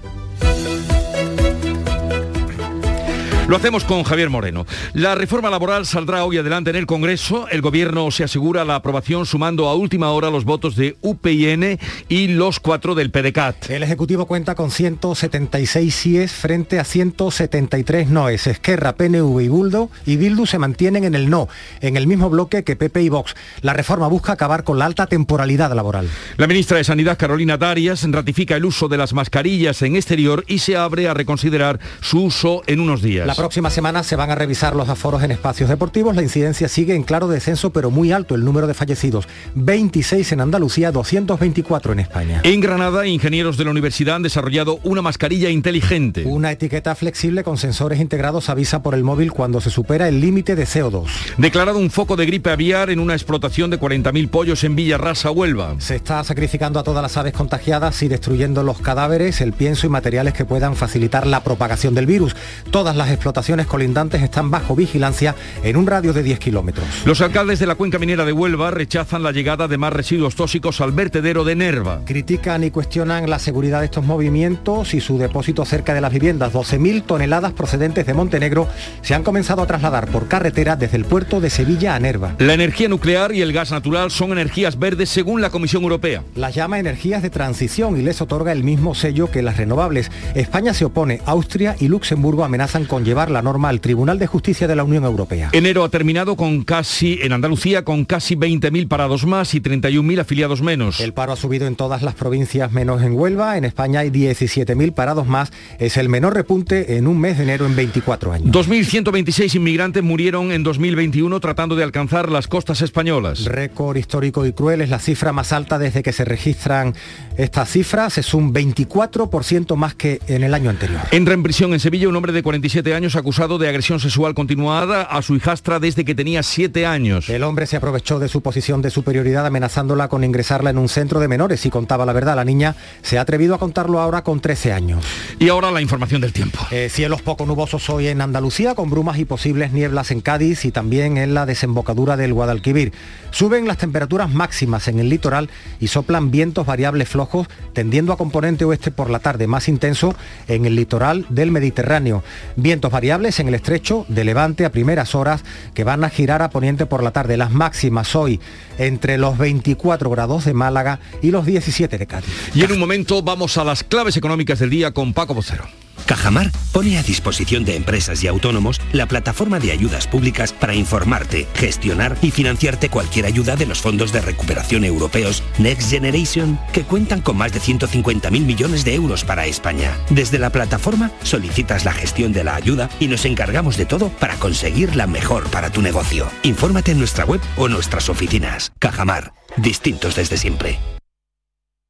Lo 3.47 3.55
hacemos 3.55 3.85
con 3.85 4.03
Javier 4.03 4.29
Moreno. 4.29 4.65
La 4.93 5.15
reforma 5.15 5.49
laboral 5.49 5.85
saldrá 5.85 6.25
hoy 6.25 6.37
adelante 6.37 6.69
en 6.69 6.75
el 6.75 6.85
Congreso. 6.85 7.47
El 7.47 7.61
Gobierno 7.61 8.11
se 8.11 8.25
asegura 8.25 8.65
la 8.65 8.75
aprobación 8.75 9.25
sumando 9.25 9.69
a 9.69 9.75
última 9.75 10.11
hora 10.11 10.29
los 10.29 10.43
votos 10.43 10.75
de 10.75 10.97
UPyN 10.99 11.79
y 12.09 12.27
los 12.27 12.59
cuatro 12.59 12.93
del 12.93 13.09
PDCAT. 13.09 13.69
El 13.69 13.83
Ejecutivo 13.83 14.25
cuenta 14.25 14.53
con 14.53 14.69
176 14.69 15.95
síes 15.95 16.33
frente 16.33 16.77
a 16.77 16.83
173 16.83 18.09
noes. 18.09 18.47
Esquerra, 18.47 18.97
PNV 18.97 19.39
y 19.39 19.47
Bildu, 19.47 19.89
y 20.05 20.17
Bildu 20.17 20.45
se 20.45 20.59
mantienen 20.59 21.05
en 21.05 21.15
el 21.15 21.29
no, 21.29 21.47
en 21.79 21.95
el 21.95 22.05
mismo 22.05 22.29
bloque 22.29 22.65
que 22.65 22.75
PP 22.75 23.01
y 23.03 23.07
Vox. 23.07 23.33
La 23.61 23.71
reforma 23.71 24.09
busca 24.09 24.33
acabar 24.33 24.65
con 24.65 24.77
la 24.77 24.85
alta 24.85 25.07
temporalidad 25.07 25.71
laboral. 25.73 26.09
La 26.35 26.47
ministra 26.47 26.79
de 26.79 26.83
Sanidad, 26.83 27.17
Carolina 27.17 27.55
Darias, 27.55 28.05
ratifica 28.11 28.57
el 28.57 28.65
uso 28.65 28.89
de 28.89 28.97
las 28.97 29.13
mascarillas 29.13 29.81
en 29.83 29.95
exterior 29.95 30.43
y 30.47 30.59
se 30.59 30.75
abre 30.75 31.07
a 31.07 31.13
reconsiderar 31.13 31.79
su 32.01 32.23
uso 32.23 32.61
en 32.67 32.81
unos 32.81 33.01
días. 33.01 33.25
La 33.25 33.36
próxima 33.37 33.69
semana 33.69 34.03
se 34.03 34.15
van 34.15 34.31
a 34.31 34.35
revisar 34.35 34.75
los 34.75 34.89
aforos 34.89 35.21
en 35.21 35.29
espacios 35.29 35.69
deportivos. 35.69 36.15
La 36.15 36.23
incidencia 36.23 36.67
sigue 36.67 36.95
en 36.95 37.03
claro 37.03 37.27
descenso, 37.27 37.69
pero 37.69 37.91
muy 37.91 38.11
alto 38.11 38.33
el 38.33 38.43
número 38.43 38.65
de 38.65 38.73
fallecidos. 38.73 39.27
26 39.53 40.31
en 40.31 40.41
Andalucía, 40.41 40.91
224 40.91 41.93
en 41.93 41.99
España. 41.99 42.41
En 42.43 42.59
Granada, 42.59 43.05
ingenieros 43.05 43.55
de 43.57 43.65
la 43.65 43.71
universidad 43.71 44.15
han 44.15 44.23
desarrollado 44.23 44.79
una 44.83 45.03
mascarilla 45.03 45.51
inteligente. 45.51 46.23
Una 46.25 46.51
etiqueta 46.51 46.95
flexible 46.95 47.43
con 47.43 47.59
sensores 47.59 47.99
integrados 47.99 48.49
avisa 48.49 48.81
por 48.81 48.95
el 48.95 49.03
móvil 49.03 49.31
cuando 49.31 49.61
se 49.61 49.69
supera 49.69 50.07
el 50.07 50.19
límite 50.19 50.55
de 50.55 50.65
CO2. 50.65 51.05
Declarado 51.37 51.77
un 51.77 51.91
foco 51.91 52.15
de 52.15 52.25
gripe 52.25 52.49
aviar 52.49 52.89
en 52.89 52.99
una 52.99 53.13
explotación 53.13 53.69
de 53.69 53.79
40.000 53.79 54.29
pollos 54.29 54.63
en 54.63 54.75
Villarrasa, 54.75 55.29
Huelva. 55.29 55.75
Se 55.77 55.95
está 55.95 56.23
sacrificando 56.23 56.79
a 56.79 56.83
todas 56.83 57.03
las 57.03 57.15
aves 57.17 57.33
contagiadas 57.33 58.01
y 58.01 58.07
destruyendo 58.07 58.63
los 58.63 58.79
cadáveres, 58.79 59.41
el 59.41 59.53
pienso 59.53 59.85
y 59.85 59.89
materiales 59.89 60.33
que 60.33 60.43
puedan 60.43 60.75
facilitar 60.75 61.27
la 61.27 61.43
propagación 61.43 61.93
del 61.93 62.07
virus. 62.07 62.35
Todas 62.71 62.95
las 62.95 63.09
explotaciones 63.09 63.26
colindantes 63.67 64.21
están 64.21 64.51
bajo 64.51 64.75
vigilancia 64.75 65.35
en 65.63 65.77
un 65.77 65.87
radio 65.87 66.13
de 66.13 66.23
10 66.23 66.39
kilómetros. 66.39 66.85
Los 67.05 67.21
alcaldes 67.21 67.59
de 67.59 67.67
la 67.67 67.75
cuenca 67.75 67.99
minera 67.99 68.25
de 68.25 68.31
Huelva 68.31 68.71
rechazan 68.71 69.23
la 69.23 69.31
llegada 69.31 69.67
de 69.67 69.77
más 69.77 69.93
residuos 69.93 70.35
tóxicos 70.35 70.81
al 70.81 70.91
vertedero 70.91 71.43
de 71.43 71.55
Nerva. 71.55 72.01
Critican 72.05 72.63
y 72.63 72.71
cuestionan 72.71 73.29
la 73.29 73.39
seguridad 73.39 73.79
de 73.79 73.85
estos 73.85 74.05
movimientos 74.05 74.93
y 74.93 75.01
su 75.01 75.17
depósito 75.17 75.65
cerca 75.65 75.93
de 75.93 76.01
las 76.01 76.11
viviendas. 76.11 76.53
12.000 76.53 77.03
toneladas 77.05 77.53
procedentes 77.53 78.05
de 78.05 78.13
Montenegro 78.13 78.67
se 79.01 79.15
han 79.15 79.23
comenzado 79.23 79.61
a 79.61 79.67
trasladar 79.67 80.07
por 80.07 80.27
carretera 80.27 80.75
desde 80.75 80.97
el 80.97 81.05
puerto 81.05 81.39
de 81.39 81.49
Sevilla 81.49 81.95
a 81.95 81.99
Nerva. 81.99 82.35
La 82.39 82.53
energía 82.53 82.89
nuclear 82.89 83.33
y 83.33 83.41
el 83.41 83.53
gas 83.53 83.71
natural 83.71 84.11
son 84.11 84.31
energías 84.31 84.79
verdes 84.79 85.09
según 85.09 85.41
la 85.41 85.49
Comisión 85.49 85.83
Europea. 85.83 86.23
Las 86.35 86.55
llama 86.55 86.79
energías 86.79 87.21
de 87.21 87.29
transición 87.29 87.97
y 87.97 88.01
les 88.01 88.21
otorga 88.21 88.51
el 88.51 88.63
mismo 88.63 88.95
sello 88.95 89.31
que 89.31 89.41
las 89.41 89.57
renovables. 89.57 90.11
España 90.35 90.73
se 90.73 90.85
opone, 90.85 91.21
Austria 91.25 91.75
y 91.79 91.87
Luxemburgo 91.87 92.43
amenazan 92.43 92.85
con 92.85 93.03
llevar 93.03 93.16
la 93.25 93.41
norma 93.41 93.69
al 93.69 93.81
Tribunal 93.81 94.19
de 94.19 94.27
Justicia 94.27 94.67
de 94.67 94.75
la 94.75 94.83
Unión 94.83 95.03
Europea. 95.03 95.49
Enero 95.51 95.83
ha 95.83 95.89
terminado 95.89 96.35
con 96.35 96.63
casi, 96.63 97.19
en 97.23 97.33
Andalucía, 97.33 97.83
con 97.83 98.05
casi 98.05 98.35
20.000 98.35 98.87
parados 98.87 99.25
más 99.25 99.55
y 99.55 99.59
31.000 99.59 100.21
afiliados 100.21 100.61
menos. 100.61 100.99
El 100.99 101.13
paro 101.13 101.33
ha 101.33 101.35
subido 101.35 101.65
en 101.65 101.75
todas 101.75 102.03
las 102.03 102.13
provincias 102.13 102.71
menos 102.71 103.01
en 103.01 103.13
Huelva. 103.13 103.57
En 103.57 103.65
España 103.65 104.01
hay 104.01 104.11
17.000 104.11 104.93
parados 104.93 105.27
más. 105.27 105.51
Es 105.79 105.97
el 105.97 106.09
menor 106.09 106.35
repunte 106.35 106.97
en 106.97 107.07
un 107.07 107.19
mes 107.19 107.37
de 107.37 107.43
enero 107.43 107.65
en 107.65 107.75
24 107.75 108.33
años. 108.33 108.51
2.126 108.51 109.55
inmigrantes 109.55 110.03
murieron 110.03 110.51
en 110.51 110.61
2021 110.63 111.39
tratando 111.39 111.75
de 111.75 111.83
alcanzar 111.83 112.31
las 112.31 112.47
costas 112.47 112.81
españolas. 112.81 113.45
Récord 113.45 113.97
histórico 113.97 114.45
y 114.45 114.53
cruel 114.53 114.81
es 114.81 114.89
la 114.89 114.99
cifra 114.99 115.33
más 115.33 115.53
alta 115.53 115.79
desde 115.79 116.03
que 116.03 116.13
se 116.13 116.23
registran 116.23 116.93
estas 117.37 117.71
cifras. 117.71 118.17
Es 118.17 118.33
un 118.33 118.53
24% 118.53 119.75
más 119.75 119.95
que 119.95 120.19
en 120.27 120.43
el 120.43 120.53
año 120.53 120.69
anterior. 120.69 121.01
Entra 121.11 121.33
en 121.33 121.41
prisión 121.41 121.73
en 121.73 121.79
Sevilla 121.79 122.09
un 122.09 122.15
hombre 122.15 122.33
de 122.33 122.43
47 122.43 122.93
años 122.93 123.06
acusado 123.15 123.57
de 123.57 123.69
agresión 123.69 123.99
sexual 123.99 124.33
continuada 124.33 125.03
a 125.03 125.21
su 125.21 125.35
hijastra 125.35 125.79
desde 125.79 126.05
que 126.05 126.15
tenía 126.15 126.43
7 126.43 126.85
años. 126.85 127.29
El 127.29 127.43
hombre 127.43 127.65
se 127.65 127.77
aprovechó 127.77 128.19
de 128.19 128.27
su 128.27 128.41
posición 128.41 128.81
de 128.81 128.89
superioridad 128.89 129.45
amenazándola 129.45 130.07
con 130.07 130.23
ingresarla 130.23 130.69
en 130.69 130.77
un 130.77 130.89
centro 130.89 131.19
de 131.19 131.27
menores 131.27 131.65
y 131.65 131.69
contaba 131.69 132.05
la 132.05 132.13
verdad. 132.13 132.35
La 132.35 132.45
niña 132.45 132.75
se 133.01 133.17
ha 133.17 133.21
atrevido 133.21 133.55
a 133.55 133.59
contarlo 133.59 133.99
ahora 133.99 134.23
con 134.23 134.39
13 134.39 134.73
años. 134.73 135.05
Y 135.39 135.49
ahora 135.49 135.71
la 135.71 135.81
información 135.81 136.21
del 136.21 136.33
tiempo. 136.33 136.59
Eh, 136.71 136.89
cielos 136.89 137.21
poco 137.21 137.45
nubosos 137.45 137.89
hoy 137.89 138.07
en 138.07 138.21
Andalucía 138.21 138.75
con 138.75 138.89
brumas 138.89 139.19
y 139.19 139.25
posibles 139.25 139.71
nieblas 139.71 140.11
en 140.11 140.21
Cádiz 140.21 140.65
y 140.65 140.71
también 140.71 141.17
en 141.17 141.33
la 141.33 141.45
desembocadura 141.45 142.17
del 142.17 142.33
Guadalquivir. 142.33 142.93
Suben 143.31 143.67
las 143.67 143.77
temperaturas 143.77 144.29
máximas 144.29 144.87
en 144.87 144.99
el 144.99 145.09
litoral 145.09 145.49
y 145.79 145.87
soplan 145.87 146.31
vientos 146.31 146.65
variables 146.65 147.09
flojos 147.09 147.47
tendiendo 147.73 148.13
a 148.13 148.17
componente 148.17 148.65
oeste 148.65 148.91
por 148.91 149.09
la 149.09 149.19
tarde 149.19 149.47
más 149.47 149.67
intenso 149.67 150.15
en 150.47 150.65
el 150.65 150.75
litoral 150.75 151.25
del 151.29 151.51
Mediterráneo. 151.51 152.23
Vientos 152.55 152.91
variables 152.97 153.39
en 153.39 153.47
el 153.47 153.53
estrecho 153.53 154.07
de 154.07 154.23
Levante 154.23 154.65
a 154.65 154.71
primeras 154.71 155.13
horas 155.13 155.43
que 155.75 155.83
van 155.83 156.03
a 156.03 156.09
girar 156.09 156.41
a 156.41 156.49
poniente 156.49 156.87
por 156.87 157.03
la 157.03 157.11
tarde. 157.11 157.37
Las 157.37 157.51
máximas 157.51 158.15
hoy 158.15 158.39
entre 158.79 159.19
los 159.19 159.37
24 159.37 160.09
grados 160.09 160.45
de 160.45 160.55
Málaga 160.55 160.99
y 161.21 161.29
los 161.29 161.45
17 161.45 161.95
de 161.95 162.07
Cádiz. 162.07 162.27
Y 162.55 162.63
en 162.63 162.71
un 162.71 162.79
momento 162.79 163.21
vamos 163.21 163.59
a 163.59 163.63
las 163.63 163.83
claves 163.83 164.17
económicas 164.17 164.57
del 164.57 164.71
día 164.71 164.95
con 164.95 165.13
Paco 165.13 165.35
Vocero. 165.35 165.65
Cajamar 166.07 166.53
pone 166.71 166.97
a 166.97 167.03
disposición 167.03 167.65
de 167.65 167.75
empresas 167.75 168.23
y 168.23 168.27
autónomos 168.27 168.79
la 168.93 169.07
plataforma 169.07 169.59
de 169.59 169.73
ayudas 169.73 170.07
públicas 170.07 170.53
para 170.53 170.73
informarte, 170.73 171.47
gestionar 171.53 172.17
y 172.21 172.31
financiarte 172.31 172.89
cualquier 172.89 173.25
ayuda 173.25 173.57
de 173.57 173.65
los 173.65 173.81
fondos 173.81 174.13
de 174.13 174.21
recuperación 174.21 174.85
europeos 174.85 175.43
Next 175.57 175.89
Generation, 175.89 176.59
que 176.71 176.83
cuentan 176.83 177.21
con 177.21 177.35
más 177.35 177.51
de 177.51 177.59
150.000 177.59 178.31
millones 178.31 178.85
de 178.85 178.95
euros 178.95 179.25
para 179.25 179.47
España. 179.47 179.97
Desde 180.09 180.39
la 180.39 180.49
plataforma 180.49 181.11
solicitas 181.23 181.83
la 181.83 181.91
gestión 181.91 182.31
de 182.31 182.45
la 182.45 182.55
ayuda 182.55 182.89
y 183.01 183.07
nos 183.07 183.25
encargamos 183.25 183.75
de 183.75 183.85
todo 183.85 184.07
para 184.07 184.35
conseguir 184.35 184.95
la 184.95 185.07
mejor 185.07 185.49
para 185.49 185.71
tu 185.71 185.81
negocio. 185.81 186.29
Infórmate 186.43 186.93
en 186.93 186.99
nuestra 186.99 187.25
web 187.25 187.41
o 187.57 187.67
nuestras 187.67 188.07
oficinas. 188.07 188.71
Cajamar, 188.79 189.33
distintos 189.57 190.15
desde 190.15 190.37
siempre. 190.37 190.79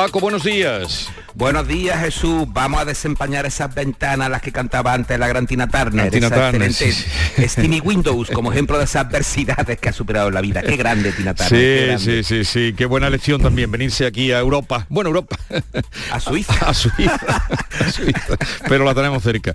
Paco, 0.00 0.18
buenos 0.18 0.44
días. 0.44 1.10
Buenos 1.34 1.68
días, 1.68 2.00
Jesús. 2.00 2.46
Vamos 2.48 2.80
a 2.80 2.86
desempañar 2.86 3.44
esas 3.44 3.74
ventanas 3.74 4.30
las 4.30 4.40
que 4.40 4.50
cantaba 4.50 4.94
antes 4.94 5.18
la 5.18 5.28
gran 5.28 5.46
Tina 5.46 5.68
Turner. 5.68 6.10
Tina 6.10 6.28
esa 6.28 6.50
Turner, 6.50 6.70
excelente 6.70 7.46
Skinny 7.46 7.80
Windows 7.80 8.30
como 8.30 8.50
ejemplo 8.50 8.78
de 8.78 8.84
esas 8.84 9.04
adversidades 9.04 9.78
que 9.78 9.90
ha 9.90 9.92
superado 9.92 10.28
en 10.28 10.34
la 10.34 10.40
vida. 10.40 10.62
Qué 10.62 10.78
grande 10.78 11.12
Tina 11.12 11.34
Turner. 11.34 11.98
Sí, 11.98 12.22
sí, 12.22 12.24
sí, 12.24 12.44
sí, 12.46 12.74
qué 12.74 12.86
buena 12.86 13.10
lección 13.10 13.42
también 13.42 13.70
venirse 13.70 14.06
aquí 14.06 14.32
a 14.32 14.38
Europa. 14.38 14.86
Bueno, 14.88 15.08
Europa. 15.08 15.36
A 16.10 16.18
Suiza. 16.18 16.54
A 16.66 16.72
Suiza. 16.72 17.46
A 17.78 17.92
Suiza. 17.92 18.38
Pero 18.70 18.86
la 18.86 18.94
tenemos 18.94 19.22
cerca. 19.22 19.54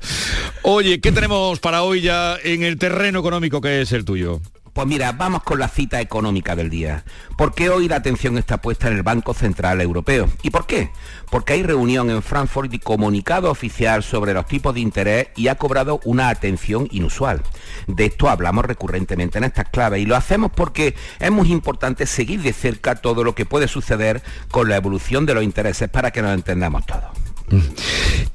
Oye, 0.62 1.02
¿qué 1.02 1.12
tenemos 1.12 1.60
para 1.60 1.82
hoy 1.82 2.02
ya 2.02 2.38
en 2.43 2.62
el 2.62 2.78
terreno 2.78 3.18
económico 3.18 3.62
que 3.62 3.82
es 3.82 3.91
el 3.93 4.06
tuyo? 4.06 4.41
Pues 4.76 4.89
mira, 4.89 5.13
vamos 5.13 5.41
con 5.43 5.57
la 5.57 5.69
cita 5.69 6.01
económica 6.01 6.53
del 6.53 6.69
día. 6.69 7.05
¿Por 7.38 7.53
qué 7.55 7.69
hoy 7.69 7.88
la 7.88 7.95
atención 7.95 8.38
está 8.38 8.57
puesta 8.57 8.89
en 8.89 8.95
el 8.95 9.03
Banco 9.03 9.34
Central 9.34 9.80
Europeo? 9.80 10.28
¿Y 10.43 10.49
por 10.49 10.67
qué? 10.67 10.89
Porque 11.32 11.53
hay 11.53 11.63
reunión 11.63 12.09
en 12.09 12.21
Frankfurt 12.21 12.73
y 12.73 12.80
comunicado 12.80 13.49
oficial 13.49 14.03
sobre 14.03 14.34
los 14.34 14.45
tipos 14.47 14.73
de 14.73 14.82
interés 14.82 15.28
y 15.38 15.47
ha 15.47 15.55
cobrado 15.55 16.01
una 16.03 16.28
atención 16.28 16.89
inusual. 16.91 17.41
De 17.88 18.03
esto 18.03 18.28
hablamos 18.28 18.65
recurrentemente 18.65 19.38
en 19.38 19.45
estas 19.45 19.69
claves 19.69 20.01
y 20.01 20.05
lo 20.05 20.17
hacemos 20.17 20.51
porque 20.51 20.93
es 21.19 21.32
muy 21.32 21.53
importante 21.53 22.05
seguir 22.05 22.41
de 22.41 22.51
cerca 22.51 22.95
todo 22.95 23.23
lo 23.23 23.34
que 23.34 23.45
puede 23.45 23.69
suceder 23.69 24.23
con 24.51 24.67
la 24.67 24.76
evolución 24.76 25.26
de 25.26 25.36
los 25.36 25.45
intereses 25.45 25.88
para 25.88 26.11
que 26.11 26.21
nos 26.21 26.34
entendamos 26.34 26.86
todos. 26.86 27.24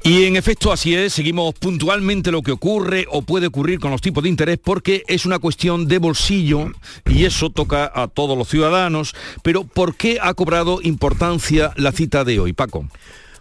Y 0.03 0.25
en 0.25 0.37
efecto 0.37 0.73
así 0.73 0.95
es, 0.95 1.13
seguimos 1.13 1.55
puntualmente 1.55 2.31
lo 2.31 2.43
que 2.43 2.53
ocurre 2.53 3.07
o 3.11 3.23
puede 3.23 3.49
ocurrir 3.49 3.81
con 3.81 3.91
los 3.91 4.01
tipos 4.01 4.23
de 4.23 4.31
interés 4.31 4.59
porque 4.63 5.05
es 5.09 5.27
una 5.27 5.39
cuestión 5.39 5.89
de 5.89 5.99
bolsillo 5.99 6.73
y 7.05 7.25
eso 7.25 7.51
toca 7.51 7.91
a 7.95 8.09
todos 8.09 8.37
los 8.37 8.49
ciudadanos. 8.49 9.15
Pero 9.43 9.65
¿por 9.65 9.97
qué 9.97 10.19
ha 10.21 10.33
cobrado 10.35 10.81
importancia 10.83 11.73
la 11.77 11.93
cita 11.93 12.25
de 12.25 12.41
hoy, 12.41 12.53
Paco? 12.53 12.87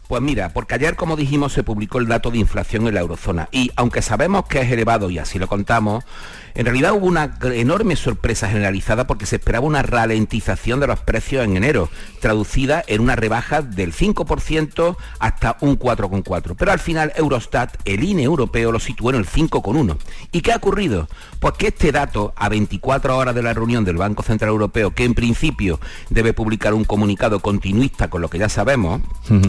Pues 0.09 0.23
mira, 0.23 0.49
porque 0.53 0.73
ayer, 0.73 0.95
como 0.95 1.15
dijimos, 1.15 1.53
se 1.53 1.61
publicó 1.61 1.99
el 1.99 2.07
dato 2.07 2.31
de 2.31 2.39
inflación 2.39 2.87
en 2.87 2.95
la 2.95 3.01
eurozona 3.01 3.47
y 3.51 3.69
aunque 3.75 4.01
sabemos 4.01 4.45
que 4.47 4.59
es 4.59 4.71
elevado 4.71 5.11
y 5.11 5.19
así 5.19 5.37
lo 5.37 5.47
contamos, 5.47 6.03
en 6.59 6.65
realidad 6.65 6.91
hubo 6.91 7.05
una 7.05 7.37
enorme 7.41 7.95
sorpresa 7.95 8.49
generalizada 8.49 9.07
porque 9.07 9.25
se 9.25 9.37
esperaba 9.37 9.65
una 9.65 9.81
ralentización 9.81 10.81
de 10.81 10.87
los 10.87 10.99
precios 10.99 11.45
en 11.45 11.55
enero, 11.55 11.89
traducida 12.19 12.83
en 12.85 12.99
una 12.99 13.15
rebaja 13.15 13.61
del 13.61 13.93
5% 13.93 14.97
hasta 15.19 15.55
un 15.61 15.79
4,4%. 15.79 16.55
Pero 16.57 16.73
al 16.73 16.79
final 16.79 17.13
Eurostat, 17.15 17.77
el 17.85 18.03
INE 18.03 18.23
europeo, 18.23 18.73
lo 18.73 18.81
situó 18.81 19.11
en 19.11 19.15
el 19.15 19.25
5,1%. 19.25 19.95
¿Y 20.33 20.41
qué 20.41 20.51
ha 20.51 20.57
ocurrido? 20.57 21.07
Pues 21.39 21.53
que 21.53 21.67
este 21.67 21.93
dato, 21.93 22.33
a 22.35 22.49
24 22.49 23.15
horas 23.15 23.33
de 23.35 23.41
la 23.41 23.53
reunión 23.53 23.85
del 23.85 23.95
Banco 23.95 24.21
Central 24.23 24.49
Europeo, 24.49 24.93
que 24.93 25.05
en 25.05 25.13
principio 25.13 25.79
debe 26.09 26.33
publicar 26.33 26.73
un 26.73 26.83
comunicado 26.83 27.39
continuista 27.39 28.09
con 28.09 28.21
lo 28.21 28.29
que 28.29 28.37
ya 28.37 28.49
sabemos, 28.49 28.99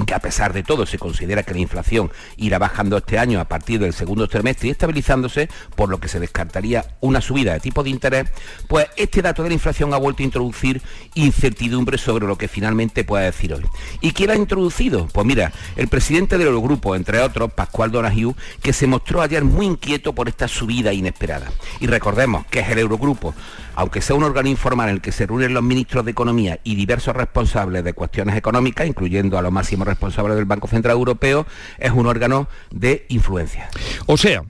que 0.06 0.14
a 0.14 0.20
pesar 0.20 0.52
de 0.52 0.62
todo 0.62 0.86
se 0.86 1.00
considera 1.00 1.42
que 1.42 1.54
la 1.54 1.58
inflación 1.58 2.12
irá 2.36 2.60
bajando 2.60 2.98
este 2.98 3.18
año 3.18 3.40
a 3.40 3.46
partir 3.46 3.80
del 3.80 3.94
segundo 3.94 4.28
trimestre 4.28 4.68
y 4.68 4.70
estabilizándose, 4.70 5.48
por 5.74 5.88
lo 5.88 5.98
que 5.98 6.06
se 6.06 6.20
descartaría 6.20 6.84
una 7.00 7.20
subida 7.20 7.52
de 7.52 7.60
tipo 7.60 7.82
de 7.82 7.90
interés, 7.90 8.26
pues 8.68 8.86
este 8.96 9.22
dato 9.22 9.42
de 9.42 9.48
la 9.48 9.54
inflación 9.54 9.92
ha 9.94 9.96
vuelto 9.96 10.22
a 10.22 10.26
introducir 10.26 10.82
incertidumbre 11.14 11.98
sobre 11.98 12.26
lo 12.26 12.36
que 12.36 12.48
finalmente 12.48 13.04
puede 13.04 13.24
decir 13.24 13.54
hoy. 13.54 13.64
¿Y 14.00 14.12
quién 14.12 14.30
ha 14.30 14.36
introducido? 14.36 15.08
Pues 15.12 15.26
mira, 15.26 15.52
el 15.76 15.88
presidente 15.88 16.38
del 16.38 16.48
Eurogrupo, 16.48 16.94
entre 16.94 17.20
otros, 17.20 17.52
Pascual 17.52 17.90
Donahue, 17.90 18.34
que 18.62 18.72
se 18.72 18.86
mostró 18.86 19.22
ayer 19.22 19.44
muy 19.44 19.66
inquieto 19.66 20.14
por 20.14 20.28
esta 20.28 20.48
subida 20.48 20.92
inesperada. 20.92 21.50
Y 21.80 21.86
recordemos 21.86 22.46
que 22.46 22.60
es 22.60 22.68
el 22.68 22.78
Eurogrupo, 22.78 23.34
aunque 23.74 24.02
sea 24.02 24.16
un 24.16 24.24
órgano 24.24 24.48
informal 24.48 24.88
en 24.88 24.96
el 24.96 25.00
que 25.00 25.12
se 25.12 25.26
reúnen 25.26 25.54
los 25.54 25.62
ministros 25.62 26.04
de 26.04 26.10
Economía 26.10 26.60
y 26.64 26.74
diversos 26.74 27.16
responsables 27.16 27.84
de 27.84 27.92
cuestiones 27.92 28.36
económicas, 28.36 28.86
incluyendo 28.86 29.38
a 29.38 29.42
los 29.42 29.52
máximos 29.52 29.86
responsables 29.86 30.36
del 30.36 30.44
Banco 30.44 30.68
Central 30.68 30.96
Europeo, 30.96 31.46
es 31.78 31.90
un 31.92 32.06
órgano 32.06 32.48
de 32.70 33.06
influencia. 33.08 33.68
O 34.06 34.16
sea, 34.16 34.42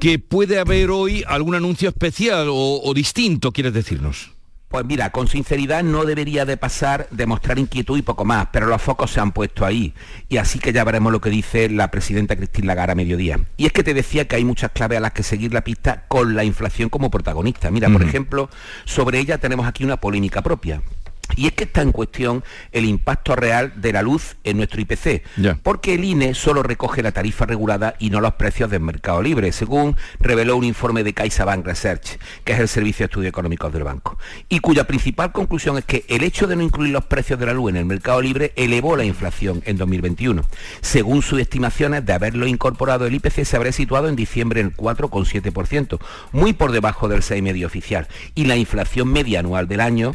que 0.00 0.18
puede 0.18 0.58
haber 0.58 0.90
hoy 0.90 1.22
algún 1.28 1.54
anuncio 1.54 1.90
especial 1.90 2.48
o, 2.50 2.92
distinto, 2.94 3.52
quieres 3.52 3.74
decirnos. 3.74 4.32
Pues 4.68 4.84
mira, 4.84 5.10
con 5.10 5.26
sinceridad 5.28 5.82
no 5.82 6.04
debería 6.04 6.44
de 6.44 6.56
pasar 6.56 7.08
de 7.10 7.26
mostrar 7.26 7.58
inquietud 7.58 7.98
y 7.98 8.02
poco 8.02 8.24
más, 8.24 8.48
pero 8.52 8.66
los 8.66 8.80
focos 8.80 9.10
se 9.10 9.20
han 9.20 9.32
puesto 9.32 9.66
ahí. 9.66 9.92
Y 10.28 10.38
así 10.38 10.58
que 10.58 10.72
ya 10.72 10.84
veremos 10.84 11.12
lo 11.12 11.20
que 11.20 11.28
dice 11.28 11.68
la 11.68 11.90
presidenta 11.90 12.36
Cristina 12.36 12.68
Lagarde 12.68 12.92
a 12.92 12.94
mediodía. 12.94 13.40
Y 13.56 13.66
es 13.66 13.72
que 13.72 13.82
te 13.82 13.94
decía 13.94 14.26
que 14.26 14.36
hay 14.36 14.44
muchas 14.44 14.70
claves 14.70 14.98
a 14.98 15.00
las 15.00 15.12
que 15.12 15.24
seguir 15.24 15.52
la 15.52 15.64
pista 15.64 16.04
con 16.06 16.36
la 16.36 16.44
inflación 16.44 16.88
como 16.88 17.10
protagonista. 17.10 17.70
Mira, 17.70 17.90
por 17.90 18.02
ejemplo, 18.02 18.48
sobre 18.84 19.18
ella 19.18 19.38
tenemos 19.38 19.66
aquí 19.66 19.84
una 19.84 19.98
polémica 19.98 20.40
propia. 20.40 20.82
Y 21.36 21.46
es 21.46 21.52
que 21.52 21.64
está 21.64 21.82
en 21.82 21.92
cuestión 21.92 22.44
el 22.72 22.84
impacto 22.84 23.36
real 23.36 23.72
de 23.80 23.92
la 23.92 24.02
luz 24.02 24.36
en 24.44 24.56
nuestro 24.56 24.80
IPC, 24.80 25.22
porque 25.62 25.94
el 25.94 26.04
INE 26.04 26.34
solo 26.34 26.62
recoge 26.62 27.02
la 27.02 27.12
tarifa 27.12 27.46
regulada 27.46 27.94
y 27.98 28.10
no 28.10 28.20
los 28.20 28.34
precios 28.34 28.70
del 28.70 28.80
mercado 28.80 29.22
libre, 29.22 29.52
según 29.52 29.96
reveló 30.18 30.56
un 30.56 30.64
informe 30.64 31.04
de 31.04 31.12
CaixaBank 31.12 31.66
Research, 31.66 32.18
que 32.44 32.52
es 32.52 32.60
el 32.60 32.68
Servicio 32.68 33.04
de 33.04 33.10
Estudios 33.10 33.30
Económicos 33.30 33.72
del 33.72 33.84
banco, 33.84 34.18
y 34.48 34.60
cuya 34.60 34.84
principal 34.84 35.32
conclusión 35.32 35.78
es 35.78 35.84
que 35.84 36.04
el 36.08 36.22
hecho 36.22 36.46
de 36.46 36.56
no 36.56 36.62
incluir 36.62 36.92
los 36.92 37.04
precios 37.04 37.38
de 37.38 37.46
la 37.46 37.52
luz 37.52 37.70
en 37.70 37.76
el 37.76 37.84
mercado 37.84 38.20
libre 38.20 38.52
elevó 38.56 38.96
la 38.96 39.04
inflación 39.04 39.62
en 39.66 39.76
2021. 39.76 40.42
Según 40.80 41.22
sus 41.22 41.40
estimaciones, 41.40 42.04
de 42.04 42.12
haberlo 42.12 42.46
incorporado 42.46 43.06
el 43.06 43.14
IPC 43.14 43.44
se 43.44 43.56
habría 43.56 43.72
situado 43.72 44.08
en 44.08 44.16
diciembre 44.16 44.60
en 44.60 44.66
el 44.68 44.76
4,7%, 44.76 45.98
muy 46.32 46.52
por 46.52 46.72
debajo 46.72 47.08
del 47.08 47.22
6,5% 47.22 47.64
oficial, 47.64 48.08
y 48.34 48.44
la 48.44 48.56
inflación 48.56 49.08
media 49.08 49.40
anual 49.40 49.68
del 49.68 49.80
año 49.80 50.14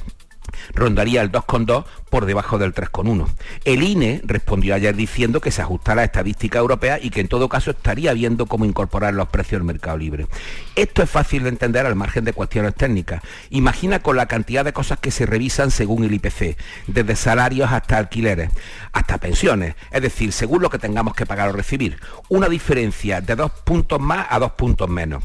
rondaría 0.73 1.21
el 1.21 1.31
2,2 1.31 1.85
por 2.09 2.25
debajo 2.25 2.57
del 2.57 2.73
3,1. 2.73 3.27
El 3.65 3.83
INE 3.83 4.21
respondió 4.23 4.75
ayer 4.75 4.95
diciendo 4.95 5.41
que 5.41 5.51
se 5.51 5.61
ajusta 5.61 5.91
a 5.91 5.95
la 5.95 6.03
estadística 6.03 6.59
europea 6.59 6.99
y 7.01 7.09
que 7.09 7.21
en 7.21 7.27
todo 7.27 7.49
caso 7.49 7.71
estaría 7.71 8.13
viendo 8.13 8.45
cómo 8.45 8.65
incorporar 8.65 9.13
los 9.13 9.27
precios 9.29 9.59
del 9.59 9.67
mercado 9.67 9.97
libre. 9.97 10.27
Esto 10.75 11.03
es 11.03 11.09
fácil 11.09 11.43
de 11.43 11.49
entender 11.49 11.85
al 11.85 11.95
margen 11.95 12.25
de 12.25 12.33
cuestiones 12.33 12.75
técnicas. 12.75 13.21
Imagina 13.49 13.99
con 13.99 14.15
la 14.15 14.27
cantidad 14.27 14.63
de 14.63 14.73
cosas 14.73 14.99
que 14.99 15.11
se 15.11 15.25
revisan 15.25 15.71
según 15.71 16.03
el 16.03 16.13
IPC, 16.13 16.57
desde 16.87 17.15
salarios 17.15 17.71
hasta 17.71 17.97
alquileres, 17.97 18.49
hasta 18.93 19.17
pensiones, 19.17 19.75
es 19.91 20.01
decir, 20.01 20.31
según 20.31 20.61
lo 20.61 20.69
que 20.69 20.79
tengamos 20.79 21.15
que 21.15 21.25
pagar 21.25 21.49
o 21.49 21.53
recibir. 21.53 21.99
Una 22.29 22.47
diferencia 22.47 23.21
de 23.21 23.35
dos 23.35 23.51
puntos 23.51 23.99
más 23.99 24.27
a 24.29 24.39
dos 24.39 24.51
puntos 24.53 24.89
menos 24.89 25.23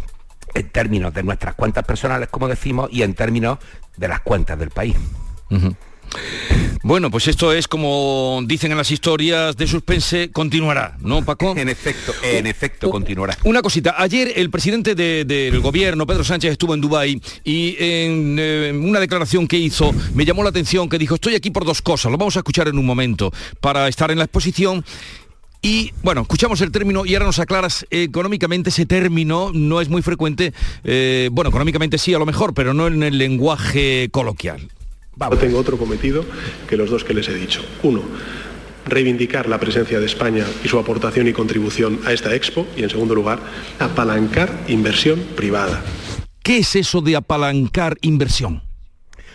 en 0.54 0.68
términos 0.68 1.14
de 1.14 1.22
nuestras 1.22 1.54
cuentas 1.54 1.84
personales, 1.84 2.28
como 2.28 2.48
decimos, 2.48 2.88
y 2.92 3.02
en 3.02 3.14
términos 3.14 3.58
de 3.96 4.08
las 4.08 4.20
cuentas 4.20 4.58
del 4.58 4.70
país. 4.70 4.96
Bueno, 6.82 7.10
pues 7.10 7.28
esto 7.28 7.52
es 7.52 7.68
como 7.68 8.40
dicen 8.46 8.72
en 8.72 8.78
las 8.78 8.90
historias 8.90 9.56
de 9.56 9.66
suspense, 9.66 10.30
continuará, 10.30 10.96
¿no, 11.00 11.24
Paco? 11.24 11.54
En 11.60 11.68
efecto, 11.68 12.14
en 12.22 12.46
efecto, 12.46 12.90
continuará. 12.90 13.36
Una 13.44 13.60
cosita, 13.60 13.96
ayer 13.98 14.32
el 14.36 14.50
presidente 14.50 14.94
del 14.94 15.60
gobierno, 15.60 16.06
Pedro 16.06 16.24
Sánchez, 16.24 16.52
estuvo 16.52 16.74
en 16.74 16.80
Dubái 16.80 17.20
y 17.44 17.76
en 17.78 18.36
eh, 18.38 18.72
una 18.72 18.98
declaración 18.98 19.46
que 19.46 19.58
hizo 19.58 19.92
me 20.14 20.24
llamó 20.24 20.42
la 20.42 20.48
atención 20.48 20.88
que 20.88 20.96
dijo, 20.96 21.16
estoy 21.16 21.34
aquí 21.34 21.50
por 21.50 21.66
dos 21.66 21.82
cosas, 21.82 22.10
lo 22.10 22.16
vamos 22.16 22.36
a 22.36 22.40
escuchar 22.40 22.68
en 22.68 22.78
un 22.78 22.86
momento, 22.86 23.30
para 23.60 23.86
estar 23.88 24.10
en 24.10 24.18
la 24.18 24.24
exposición 24.24 24.84
y 25.62 25.92
bueno, 26.02 26.22
escuchamos 26.22 26.60
el 26.62 26.72
término 26.72 27.04
y 27.04 27.14
ahora 27.14 27.26
nos 27.26 27.38
aclaras 27.38 27.86
económicamente 27.90 28.70
ese 28.70 28.86
término 28.86 29.50
no 29.52 29.80
es 29.80 29.88
muy 29.88 30.00
frecuente. 30.00 30.54
Eh, 30.84 31.28
bueno, 31.32 31.50
económicamente 31.50 31.98
sí 31.98 32.14
a 32.14 32.18
lo 32.18 32.26
mejor, 32.26 32.54
pero 32.54 32.72
no 32.72 32.86
en 32.86 33.02
el 33.02 33.18
lenguaje 33.18 34.08
coloquial. 34.10 34.68
Yo 35.18 35.36
tengo 35.36 35.58
otro 35.58 35.76
cometido 35.76 36.24
que 36.66 36.78
los 36.78 36.88
dos 36.88 37.04
que 37.04 37.12
les 37.12 37.28
he 37.28 37.34
dicho. 37.34 37.62
Uno, 37.82 38.02
reivindicar 38.86 39.48
la 39.50 39.60
presencia 39.60 40.00
de 40.00 40.06
España 40.06 40.46
y 40.64 40.68
su 40.68 40.78
aportación 40.78 41.28
y 41.28 41.34
contribución 41.34 42.00
a 42.06 42.12
esta 42.12 42.34
expo. 42.34 42.66
Y 42.74 42.82
en 42.82 42.90
segundo 42.90 43.14
lugar, 43.14 43.38
apalancar 43.78 44.64
inversión 44.68 45.20
privada. 45.36 45.82
¿Qué 46.42 46.58
es 46.58 46.74
eso 46.74 47.02
de 47.02 47.16
apalancar 47.16 47.98
inversión? 48.00 48.62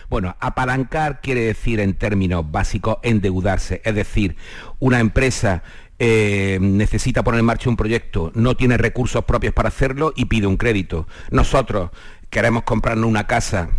Bueno, 0.09 0.35
apalancar 0.39 1.21
quiere 1.21 1.41
decir 1.41 1.79
en 1.79 1.93
términos 1.93 2.49
básicos 2.49 2.97
endeudarse, 3.03 3.81
es 3.83 3.95
decir, 3.95 4.35
una 4.79 4.99
empresa 4.99 5.63
eh, 5.99 6.57
necesita 6.61 7.23
poner 7.23 7.39
en 7.39 7.45
marcha 7.45 7.69
un 7.69 7.77
proyecto, 7.77 8.31
no 8.35 8.55
tiene 8.55 8.77
recursos 8.77 9.23
propios 9.25 9.53
para 9.53 9.69
hacerlo 9.69 10.13
y 10.15 10.25
pide 10.25 10.47
un 10.47 10.57
crédito. 10.57 11.07
Nosotros 11.31 11.91
queremos 12.29 12.63
comprarnos 12.63 13.09
una 13.09 13.27
casa 13.27 13.69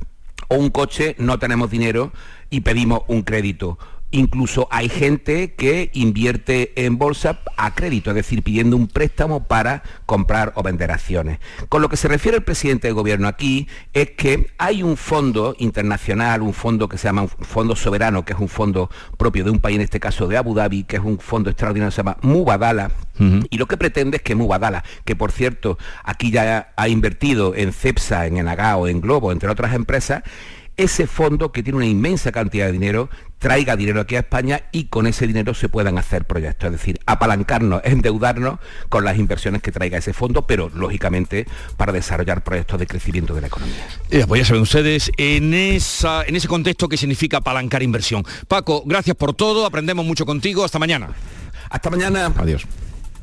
o 0.48 0.56
un 0.56 0.70
coche, 0.70 1.14
no 1.18 1.38
tenemos 1.38 1.70
dinero 1.70 2.12
y 2.50 2.60
pedimos 2.60 3.02
un 3.08 3.22
crédito 3.22 3.78
Incluso 4.12 4.68
hay 4.70 4.88
gente 4.88 5.54
que 5.54 5.90
invierte 5.92 6.72
en 6.84 6.96
bolsa 6.96 7.40
a 7.56 7.74
crédito, 7.74 8.10
es 8.10 8.16
decir, 8.16 8.42
pidiendo 8.42 8.76
un 8.76 8.86
préstamo 8.86 9.44
para 9.44 9.82
comprar 10.06 10.52
o 10.54 10.62
vender 10.62 10.92
acciones. 10.92 11.40
Con 11.68 11.82
lo 11.82 11.88
que 11.88 11.96
se 11.96 12.06
refiere 12.06 12.36
el 12.38 12.44
presidente 12.44 12.86
del 12.86 12.94
gobierno 12.94 13.26
aquí 13.26 13.66
es 13.92 14.12
que 14.12 14.50
hay 14.58 14.82
un 14.82 14.96
fondo 14.96 15.56
internacional, 15.58 16.42
un 16.42 16.54
fondo 16.54 16.88
que 16.88 16.98
se 16.98 17.08
llama 17.08 17.22
un 17.22 17.28
fondo 17.28 17.74
soberano, 17.74 18.24
que 18.24 18.32
es 18.32 18.38
un 18.38 18.48
fondo 18.48 18.90
propio 19.18 19.44
de 19.44 19.50
un 19.50 19.58
país, 19.58 19.76
en 19.76 19.82
este 19.82 19.98
caso 19.98 20.28
de 20.28 20.36
Abu 20.36 20.54
Dhabi, 20.54 20.84
que 20.84 20.96
es 20.96 21.02
un 21.02 21.18
fondo 21.18 21.50
extraordinario, 21.50 21.90
se 21.90 21.98
llama 21.98 22.16
Mubadala, 22.22 22.92
y 23.50 23.56
lo 23.56 23.66
que 23.66 23.78
pretende 23.78 24.18
es 24.18 24.22
que 24.22 24.34
Mubadala, 24.34 24.84
que 25.04 25.16
por 25.16 25.32
cierto 25.32 25.78
aquí 26.04 26.30
ya 26.30 26.72
ha 26.76 26.88
invertido 26.88 27.54
en 27.54 27.72
CEPSA, 27.72 28.26
en 28.26 28.36
Enagao, 28.36 28.88
en 28.88 29.00
Globo, 29.00 29.32
entre 29.32 29.48
otras 29.48 29.74
empresas, 29.74 30.22
ese 30.76 31.06
fondo 31.06 31.52
que 31.52 31.62
tiene 31.62 31.78
una 31.78 31.86
inmensa 31.86 32.32
cantidad 32.32 32.66
de 32.66 32.72
dinero 32.72 33.08
traiga 33.38 33.76
dinero 33.76 34.00
aquí 34.00 34.16
a 34.16 34.20
España 34.20 34.62
y 34.72 34.84
con 34.84 35.06
ese 35.06 35.26
dinero 35.26 35.54
se 35.54 35.68
puedan 35.68 35.98
hacer 35.98 36.24
proyectos, 36.24 36.66
es 36.66 36.72
decir, 36.72 36.98
apalancarnos, 37.06 37.82
endeudarnos 37.84 38.58
con 38.88 39.04
las 39.04 39.18
inversiones 39.18 39.62
que 39.62 39.72
traiga 39.72 39.98
ese 39.98 40.12
fondo, 40.12 40.46
pero 40.46 40.70
lógicamente 40.74 41.46
para 41.76 41.92
desarrollar 41.92 42.42
proyectos 42.42 42.78
de 42.80 42.86
crecimiento 42.86 43.34
de 43.34 43.42
la 43.42 43.46
economía. 43.48 43.86
Eh, 44.10 44.24
pues 44.26 44.40
ya 44.40 44.46
saben 44.46 44.62
ustedes 44.62 45.10
en, 45.16 45.52
esa, 45.54 46.24
en 46.24 46.36
ese 46.36 46.48
contexto 46.48 46.88
qué 46.88 46.96
significa 46.96 47.38
apalancar 47.38 47.82
inversión. 47.82 48.24
Paco, 48.48 48.82
gracias 48.86 49.16
por 49.16 49.34
todo, 49.34 49.66
aprendemos 49.66 50.04
mucho 50.04 50.24
contigo, 50.24 50.64
hasta 50.64 50.78
mañana. 50.78 51.10
Hasta 51.68 51.90
mañana. 51.90 52.32
Adiós. 52.36 52.66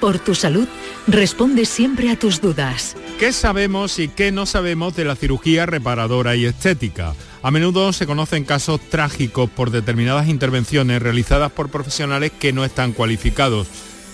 Por 0.00 0.18
tu 0.18 0.34
salud, 0.34 0.68
responde 1.06 1.64
siempre 1.64 2.10
a 2.10 2.18
tus 2.18 2.40
dudas. 2.40 2.96
¿Qué 3.18 3.32
sabemos 3.32 3.98
y 3.98 4.08
qué 4.08 4.30
no 4.30 4.46
sabemos 4.46 4.94
de 4.94 5.04
la 5.04 5.16
cirugía 5.16 5.66
reparadora 5.66 6.36
y 6.36 6.44
estética? 6.44 7.14
A 7.42 7.50
menudo 7.50 7.92
se 7.92 8.06
conocen 8.06 8.44
casos 8.44 8.80
trágicos 8.80 9.50
por 9.50 9.70
determinadas 9.70 10.28
intervenciones 10.28 11.02
realizadas 11.02 11.50
por 11.50 11.68
profesionales 11.68 12.30
que 12.38 12.52
no 12.52 12.64
están 12.64 12.92
cualificados. 12.92 13.66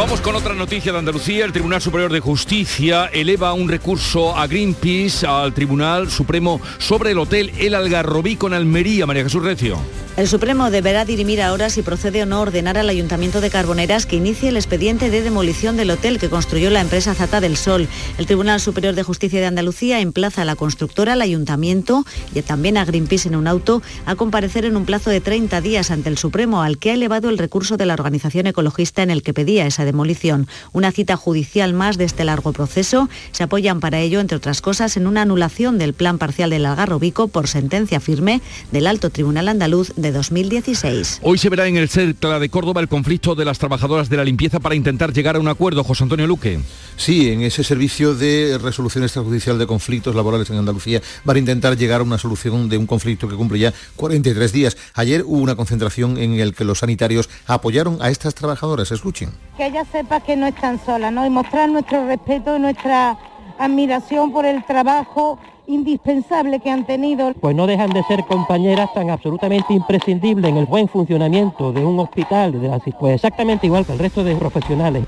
Vamos 0.00 0.22
con 0.22 0.34
otra 0.34 0.54
noticia 0.54 0.92
de 0.92 0.98
Andalucía. 0.98 1.44
El 1.44 1.52
Tribunal 1.52 1.82
Superior 1.82 2.10
de 2.10 2.20
Justicia 2.20 3.10
eleva 3.12 3.52
un 3.52 3.68
recurso 3.68 4.34
a 4.34 4.46
Greenpeace 4.46 5.26
al 5.26 5.52
Tribunal 5.52 6.10
Supremo 6.10 6.58
sobre 6.78 7.10
el 7.10 7.18
hotel 7.18 7.52
El 7.58 7.74
Algarrobí 7.74 8.36
con 8.36 8.54
Almería. 8.54 9.04
María 9.04 9.24
Jesús 9.24 9.42
Recio. 9.42 9.78
El 10.16 10.28
Supremo 10.28 10.70
deberá 10.70 11.04
dirimir 11.04 11.40
ahora 11.40 11.70
si 11.70 11.82
procede 11.82 12.22
o 12.22 12.26
no 12.26 12.40
ordenar 12.40 12.76
al 12.76 12.88
Ayuntamiento 12.88 13.40
de 13.40 13.48
Carboneras 13.48 14.04
que 14.04 14.16
inicie 14.16 14.48
el 14.48 14.56
expediente 14.56 15.08
de 15.08 15.22
demolición 15.22 15.76
del 15.76 15.90
hotel 15.90 16.18
que 16.18 16.28
construyó 16.28 16.68
la 16.68 16.80
empresa 16.80 17.14
Zata 17.14 17.40
del 17.40 17.56
Sol. 17.56 17.88
El 18.18 18.26
Tribunal 18.26 18.60
Superior 18.60 18.94
de 18.94 19.02
Justicia 19.02 19.40
de 19.40 19.46
Andalucía 19.46 20.00
emplaza 20.00 20.42
a 20.42 20.44
la 20.44 20.56
constructora, 20.56 21.14
al 21.14 21.22
Ayuntamiento 21.22 22.04
y 22.34 22.42
también 22.42 22.76
a 22.76 22.84
Greenpeace 22.84 23.28
en 23.28 23.36
un 23.36 23.46
auto 23.46 23.82
a 24.04 24.14
comparecer 24.14 24.64
en 24.64 24.76
un 24.76 24.84
plazo 24.84 25.08
de 25.08 25.20
30 25.20 25.60
días 25.60 25.90
ante 25.90 26.10
el 26.10 26.18
Supremo, 26.18 26.62
al 26.62 26.76
que 26.76 26.90
ha 26.90 26.94
elevado 26.94 27.30
el 27.30 27.38
recurso 27.38 27.76
de 27.76 27.86
la 27.86 27.94
organización 27.94 28.46
ecologista 28.46 29.02
en 29.02 29.10
el 29.10 29.22
que 29.22 29.32
pedía 29.32 29.66
esa 29.66 29.84
demolición. 29.90 30.46
Una 30.72 30.92
cita 30.92 31.16
judicial 31.16 31.74
más 31.74 31.98
de 31.98 32.04
este 32.04 32.24
largo 32.24 32.52
proceso. 32.52 33.08
Se 33.32 33.42
apoyan 33.42 33.80
para 33.80 33.98
ello, 33.98 34.20
entre 34.20 34.36
otras 34.36 34.60
cosas, 34.60 34.96
en 34.96 35.06
una 35.06 35.22
anulación 35.22 35.78
del 35.78 35.94
plan 35.94 36.18
parcial 36.18 36.50
del 36.50 36.66
Algarrobico 36.66 37.28
por 37.28 37.48
sentencia 37.48 38.00
firme 38.00 38.40
del 38.70 38.86
Alto 38.86 39.10
Tribunal 39.10 39.48
Andaluz 39.48 39.92
de 39.96 40.12
2016. 40.12 41.20
Hoy 41.22 41.38
se 41.38 41.48
verá 41.48 41.66
en 41.66 41.76
el 41.76 41.88
CERCLA 41.88 42.38
de 42.38 42.48
Córdoba 42.48 42.80
el 42.80 42.88
conflicto 42.88 43.34
de 43.34 43.44
las 43.44 43.58
trabajadoras 43.58 44.08
de 44.08 44.16
la 44.16 44.24
limpieza 44.24 44.60
para 44.60 44.74
intentar 44.74 45.12
llegar 45.12 45.36
a 45.36 45.40
un 45.40 45.48
acuerdo. 45.48 45.82
José 45.84 46.04
Antonio 46.04 46.26
Luque. 46.26 46.60
Sí, 46.96 47.30
en 47.30 47.42
ese 47.42 47.64
servicio 47.64 48.14
de 48.14 48.58
resolución 48.62 49.04
extrajudicial 49.04 49.58
de 49.58 49.66
conflictos 49.66 50.14
laborales 50.14 50.50
en 50.50 50.58
Andalucía 50.58 51.02
van 51.24 51.36
a 51.36 51.38
intentar 51.38 51.76
llegar 51.76 52.00
a 52.00 52.04
una 52.04 52.18
solución 52.18 52.68
de 52.68 52.76
un 52.76 52.86
conflicto 52.86 53.28
que 53.28 53.34
cumple 53.34 53.58
ya 53.58 53.74
43 53.96 54.52
días. 54.52 54.76
Ayer 54.94 55.22
hubo 55.26 55.38
una 55.38 55.56
concentración 55.56 56.18
en 56.18 56.34
el 56.34 56.54
que 56.54 56.64
los 56.64 56.80
sanitarios 56.80 57.28
apoyaron 57.46 57.98
a 58.00 58.10
estas 58.10 58.34
trabajadoras. 58.34 58.92
Escuchen. 58.92 59.30
Que 59.56 59.70
ella 59.80 59.90
sepa 59.90 60.20
que 60.20 60.36
no 60.36 60.46
están 60.46 60.80
solas, 60.84 61.12
¿no? 61.12 61.26
Y 61.26 61.30
mostrar 61.30 61.68
nuestro 61.68 62.06
respeto 62.06 62.56
y 62.56 62.60
nuestra 62.60 63.18
admiración 63.58 64.32
por 64.32 64.44
el 64.44 64.64
trabajo 64.64 65.38
indispensable 65.66 66.60
que 66.60 66.70
han 66.70 66.86
tenido. 66.86 67.32
Pues 67.34 67.54
no 67.54 67.66
dejan 67.66 67.90
de 67.90 68.02
ser 68.04 68.24
compañeras 68.26 68.92
tan 68.94 69.10
absolutamente 69.10 69.72
imprescindibles 69.72 70.50
en 70.50 70.56
el 70.56 70.66
buen 70.66 70.88
funcionamiento 70.88 71.72
de 71.72 71.84
un 71.84 71.98
hospital, 71.98 72.60
de 72.60 72.68
la, 72.68 72.78
pues 72.78 73.14
exactamente 73.16 73.66
igual 73.66 73.86
que 73.86 73.92
el 73.92 73.98
resto 73.98 74.24
de 74.24 74.34
profesionales. 74.36 75.04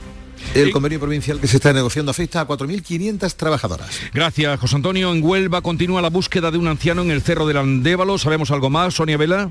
El 0.55 0.73
convenio 0.73 0.99
provincial 0.99 1.39
que 1.39 1.47
se 1.47 1.57
está 1.57 1.73
negociando 1.73 2.11
afecta 2.11 2.41
a 2.41 2.49
4.500 2.49 3.35
trabajadoras. 3.35 4.01
Gracias, 4.13 4.59
José 4.59 4.77
Antonio. 4.77 5.13
En 5.13 5.23
Huelva 5.23 5.63
continúa 5.63 6.03
la 6.03 6.11
búsqueda 6.11 6.51
de 6.51 6.59
un 6.59 6.67
anciano 6.67 7.03
en 7.03 7.11
el 7.11 7.23
Cerro 7.23 7.47
del 7.47 7.59
Andévalo. 7.59 8.19
¿Sabemos 8.19 8.51
algo 8.51 8.69
más, 8.69 8.95
Sonia 8.95 9.17
Vela? 9.17 9.51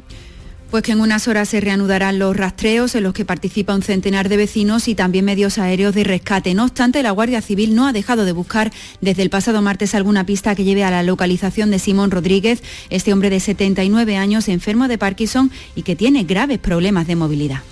Pues 0.71 0.83
que 0.83 0.93
en 0.93 1.01
unas 1.01 1.27
horas 1.27 1.49
se 1.49 1.59
reanudarán 1.59 2.17
los 2.17 2.33
rastreos 2.33 2.95
en 2.95 3.03
los 3.03 3.13
que 3.13 3.25
participa 3.25 3.75
un 3.75 3.81
centenar 3.81 4.29
de 4.29 4.37
vecinos 4.37 4.87
y 4.87 4.95
también 4.95 5.25
medios 5.25 5.57
aéreos 5.57 5.93
de 5.93 6.05
rescate. 6.05 6.53
No 6.53 6.63
obstante, 6.63 7.03
la 7.03 7.11
Guardia 7.11 7.41
Civil 7.41 7.75
no 7.75 7.87
ha 7.87 7.91
dejado 7.91 8.23
de 8.23 8.31
buscar 8.31 8.71
desde 9.01 9.21
el 9.21 9.29
pasado 9.29 9.61
martes 9.61 9.95
alguna 9.95 10.25
pista 10.25 10.55
que 10.55 10.63
lleve 10.63 10.85
a 10.85 10.89
la 10.89 11.03
localización 11.03 11.71
de 11.71 11.79
Simón 11.79 12.09
Rodríguez, 12.09 12.63
este 12.89 13.11
hombre 13.11 13.29
de 13.29 13.41
79 13.41 14.15
años 14.15 14.47
enfermo 14.47 14.87
de 14.87 14.97
Parkinson 14.97 15.51
y 15.75 15.81
que 15.81 15.97
tiene 15.97 16.23
graves 16.23 16.59
problemas 16.59 17.05
de 17.05 17.17
movilidad. 17.17 17.63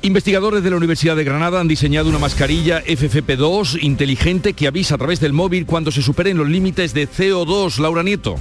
Investigadores 0.00 0.62
de 0.62 0.70
la 0.70 0.78
Universidad 0.78 1.16
de 1.16 1.24
Granada 1.24 1.60
han 1.60 1.68
diseñado 1.68 2.08
una 2.08 2.18
mascarilla 2.18 2.82
FFP2 2.86 3.82
inteligente 3.82 4.54
que 4.54 4.66
avisa 4.66 4.94
a 4.94 4.98
través 4.98 5.20
del 5.20 5.34
móvil 5.34 5.66
cuando 5.66 5.90
se 5.90 6.00
superen 6.00 6.38
los 6.38 6.48
límites 6.48 6.94
de 6.94 7.06
CO2. 7.06 7.80
Laura 7.80 8.02
Nieto. 8.02 8.36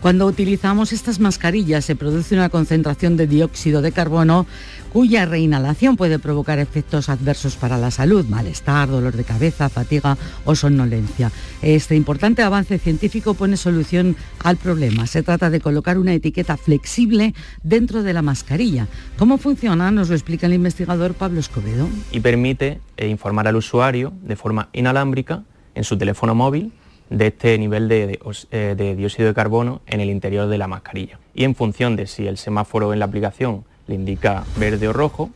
Cuando 0.00 0.26
utilizamos 0.26 0.92
estas 0.92 1.20
mascarillas 1.20 1.84
se 1.84 1.96
produce 1.96 2.34
una 2.34 2.48
concentración 2.48 3.16
de 3.16 3.26
dióxido 3.26 3.82
de 3.82 3.92
carbono 3.92 4.46
cuya 4.92 5.26
reinhalación 5.26 5.96
puede 5.96 6.18
provocar 6.18 6.58
efectos 6.58 7.08
adversos 7.08 7.56
para 7.56 7.76
la 7.76 7.90
salud, 7.90 8.24
malestar, 8.26 8.88
dolor 8.88 9.16
de 9.16 9.24
cabeza, 9.24 9.68
fatiga 9.68 10.16
o 10.44 10.54
somnolencia. 10.54 11.32
Este 11.60 11.96
importante 11.96 12.42
avance 12.42 12.78
científico 12.78 13.34
pone 13.34 13.56
solución 13.56 14.16
al 14.42 14.56
problema. 14.56 15.06
Se 15.06 15.22
trata 15.22 15.50
de 15.50 15.60
colocar 15.60 15.98
una 15.98 16.14
etiqueta 16.14 16.56
flexible 16.56 17.34
dentro 17.62 18.02
de 18.02 18.12
la 18.12 18.22
mascarilla. 18.22 18.88
¿Cómo 19.18 19.38
funciona? 19.38 19.90
Nos 19.90 20.08
lo 20.08 20.14
explica 20.14 20.46
el 20.46 20.54
investigador 20.54 21.14
Pablo 21.14 21.40
Escobedo. 21.40 21.88
Y 22.12 22.20
permite 22.20 22.80
eh, 22.96 23.08
informar 23.08 23.48
al 23.48 23.56
usuario 23.56 24.12
de 24.22 24.36
forma 24.36 24.68
inalámbrica 24.72 25.42
en 25.74 25.84
su 25.84 25.98
teléfono 25.98 26.34
móvil 26.34 26.72
de 27.10 27.28
este 27.28 27.56
nivel 27.58 27.88
de, 27.88 28.18
eh, 28.50 28.74
de, 28.76 28.96
dióxido 28.96 29.28
de 29.28 29.34
carbono 29.34 29.80
en 29.86 30.00
el 30.00 30.10
interior 30.10 30.48
de 30.48 30.58
la 30.58 30.66
mascarilla. 30.66 31.18
Y 31.34 31.44
en 31.44 31.54
función 31.54 31.96
de 31.96 32.06
si 32.06 32.26
el 32.26 32.38
semáforo 32.38 32.92
en 32.92 32.98
la 32.98 33.04
aplicación 33.04 33.64
le 33.86 33.94
indica 33.94 34.44
verde 34.58 34.88
o 34.88 34.92
rojo, 34.92 35.30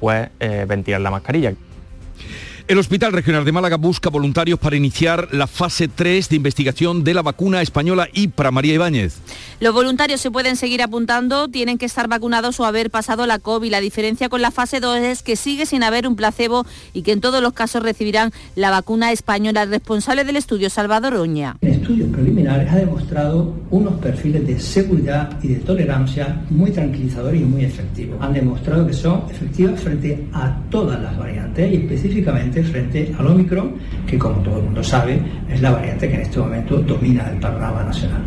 pues 0.00 0.30
eh, 0.40 0.66
ventilar 0.68 1.00
la 1.00 1.10
mascarilla. 1.10 1.54
El 2.72 2.78
Hospital 2.78 3.12
Regional 3.12 3.44
de 3.44 3.52
Málaga 3.52 3.76
busca 3.76 4.08
voluntarios 4.08 4.58
para 4.58 4.76
iniciar 4.76 5.28
la 5.32 5.46
fase 5.46 5.88
3 5.88 6.30
de 6.30 6.36
investigación 6.36 7.04
de 7.04 7.12
la 7.12 7.20
vacuna 7.20 7.60
española 7.60 8.08
IPRA. 8.14 8.50
María 8.50 8.72
Ibáñez. 8.72 9.18
Los 9.60 9.74
voluntarios 9.74 10.22
se 10.22 10.30
pueden 10.30 10.56
seguir 10.56 10.80
apuntando, 10.80 11.48
tienen 11.48 11.76
que 11.76 11.84
estar 11.84 12.08
vacunados 12.08 12.58
o 12.60 12.64
haber 12.64 12.90
pasado 12.90 13.26
la 13.26 13.38
COVID. 13.38 13.70
La 13.70 13.82
diferencia 13.82 14.30
con 14.30 14.40
la 14.40 14.50
fase 14.50 14.80
2 14.80 15.00
es 15.00 15.22
que 15.22 15.36
sigue 15.36 15.66
sin 15.66 15.82
haber 15.82 16.08
un 16.08 16.16
placebo 16.16 16.64
y 16.94 17.02
que 17.02 17.12
en 17.12 17.20
todos 17.20 17.42
los 17.42 17.52
casos 17.52 17.82
recibirán 17.82 18.32
la 18.56 18.70
vacuna 18.70 19.12
española. 19.12 19.64
El 19.64 19.68
responsable 19.68 20.24
del 20.24 20.36
estudio, 20.36 20.70
Salvador 20.70 21.16
Oña. 21.16 21.58
El 21.60 21.74
estudio 21.74 22.10
preliminar 22.10 22.66
ha 22.70 22.76
demostrado 22.76 23.54
unos 23.70 24.00
perfiles 24.00 24.46
de 24.46 24.58
seguridad 24.58 25.38
y 25.42 25.48
de 25.48 25.56
tolerancia 25.56 26.40
muy 26.48 26.70
tranquilizadores 26.70 27.38
y 27.38 27.44
muy 27.44 27.66
efectivos. 27.66 28.16
Han 28.22 28.32
demostrado 28.32 28.86
que 28.86 28.94
son 28.94 29.24
efectivas 29.30 29.78
frente 29.78 30.26
a 30.32 30.58
todas 30.70 30.98
las 31.02 31.18
variantes 31.18 31.70
y 31.70 31.76
específicamente 31.76 32.61
frente 32.62 33.14
al 33.18 33.26
Omicron, 33.26 33.74
que 34.06 34.18
como 34.18 34.36
todo 34.42 34.58
el 34.58 34.64
mundo 34.64 34.82
sabe, 34.82 35.20
es 35.50 35.60
la 35.60 35.70
variante 35.70 36.08
que 36.08 36.14
en 36.14 36.22
este 36.22 36.38
momento 36.38 36.78
domina 36.78 37.28
el 37.30 37.38
panorama 37.38 37.82
nacional. 37.84 38.22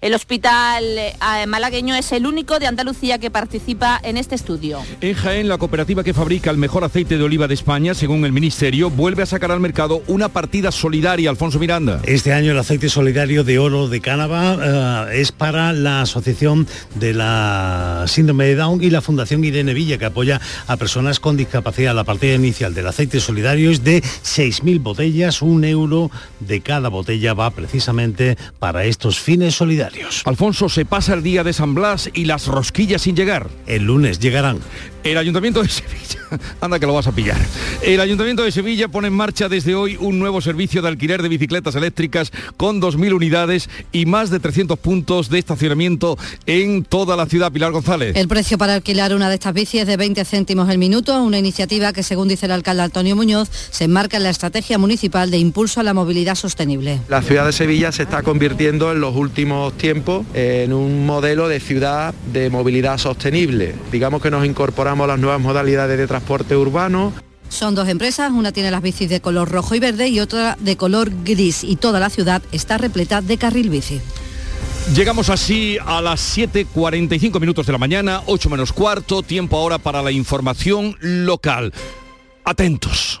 El 0.00 0.14
hospital 0.14 0.84
eh, 0.84 1.46
malagueño 1.48 1.96
es 1.96 2.12
el 2.12 2.24
único 2.26 2.60
de 2.60 2.68
Andalucía 2.68 3.18
que 3.18 3.32
participa 3.32 4.00
en 4.04 4.16
este 4.16 4.36
estudio. 4.36 4.80
En 5.00 5.14
Jaén, 5.14 5.48
la 5.48 5.58
cooperativa 5.58 6.04
que 6.04 6.14
fabrica 6.14 6.50
el 6.50 6.56
mejor 6.56 6.84
aceite 6.84 7.18
de 7.18 7.24
oliva 7.24 7.48
de 7.48 7.54
España, 7.54 7.94
según 7.94 8.24
el 8.24 8.30
Ministerio, 8.30 8.90
vuelve 8.90 9.24
a 9.24 9.26
sacar 9.26 9.50
al 9.50 9.58
mercado 9.58 10.02
una 10.06 10.28
partida 10.28 10.70
solidaria. 10.70 11.30
Alfonso 11.30 11.58
Miranda. 11.58 12.00
Este 12.04 12.32
año 12.32 12.52
el 12.52 12.58
aceite 12.58 12.88
solidario 12.88 13.42
de 13.42 13.58
oro 13.58 13.88
de 13.88 14.00
Cánaba 14.00 15.08
eh, 15.10 15.20
es 15.20 15.32
para 15.32 15.72
la 15.72 16.02
Asociación 16.02 16.68
de 16.94 17.14
la 17.14 18.04
Síndrome 18.06 18.44
de 18.44 18.54
Down 18.54 18.82
y 18.82 18.90
la 18.90 19.00
Fundación 19.00 19.42
Irene 19.42 19.74
Villa, 19.74 19.98
que 19.98 20.04
apoya 20.04 20.40
a 20.68 20.76
personas 20.76 21.18
con 21.18 21.36
discapacidad. 21.36 21.92
La 21.92 22.04
partida 22.04 22.34
inicial 22.34 22.72
del 22.72 22.86
aceite 22.86 23.18
solidario 23.18 23.72
es 23.72 23.82
de 23.82 24.00
6.000 24.00 24.80
botellas, 24.80 25.42
un 25.42 25.64
euro 25.64 26.08
de 26.38 26.60
cada 26.60 26.88
botella 26.88 27.34
va 27.34 27.50
precisamente 27.50 28.36
para 28.60 28.84
estos 28.84 29.18
fines 29.18 29.56
solidarios. 29.56 29.87
Alfonso, 30.24 30.68
se 30.68 30.84
pasa 30.84 31.14
el 31.14 31.22
día 31.22 31.44
de 31.44 31.52
San 31.52 31.74
Blas 31.74 32.10
y 32.12 32.24
las 32.24 32.46
rosquillas 32.46 33.02
sin 33.02 33.16
llegar. 33.16 33.48
El 33.66 33.84
lunes 33.84 34.18
llegarán. 34.18 34.58
El 35.04 35.16
Ayuntamiento 35.16 35.62
de 35.62 35.68
Sevilla 35.68 36.20
anda 36.60 36.78
que 36.78 36.86
lo 36.86 36.92
vas 36.92 37.06
a 37.06 37.12
pillar. 37.12 37.38
El 37.82 38.00
Ayuntamiento 38.00 38.42
de 38.42 38.50
Sevilla 38.52 38.88
pone 38.88 39.08
en 39.08 39.14
marcha 39.14 39.48
desde 39.48 39.74
hoy 39.74 39.96
un 39.98 40.18
nuevo 40.18 40.40
servicio 40.40 40.82
de 40.82 40.88
alquiler 40.88 41.22
de 41.22 41.28
bicicletas 41.28 41.74
eléctricas 41.76 42.32
con 42.56 42.82
2.000 42.82 43.14
unidades 43.14 43.70
y 43.92 44.06
más 44.06 44.30
de 44.30 44.40
300 44.40 44.78
puntos 44.78 45.30
de 45.30 45.38
estacionamiento 45.38 46.18
en 46.46 46.84
toda 46.84 47.16
la 47.16 47.26
ciudad. 47.26 47.52
Pilar 47.52 47.72
González. 47.72 48.16
El 48.16 48.28
precio 48.28 48.58
para 48.58 48.74
alquilar 48.74 49.14
una 49.14 49.28
de 49.28 49.36
estas 49.36 49.54
bicis 49.54 49.82
es 49.82 49.86
de 49.86 49.96
20 49.96 50.24
céntimos 50.24 50.68
el 50.68 50.78
minuto, 50.78 51.22
una 51.22 51.38
iniciativa 51.38 51.92
que, 51.92 52.02
según 52.02 52.28
dice 52.28 52.46
el 52.46 52.52
alcalde 52.52 52.82
Antonio 52.82 53.16
Muñoz, 53.16 53.48
se 53.70 53.84
enmarca 53.84 54.16
en 54.16 54.24
la 54.24 54.30
estrategia 54.30 54.78
municipal 54.78 55.30
de 55.30 55.38
impulso 55.38 55.80
a 55.80 55.84
la 55.84 55.94
movilidad 55.94 56.34
sostenible. 56.34 57.00
La 57.08 57.22
ciudad 57.22 57.46
de 57.46 57.52
Sevilla 57.52 57.92
se 57.92 58.02
está 58.02 58.22
convirtiendo 58.22 58.92
en 58.92 59.00
los 59.00 59.14
últimos 59.14 59.77
tiempos 59.78 60.26
en 60.34 60.72
un 60.72 61.06
modelo 61.06 61.48
de 61.48 61.60
ciudad 61.60 62.14
de 62.32 62.50
movilidad 62.50 62.98
sostenible. 62.98 63.74
Digamos 63.90 64.20
que 64.20 64.30
nos 64.30 64.44
incorporamos 64.44 65.04
a 65.04 65.08
las 65.08 65.18
nuevas 65.18 65.40
modalidades 65.40 65.96
de 65.96 66.06
transporte 66.06 66.56
urbano. 66.56 67.12
Son 67.48 67.74
dos 67.74 67.88
empresas, 67.88 68.30
una 68.32 68.52
tiene 68.52 68.70
las 68.70 68.82
bicis 68.82 69.08
de 69.08 69.20
color 69.20 69.50
rojo 69.50 69.74
y 69.74 69.80
verde 69.80 70.08
y 70.08 70.20
otra 70.20 70.56
de 70.60 70.76
color 70.76 71.10
gris 71.24 71.64
y 71.64 71.76
toda 71.76 71.98
la 71.98 72.10
ciudad 72.10 72.42
está 72.52 72.76
repleta 72.76 73.22
de 73.22 73.38
carril 73.38 73.70
bici. 73.70 74.00
Llegamos 74.94 75.28
así 75.28 75.76
a 75.84 76.00
las 76.00 76.36
7.45 76.36 77.40
minutos 77.40 77.66
de 77.66 77.72
la 77.72 77.78
mañana, 77.78 78.22
8 78.26 78.48
menos 78.48 78.72
cuarto, 78.72 79.22
tiempo 79.22 79.56
ahora 79.56 79.78
para 79.78 80.02
la 80.02 80.10
información 80.10 80.96
local. 81.00 81.72
Atentos. 82.44 83.20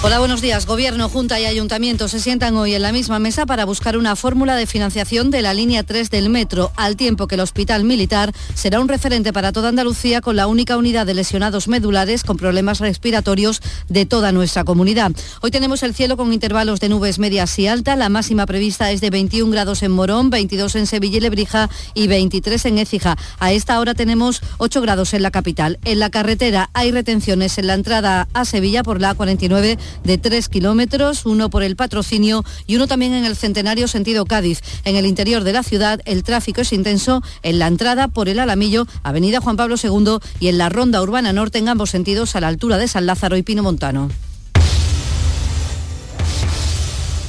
Hola, 0.00 0.20
buenos 0.20 0.40
días. 0.40 0.64
Gobierno, 0.64 1.08
Junta 1.08 1.40
y 1.40 1.44
Ayuntamiento 1.44 2.06
se 2.06 2.20
sientan 2.20 2.56
hoy 2.56 2.72
en 2.72 2.82
la 2.82 2.92
misma 2.92 3.18
mesa 3.18 3.46
para 3.46 3.64
buscar 3.64 3.96
una 3.96 4.14
fórmula 4.14 4.54
de 4.54 4.64
financiación 4.64 5.32
de 5.32 5.42
la 5.42 5.52
línea 5.54 5.82
3 5.82 6.08
del 6.08 6.30
metro, 6.30 6.70
al 6.76 6.94
tiempo 6.94 7.26
que 7.26 7.34
el 7.34 7.40
Hospital 7.40 7.82
Militar 7.82 8.32
será 8.54 8.78
un 8.78 8.86
referente 8.86 9.32
para 9.32 9.50
toda 9.50 9.70
Andalucía 9.70 10.20
con 10.20 10.36
la 10.36 10.46
única 10.46 10.76
unidad 10.76 11.04
de 11.04 11.14
lesionados 11.14 11.66
medulares 11.66 12.22
con 12.22 12.36
problemas 12.36 12.78
respiratorios 12.78 13.60
de 13.88 14.06
toda 14.06 14.30
nuestra 14.30 14.62
comunidad. 14.62 15.10
Hoy 15.42 15.50
tenemos 15.50 15.82
el 15.82 15.94
cielo 15.94 16.16
con 16.16 16.32
intervalos 16.32 16.78
de 16.78 16.90
nubes 16.90 17.18
medias 17.18 17.58
y 17.58 17.66
altas. 17.66 17.98
La 17.98 18.08
máxima 18.08 18.46
prevista 18.46 18.92
es 18.92 19.00
de 19.00 19.10
21 19.10 19.50
grados 19.50 19.82
en 19.82 19.90
Morón, 19.90 20.30
22 20.30 20.76
en 20.76 20.86
Sevilla 20.86 21.16
y 21.16 21.22
Lebrija 21.22 21.70
y 21.94 22.06
23 22.06 22.66
en 22.66 22.78
Écija. 22.78 23.16
A 23.40 23.50
esta 23.50 23.80
hora 23.80 23.94
tenemos 23.94 24.42
8 24.58 24.80
grados 24.80 25.12
en 25.12 25.22
la 25.22 25.32
capital. 25.32 25.80
En 25.84 25.98
la 25.98 26.10
carretera 26.10 26.70
hay 26.72 26.92
retenciones 26.92 27.58
en 27.58 27.66
la 27.66 27.74
entrada 27.74 28.28
a 28.32 28.44
Sevilla 28.44 28.84
por 28.84 29.00
la 29.00 29.16
A49 29.16 29.76
de 30.04 30.18
3 30.18 30.48
kilómetros, 30.48 31.26
uno 31.26 31.50
por 31.50 31.62
el 31.62 31.76
patrocinio 31.76 32.44
y 32.66 32.76
uno 32.76 32.86
también 32.86 33.14
en 33.14 33.24
el 33.24 33.36
centenario 33.36 33.88
sentido 33.88 34.24
Cádiz. 34.26 34.60
En 34.84 34.96
el 34.96 35.06
interior 35.06 35.44
de 35.44 35.52
la 35.52 35.62
ciudad 35.62 36.00
el 36.04 36.22
tráfico 36.22 36.60
es 36.60 36.72
intenso 36.72 37.22
en 37.42 37.58
la 37.58 37.66
entrada 37.66 38.08
por 38.08 38.28
el 38.28 38.38
Alamillo, 38.38 38.86
Avenida 39.02 39.40
Juan 39.40 39.56
Pablo 39.56 39.76
II 39.82 40.18
y 40.40 40.48
en 40.48 40.58
la 40.58 40.68
ronda 40.68 41.02
urbana 41.02 41.32
norte 41.32 41.58
en 41.58 41.68
ambos 41.68 41.90
sentidos 41.90 42.36
a 42.36 42.40
la 42.40 42.48
altura 42.48 42.78
de 42.78 42.88
San 42.88 43.06
Lázaro 43.06 43.36
y 43.36 43.42
Pino 43.42 43.62
Montano. 43.62 44.08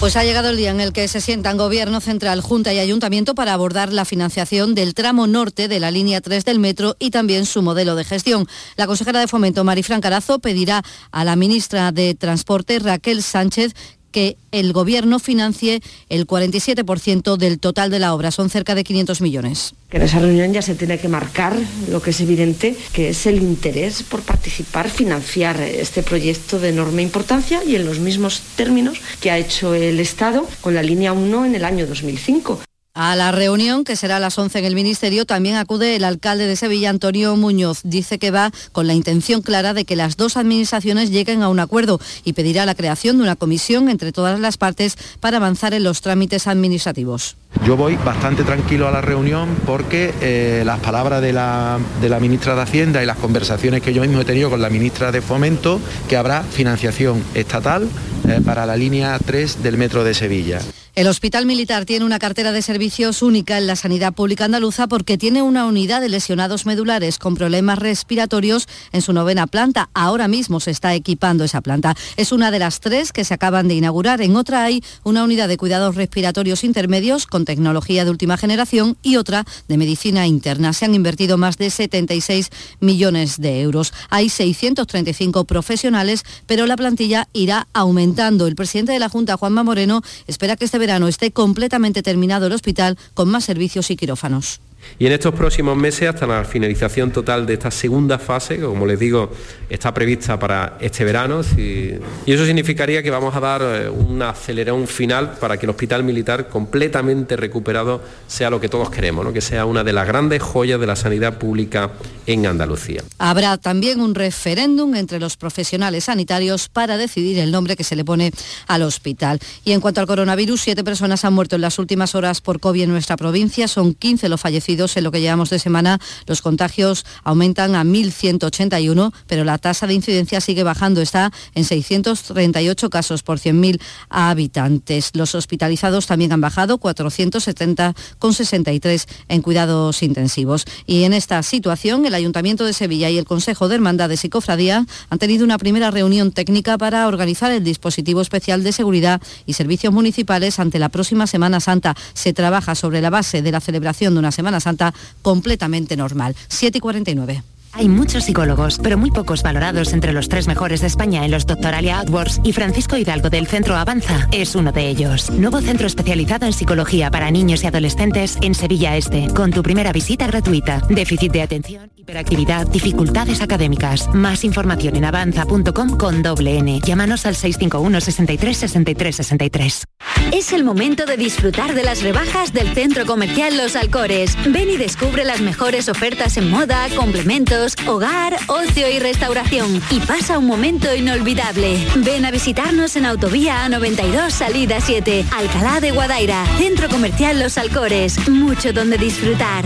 Pues 0.00 0.14
ha 0.14 0.22
llegado 0.22 0.50
el 0.50 0.56
día 0.56 0.70
en 0.70 0.80
el 0.80 0.92
que 0.92 1.08
se 1.08 1.20
sientan 1.20 1.56
Gobierno 1.56 2.00
Central, 2.00 2.40
Junta 2.40 2.72
y 2.72 2.78
Ayuntamiento 2.78 3.34
para 3.34 3.52
abordar 3.52 3.92
la 3.92 4.04
financiación 4.04 4.76
del 4.76 4.94
tramo 4.94 5.26
norte 5.26 5.66
de 5.66 5.80
la 5.80 5.90
línea 5.90 6.20
3 6.20 6.44
del 6.44 6.60
metro 6.60 6.94
y 7.00 7.10
también 7.10 7.46
su 7.46 7.62
modelo 7.62 7.96
de 7.96 8.04
gestión. 8.04 8.46
La 8.76 8.86
consejera 8.86 9.18
de 9.18 9.26
Fomento, 9.26 9.64
Marifran 9.64 10.00
Carazo, 10.00 10.38
pedirá 10.38 10.84
a 11.10 11.24
la 11.24 11.34
ministra 11.34 11.90
de 11.90 12.14
Transporte, 12.14 12.78
Raquel 12.78 13.24
Sánchez, 13.24 13.74
que 14.10 14.36
el 14.52 14.72
Gobierno 14.72 15.18
financie 15.18 15.80
el 16.08 16.26
47% 16.26 17.36
del 17.36 17.58
total 17.58 17.90
de 17.90 17.98
la 17.98 18.14
obra. 18.14 18.30
Son 18.30 18.50
cerca 18.50 18.74
de 18.74 18.84
500 18.84 19.20
millones. 19.20 19.74
En 19.90 20.02
esa 20.02 20.18
reunión 20.18 20.52
ya 20.52 20.62
se 20.62 20.74
tiene 20.74 20.98
que 20.98 21.08
marcar 21.08 21.56
lo 21.90 22.02
que 22.02 22.10
es 22.10 22.20
evidente, 22.20 22.76
que 22.92 23.10
es 23.10 23.26
el 23.26 23.42
interés 23.42 24.02
por 24.02 24.20
participar, 24.22 24.90
financiar 24.90 25.60
este 25.60 26.02
proyecto 26.02 26.58
de 26.58 26.70
enorme 26.70 27.02
importancia 27.02 27.64
y 27.64 27.76
en 27.76 27.86
los 27.86 27.98
mismos 27.98 28.42
términos 28.56 28.98
que 29.20 29.30
ha 29.30 29.38
hecho 29.38 29.74
el 29.74 29.98
Estado 30.00 30.46
con 30.60 30.74
la 30.74 30.82
línea 30.82 31.12
1 31.12 31.46
en 31.46 31.54
el 31.54 31.64
año 31.64 31.86
2005. 31.86 32.60
A 33.00 33.14
la 33.14 33.30
reunión, 33.30 33.84
que 33.84 33.94
será 33.94 34.16
a 34.16 34.18
las 34.18 34.36
11 34.36 34.58
en 34.58 34.64
el 34.64 34.74
Ministerio, 34.74 35.24
también 35.24 35.54
acude 35.54 35.94
el 35.94 36.02
alcalde 36.02 36.48
de 36.48 36.56
Sevilla, 36.56 36.90
Antonio 36.90 37.36
Muñoz. 37.36 37.82
Dice 37.84 38.18
que 38.18 38.32
va 38.32 38.50
con 38.72 38.88
la 38.88 38.94
intención 38.94 39.40
clara 39.40 39.72
de 39.72 39.84
que 39.84 39.94
las 39.94 40.16
dos 40.16 40.36
administraciones 40.36 41.12
lleguen 41.12 41.44
a 41.44 41.48
un 41.48 41.60
acuerdo 41.60 42.00
y 42.24 42.32
pedirá 42.32 42.66
la 42.66 42.74
creación 42.74 43.16
de 43.16 43.22
una 43.22 43.36
comisión 43.36 43.88
entre 43.88 44.10
todas 44.10 44.40
las 44.40 44.56
partes 44.56 44.96
para 45.20 45.36
avanzar 45.36 45.74
en 45.74 45.84
los 45.84 46.00
trámites 46.00 46.48
administrativos. 46.48 47.36
Yo 47.64 47.76
voy 47.76 47.94
bastante 48.04 48.42
tranquilo 48.42 48.88
a 48.88 48.90
la 48.90 49.00
reunión 49.00 49.48
porque 49.64 50.12
eh, 50.20 50.64
las 50.66 50.80
palabras 50.80 51.22
de 51.22 51.32
la, 51.32 51.78
ministra 52.20 52.56
de 52.56 52.62
Hacienda 52.62 53.00
y 53.00 53.06
las 53.06 53.18
conversaciones 53.18 53.80
que 53.80 53.94
yo 53.94 54.02
mismo 54.02 54.22
he 54.22 54.24
tenido 54.24 54.50
con 54.50 54.60
la 54.60 54.70
ministra 54.70 55.12
de 55.12 55.22
Fomento, 55.22 55.80
que 56.08 56.16
habrá 56.16 56.42
financiación 56.42 57.22
estatal 57.34 57.88
eh, 58.26 58.40
para 58.44 58.66
la 58.66 58.74
línea 58.74 59.16
3 59.24 59.62
del 59.62 59.78
Metro 59.78 60.02
de 60.02 60.14
Sevilla. 60.14 60.58
El 60.98 61.06
Hospital 61.06 61.46
Militar 61.46 61.84
tiene 61.84 62.04
una 62.04 62.18
cartera 62.18 62.50
de 62.50 62.60
servicios 62.60 63.22
única 63.22 63.56
en 63.56 63.68
la 63.68 63.76
sanidad 63.76 64.12
pública 64.14 64.46
andaluza 64.46 64.88
porque 64.88 65.16
tiene 65.16 65.42
una 65.42 65.64
unidad 65.64 66.00
de 66.00 66.08
lesionados 66.08 66.66
medulares 66.66 67.18
con 67.18 67.36
problemas 67.36 67.78
respiratorios 67.78 68.66
en 68.90 69.00
su 69.00 69.12
novena 69.12 69.46
planta. 69.46 69.90
Ahora 69.94 70.26
mismo 70.26 70.58
se 70.58 70.72
está 70.72 70.94
equipando 70.94 71.44
esa 71.44 71.60
planta. 71.60 71.94
Es 72.16 72.32
una 72.32 72.50
de 72.50 72.58
las 72.58 72.80
tres 72.80 73.12
que 73.12 73.22
se 73.22 73.32
acaban 73.32 73.68
de 73.68 73.76
inaugurar. 73.76 74.20
En 74.22 74.34
otra 74.34 74.64
hay 74.64 74.82
una 75.04 75.22
unidad 75.22 75.46
de 75.46 75.56
cuidados 75.56 75.94
respiratorios 75.94 76.64
intermedios 76.64 77.28
con 77.28 77.44
tecnología 77.44 78.04
de 78.04 78.10
última 78.10 78.36
generación 78.36 78.96
y 79.00 79.18
otra 79.18 79.44
de 79.68 79.76
medicina 79.76 80.26
interna. 80.26 80.72
Se 80.72 80.84
han 80.84 80.96
invertido 80.96 81.38
más 81.38 81.58
de 81.58 81.70
76 81.70 82.50
millones 82.80 83.40
de 83.40 83.60
euros. 83.60 83.92
Hay 84.10 84.30
635 84.30 85.44
profesionales, 85.44 86.24
pero 86.46 86.66
la 86.66 86.76
plantilla 86.76 87.28
irá 87.32 87.68
aumentando. 87.72 88.48
El 88.48 88.56
presidente 88.56 88.90
de 88.90 88.98
la 88.98 89.08
Junta, 89.08 89.36
Juanma 89.36 89.62
Moreno, 89.62 90.02
espera 90.26 90.56
que 90.56 90.64
este 90.64 90.87
verano 90.88 91.06
esté 91.06 91.32
completamente 91.32 92.02
terminado 92.02 92.46
el 92.46 92.54
hospital 92.54 92.96
con 93.12 93.28
más 93.28 93.44
servicios 93.44 93.90
y 93.90 93.96
quirófanos. 93.96 94.62
Y 94.98 95.06
en 95.06 95.12
estos 95.12 95.34
próximos 95.34 95.76
meses, 95.76 96.08
hasta 96.08 96.26
la 96.26 96.44
finalización 96.44 97.12
total 97.12 97.46
de 97.46 97.54
esta 97.54 97.70
segunda 97.70 98.18
fase, 98.18 98.56
que 98.56 98.64
como 98.64 98.86
les 98.86 98.98
digo, 98.98 99.30
está 99.68 99.94
prevista 99.94 100.38
para 100.38 100.76
este 100.80 101.04
verano, 101.04 101.40
y 101.56 102.00
eso 102.26 102.44
significaría 102.44 103.02
que 103.02 103.10
vamos 103.10 103.34
a 103.34 103.40
dar 103.40 103.62
eh, 103.62 103.88
un 103.88 104.20
acelerón 104.22 104.86
final 104.86 105.34
para 105.40 105.56
que 105.56 105.66
el 105.66 105.70
Hospital 105.70 106.04
Militar 106.04 106.48
completamente 106.48 107.36
recuperado 107.36 108.02
sea 108.26 108.50
lo 108.50 108.60
que 108.60 108.68
todos 108.68 108.90
queremos, 108.90 109.24
¿no? 109.24 109.32
que 109.32 109.40
sea 109.40 109.64
una 109.66 109.84
de 109.84 109.92
las 109.92 110.06
grandes 110.06 110.42
joyas 110.42 110.80
de 110.80 110.86
la 110.86 110.96
sanidad 110.96 111.38
pública 111.38 111.90
en 112.26 112.46
Andalucía. 112.46 113.02
Habrá 113.18 113.56
también 113.56 114.00
un 114.00 114.14
referéndum 114.14 114.94
entre 114.94 115.20
los 115.20 115.36
profesionales 115.36 116.04
sanitarios 116.04 116.68
para 116.68 116.96
decidir 116.96 117.38
el 117.38 117.50
nombre 117.50 117.76
que 117.76 117.84
se 117.84 117.96
le 117.96 118.04
pone 118.04 118.32
al 118.66 118.82
hospital. 118.82 119.38
Y 119.64 119.72
en 119.72 119.80
cuanto 119.80 120.00
al 120.00 120.06
coronavirus, 120.06 120.60
siete 120.60 120.84
personas 120.84 121.24
han 121.24 121.32
muerto 121.32 121.56
en 121.56 121.62
las 121.62 121.78
últimas 121.78 122.14
horas 122.14 122.40
por 122.40 122.60
COVID 122.60 122.82
en 122.82 122.90
nuestra 122.90 123.16
provincia, 123.16 123.68
son 123.68 123.94
15 123.94 124.28
los 124.28 124.40
fallecidos 124.40 124.77
en 124.78 125.04
lo 125.04 125.10
que 125.10 125.20
llevamos 125.20 125.50
de 125.50 125.58
semana. 125.58 125.98
Los 126.26 126.40
contagios 126.40 127.04
aumentan 127.24 127.74
a 127.74 127.82
1.181, 127.82 129.12
pero 129.26 129.44
la 129.44 129.58
tasa 129.58 129.86
de 129.86 129.94
incidencia 129.94 130.40
sigue 130.40 130.62
bajando. 130.62 131.00
Está 131.00 131.32
en 131.54 131.64
638 131.64 132.90
casos 132.90 133.22
por 133.22 133.38
100.000 133.38 133.80
habitantes. 134.08 135.10
Los 135.14 135.34
hospitalizados 135.34 136.06
también 136.06 136.32
han 136.32 136.40
bajado, 136.40 136.78
470 136.78 137.94
con 138.18 138.34
63 138.34 139.06
en 139.28 139.42
cuidados 139.42 140.02
intensivos. 140.02 140.64
Y 140.86 141.02
en 141.02 141.12
esta 141.12 141.42
situación, 141.42 142.06
el 142.06 142.14
Ayuntamiento 142.14 142.64
de 142.64 142.72
Sevilla 142.72 143.10
y 143.10 143.18
el 143.18 143.24
Consejo 143.24 143.68
de 143.68 143.74
Hermandades 143.74 144.24
y 144.24 144.28
Cofradía 144.28 144.86
han 145.10 145.18
tenido 145.18 145.44
una 145.44 145.58
primera 145.58 145.90
reunión 145.90 146.30
técnica 146.30 146.78
para 146.78 147.08
organizar 147.08 147.50
el 147.50 147.64
dispositivo 147.64 148.20
especial 148.20 148.62
de 148.62 148.72
seguridad 148.72 149.20
y 149.44 149.54
servicios 149.54 149.92
municipales 149.92 150.58
ante 150.58 150.78
la 150.78 150.88
próxima 150.88 151.26
Semana 151.26 151.60
Santa. 151.60 151.96
Se 152.14 152.32
trabaja 152.32 152.74
sobre 152.74 153.00
la 153.00 153.10
base 153.10 153.42
de 153.42 153.52
la 153.52 153.60
celebración 153.60 154.14
de 154.14 154.20
una 154.20 154.32
Semana 154.32 154.57
Santa 154.60 154.94
completamente 155.22 155.96
normal. 155.96 156.36
7 156.48 156.78
y 156.78 156.80
49. 156.80 157.42
Hay 157.72 157.88
muchos 157.88 158.24
psicólogos, 158.24 158.78
pero 158.82 158.98
muy 158.98 159.10
pocos 159.10 159.42
valorados 159.42 159.92
entre 159.92 160.12
los 160.12 160.28
tres 160.28 160.48
mejores 160.48 160.80
de 160.80 160.86
España 160.86 161.24
en 161.24 161.30
los 161.30 161.46
Doctoralia 161.46 162.00
AdWords 162.00 162.40
y 162.42 162.52
Francisco 162.52 162.96
Hidalgo 162.96 163.30
del 163.30 163.46
Centro 163.46 163.76
Avanza 163.76 164.28
es 164.32 164.54
uno 164.54 164.72
de 164.72 164.88
ellos. 164.88 165.30
Nuevo 165.30 165.60
centro 165.60 165.86
especializado 165.86 166.46
en 166.46 166.52
psicología 166.52 167.10
para 167.10 167.30
niños 167.30 167.62
y 167.62 167.66
adolescentes 167.66 168.38
en 168.42 168.54
Sevilla 168.54 168.96
Este, 168.96 169.28
con 169.34 169.52
tu 169.52 169.62
primera 169.62 169.92
visita 169.92 170.26
gratuita. 170.26 170.82
Déficit 170.88 171.32
de 171.32 171.42
atención, 171.42 171.90
hiperactividad, 171.96 172.66
dificultades 172.66 173.42
académicas. 173.42 174.08
Más 174.14 174.44
información 174.44 174.96
en 174.96 175.04
avanza.com 175.04 175.96
con 175.96 176.22
doble 176.22 176.58
N. 176.58 176.80
Llámanos 176.80 177.26
al 177.26 177.36
651 177.36 178.00
63 178.00 178.56
63 178.56 179.16
63. 179.16 179.84
Es 180.32 180.52
el 180.52 180.64
momento 180.64 181.06
de 181.06 181.16
disfrutar 181.16 181.74
de 181.74 181.84
las 181.84 182.02
rebajas 182.02 182.52
del 182.52 182.74
Centro 182.74 183.06
Comercial 183.06 183.56
Los 183.56 183.76
Alcores. 183.76 184.36
Ven 184.48 184.68
y 184.70 184.76
descubre 184.76 185.24
las 185.24 185.40
mejores 185.40 185.88
ofertas 185.88 186.36
en 186.36 186.50
moda, 186.50 186.86
complementos, 186.96 187.57
hogar, 187.86 188.36
ocio 188.46 188.88
y 188.88 188.98
restauración. 188.98 189.82
Y 189.90 190.00
pasa 190.00 190.38
un 190.38 190.46
momento 190.46 190.94
inolvidable. 190.94 191.86
Ven 191.96 192.24
a 192.24 192.30
visitarnos 192.30 192.96
en 192.96 193.06
Autovía 193.06 193.66
A92 193.66 194.30
Salida 194.30 194.80
7, 194.80 195.24
Alcalá 195.36 195.80
de 195.80 195.90
Guadaira. 195.90 196.44
Centro 196.58 196.88
Comercial 196.88 197.40
Los 197.40 197.58
Alcores. 197.58 198.28
Mucho 198.28 198.72
donde 198.72 198.98
disfrutar. 198.98 199.64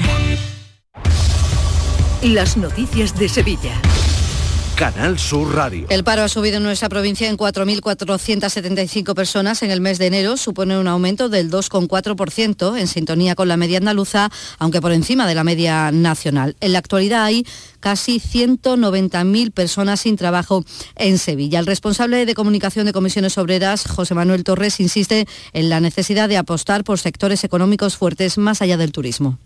Las 2.22 2.57
noticias 2.57 3.18
de 3.18 3.28
Sevilla. 3.28 3.80
Canal. 4.82 5.16
El 5.90 6.02
paro 6.02 6.22
ha 6.22 6.28
subido 6.28 6.56
en 6.56 6.64
nuestra 6.64 6.88
provincia 6.88 7.28
en 7.28 7.36
4.475 7.36 9.14
personas 9.14 9.62
en 9.62 9.70
el 9.70 9.80
mes 9.80 9.98
de 9.98 10.08
enero, 10.08 10.36
supone 10.36 10.76
un 10.76 10.88
aumento 10.88 11.28
del 11.28 11.52
2,4% 11.52 12.76
en 12.76 12.88
sintonía 12.88 13.36
con 13.36 13.46
la 13.46 13.56
media 13.56 13.78
andaluza, 13.78 14.28
aunque 14.58 14.80
por 14.80 14.90
encima 14.90 15.28
de 15.28 15.36
la 15.36 15.44
media 15.44 15.92
nacional. 15.92 16.56
En 16.60 16.72
la 16.72 16.80
actualidad 16.80 17.22
hay 17.22 17.46
casi 17.78 18.18
190.000 18.18 19.52
personas 19.52 20.00
sin 20.00 20.16
trabajo 20.16 20.64
en 20.96 21.18
Sevilla. 21.18 21.60
El 21.60 21.66
responsable 21.66 22.26
de 22.26 22.34
comunicación 22.34 22.84
de 22.84 22.92
comisiones 22.92 23.38
obreras, 23.38 23.86
José 23.86 24.14
Manuel 24.14 24.42
Torres, 24.42 24.80
insiste 24.80 25.28
en 25.52 25.68
la 25.68 25.78
necesidad 25.78 26.28
de 26.28 26.38
apostar 26.38 26.82
por 26.82 26.98
sectores 26.98 27.44
económicos 27.44 27.96
fuertes 27.96 28.36
más 28.36 28.62
allá 28.62 28.76
del 28.76 28.90
turismo 28.90 29.38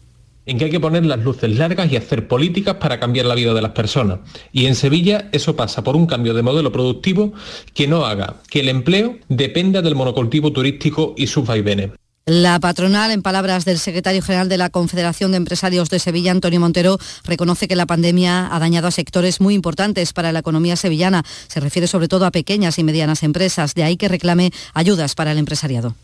en 0.46 0.58
que 0.58 0.66
hay 0.66 0.70
que 0.70 0.80
poner 0.80 1.04
las 1.04 1.22
luces 1.22 1.50
largas 1.58 1.90
y 1.92 1.96
hacer 1.96 2.28
políticas 2.28 2.76
para 2.76 2.98
cambiar 2.98 3.26
la 3.26 3.34
vida 3.34 3.52
de 3.52 3.62
las 3.62 3.72
personas. 3.72 4.20
Y 4.52 4.66
en 4.66 4.74
Sevilla 4.74 5.28
eso 5.32 5.56
pasa 5.56 5.84
por 5.84 5.96
un 5.96 6.06
cambio 6.06 6.32
de 6.34 6.42
modelo 6.42 6.72
productivo 6.72 7.32
que 7.74 7.86
no 7.86 8.06
haga 8.06 8.36
que 8.48 8.60
el 8.60 8.68
empleo 8.68 9.18
dependa 9.28 9.82
del 9.82 9.94
monocultivo 9.94 10.52
turístico 10.52 11.14
y 11.16 11.26
sus 11.26 11.46
vaivenes. 11.46 11.90
La 12.28 12.58
patronal, 12.58 13.12
en 13.12 13.22
palabras 13.22 13.64
del 13.64 13.78
secretario 13.78 14.20
general 14.20 14.48
de 14.48 14.58
la 14.58 14.68
Confederación 14.68 15.30
de 15.30 15.36
Empresarios 15.36 15.90
de 15.90 16.00
Sevilla, 16.00 16.32
Antonio 16.32 16.58
Montero, 16.58 16.98
reconoce 17.22 17.68
que 17.68 17.76
la 17.76 17.86
pandemia 17.86 18.52
ha 18.52 18.58
dañado 18.58 18.88
a 18.88 18.90
sectores 18.90 19.40
muy 19.40 19.54
importantes 19.54 20.12
para 20.12 20.32
la 20.32 20.40
economía 20.40 20.74
sevillana. 20.74 21.24
Se 21.46 21.60
refiere 21.60 21.86
sobre 21.86 22.08
todo 22.08 22.26
a 22.26 22.32
pequeñas 22.32 22.80
y 22.80 22.82
medianas 22.82 23.22
empresas, 23.22 23.74
de 23.74 23.84
ahí 23.84 23.96
que 23.96 24.08
reclame 24.08 24.50
ayudas 24.74 25.14
para 25.14 25.30
el 25.30 25.38
empresariado. 25.38 25.94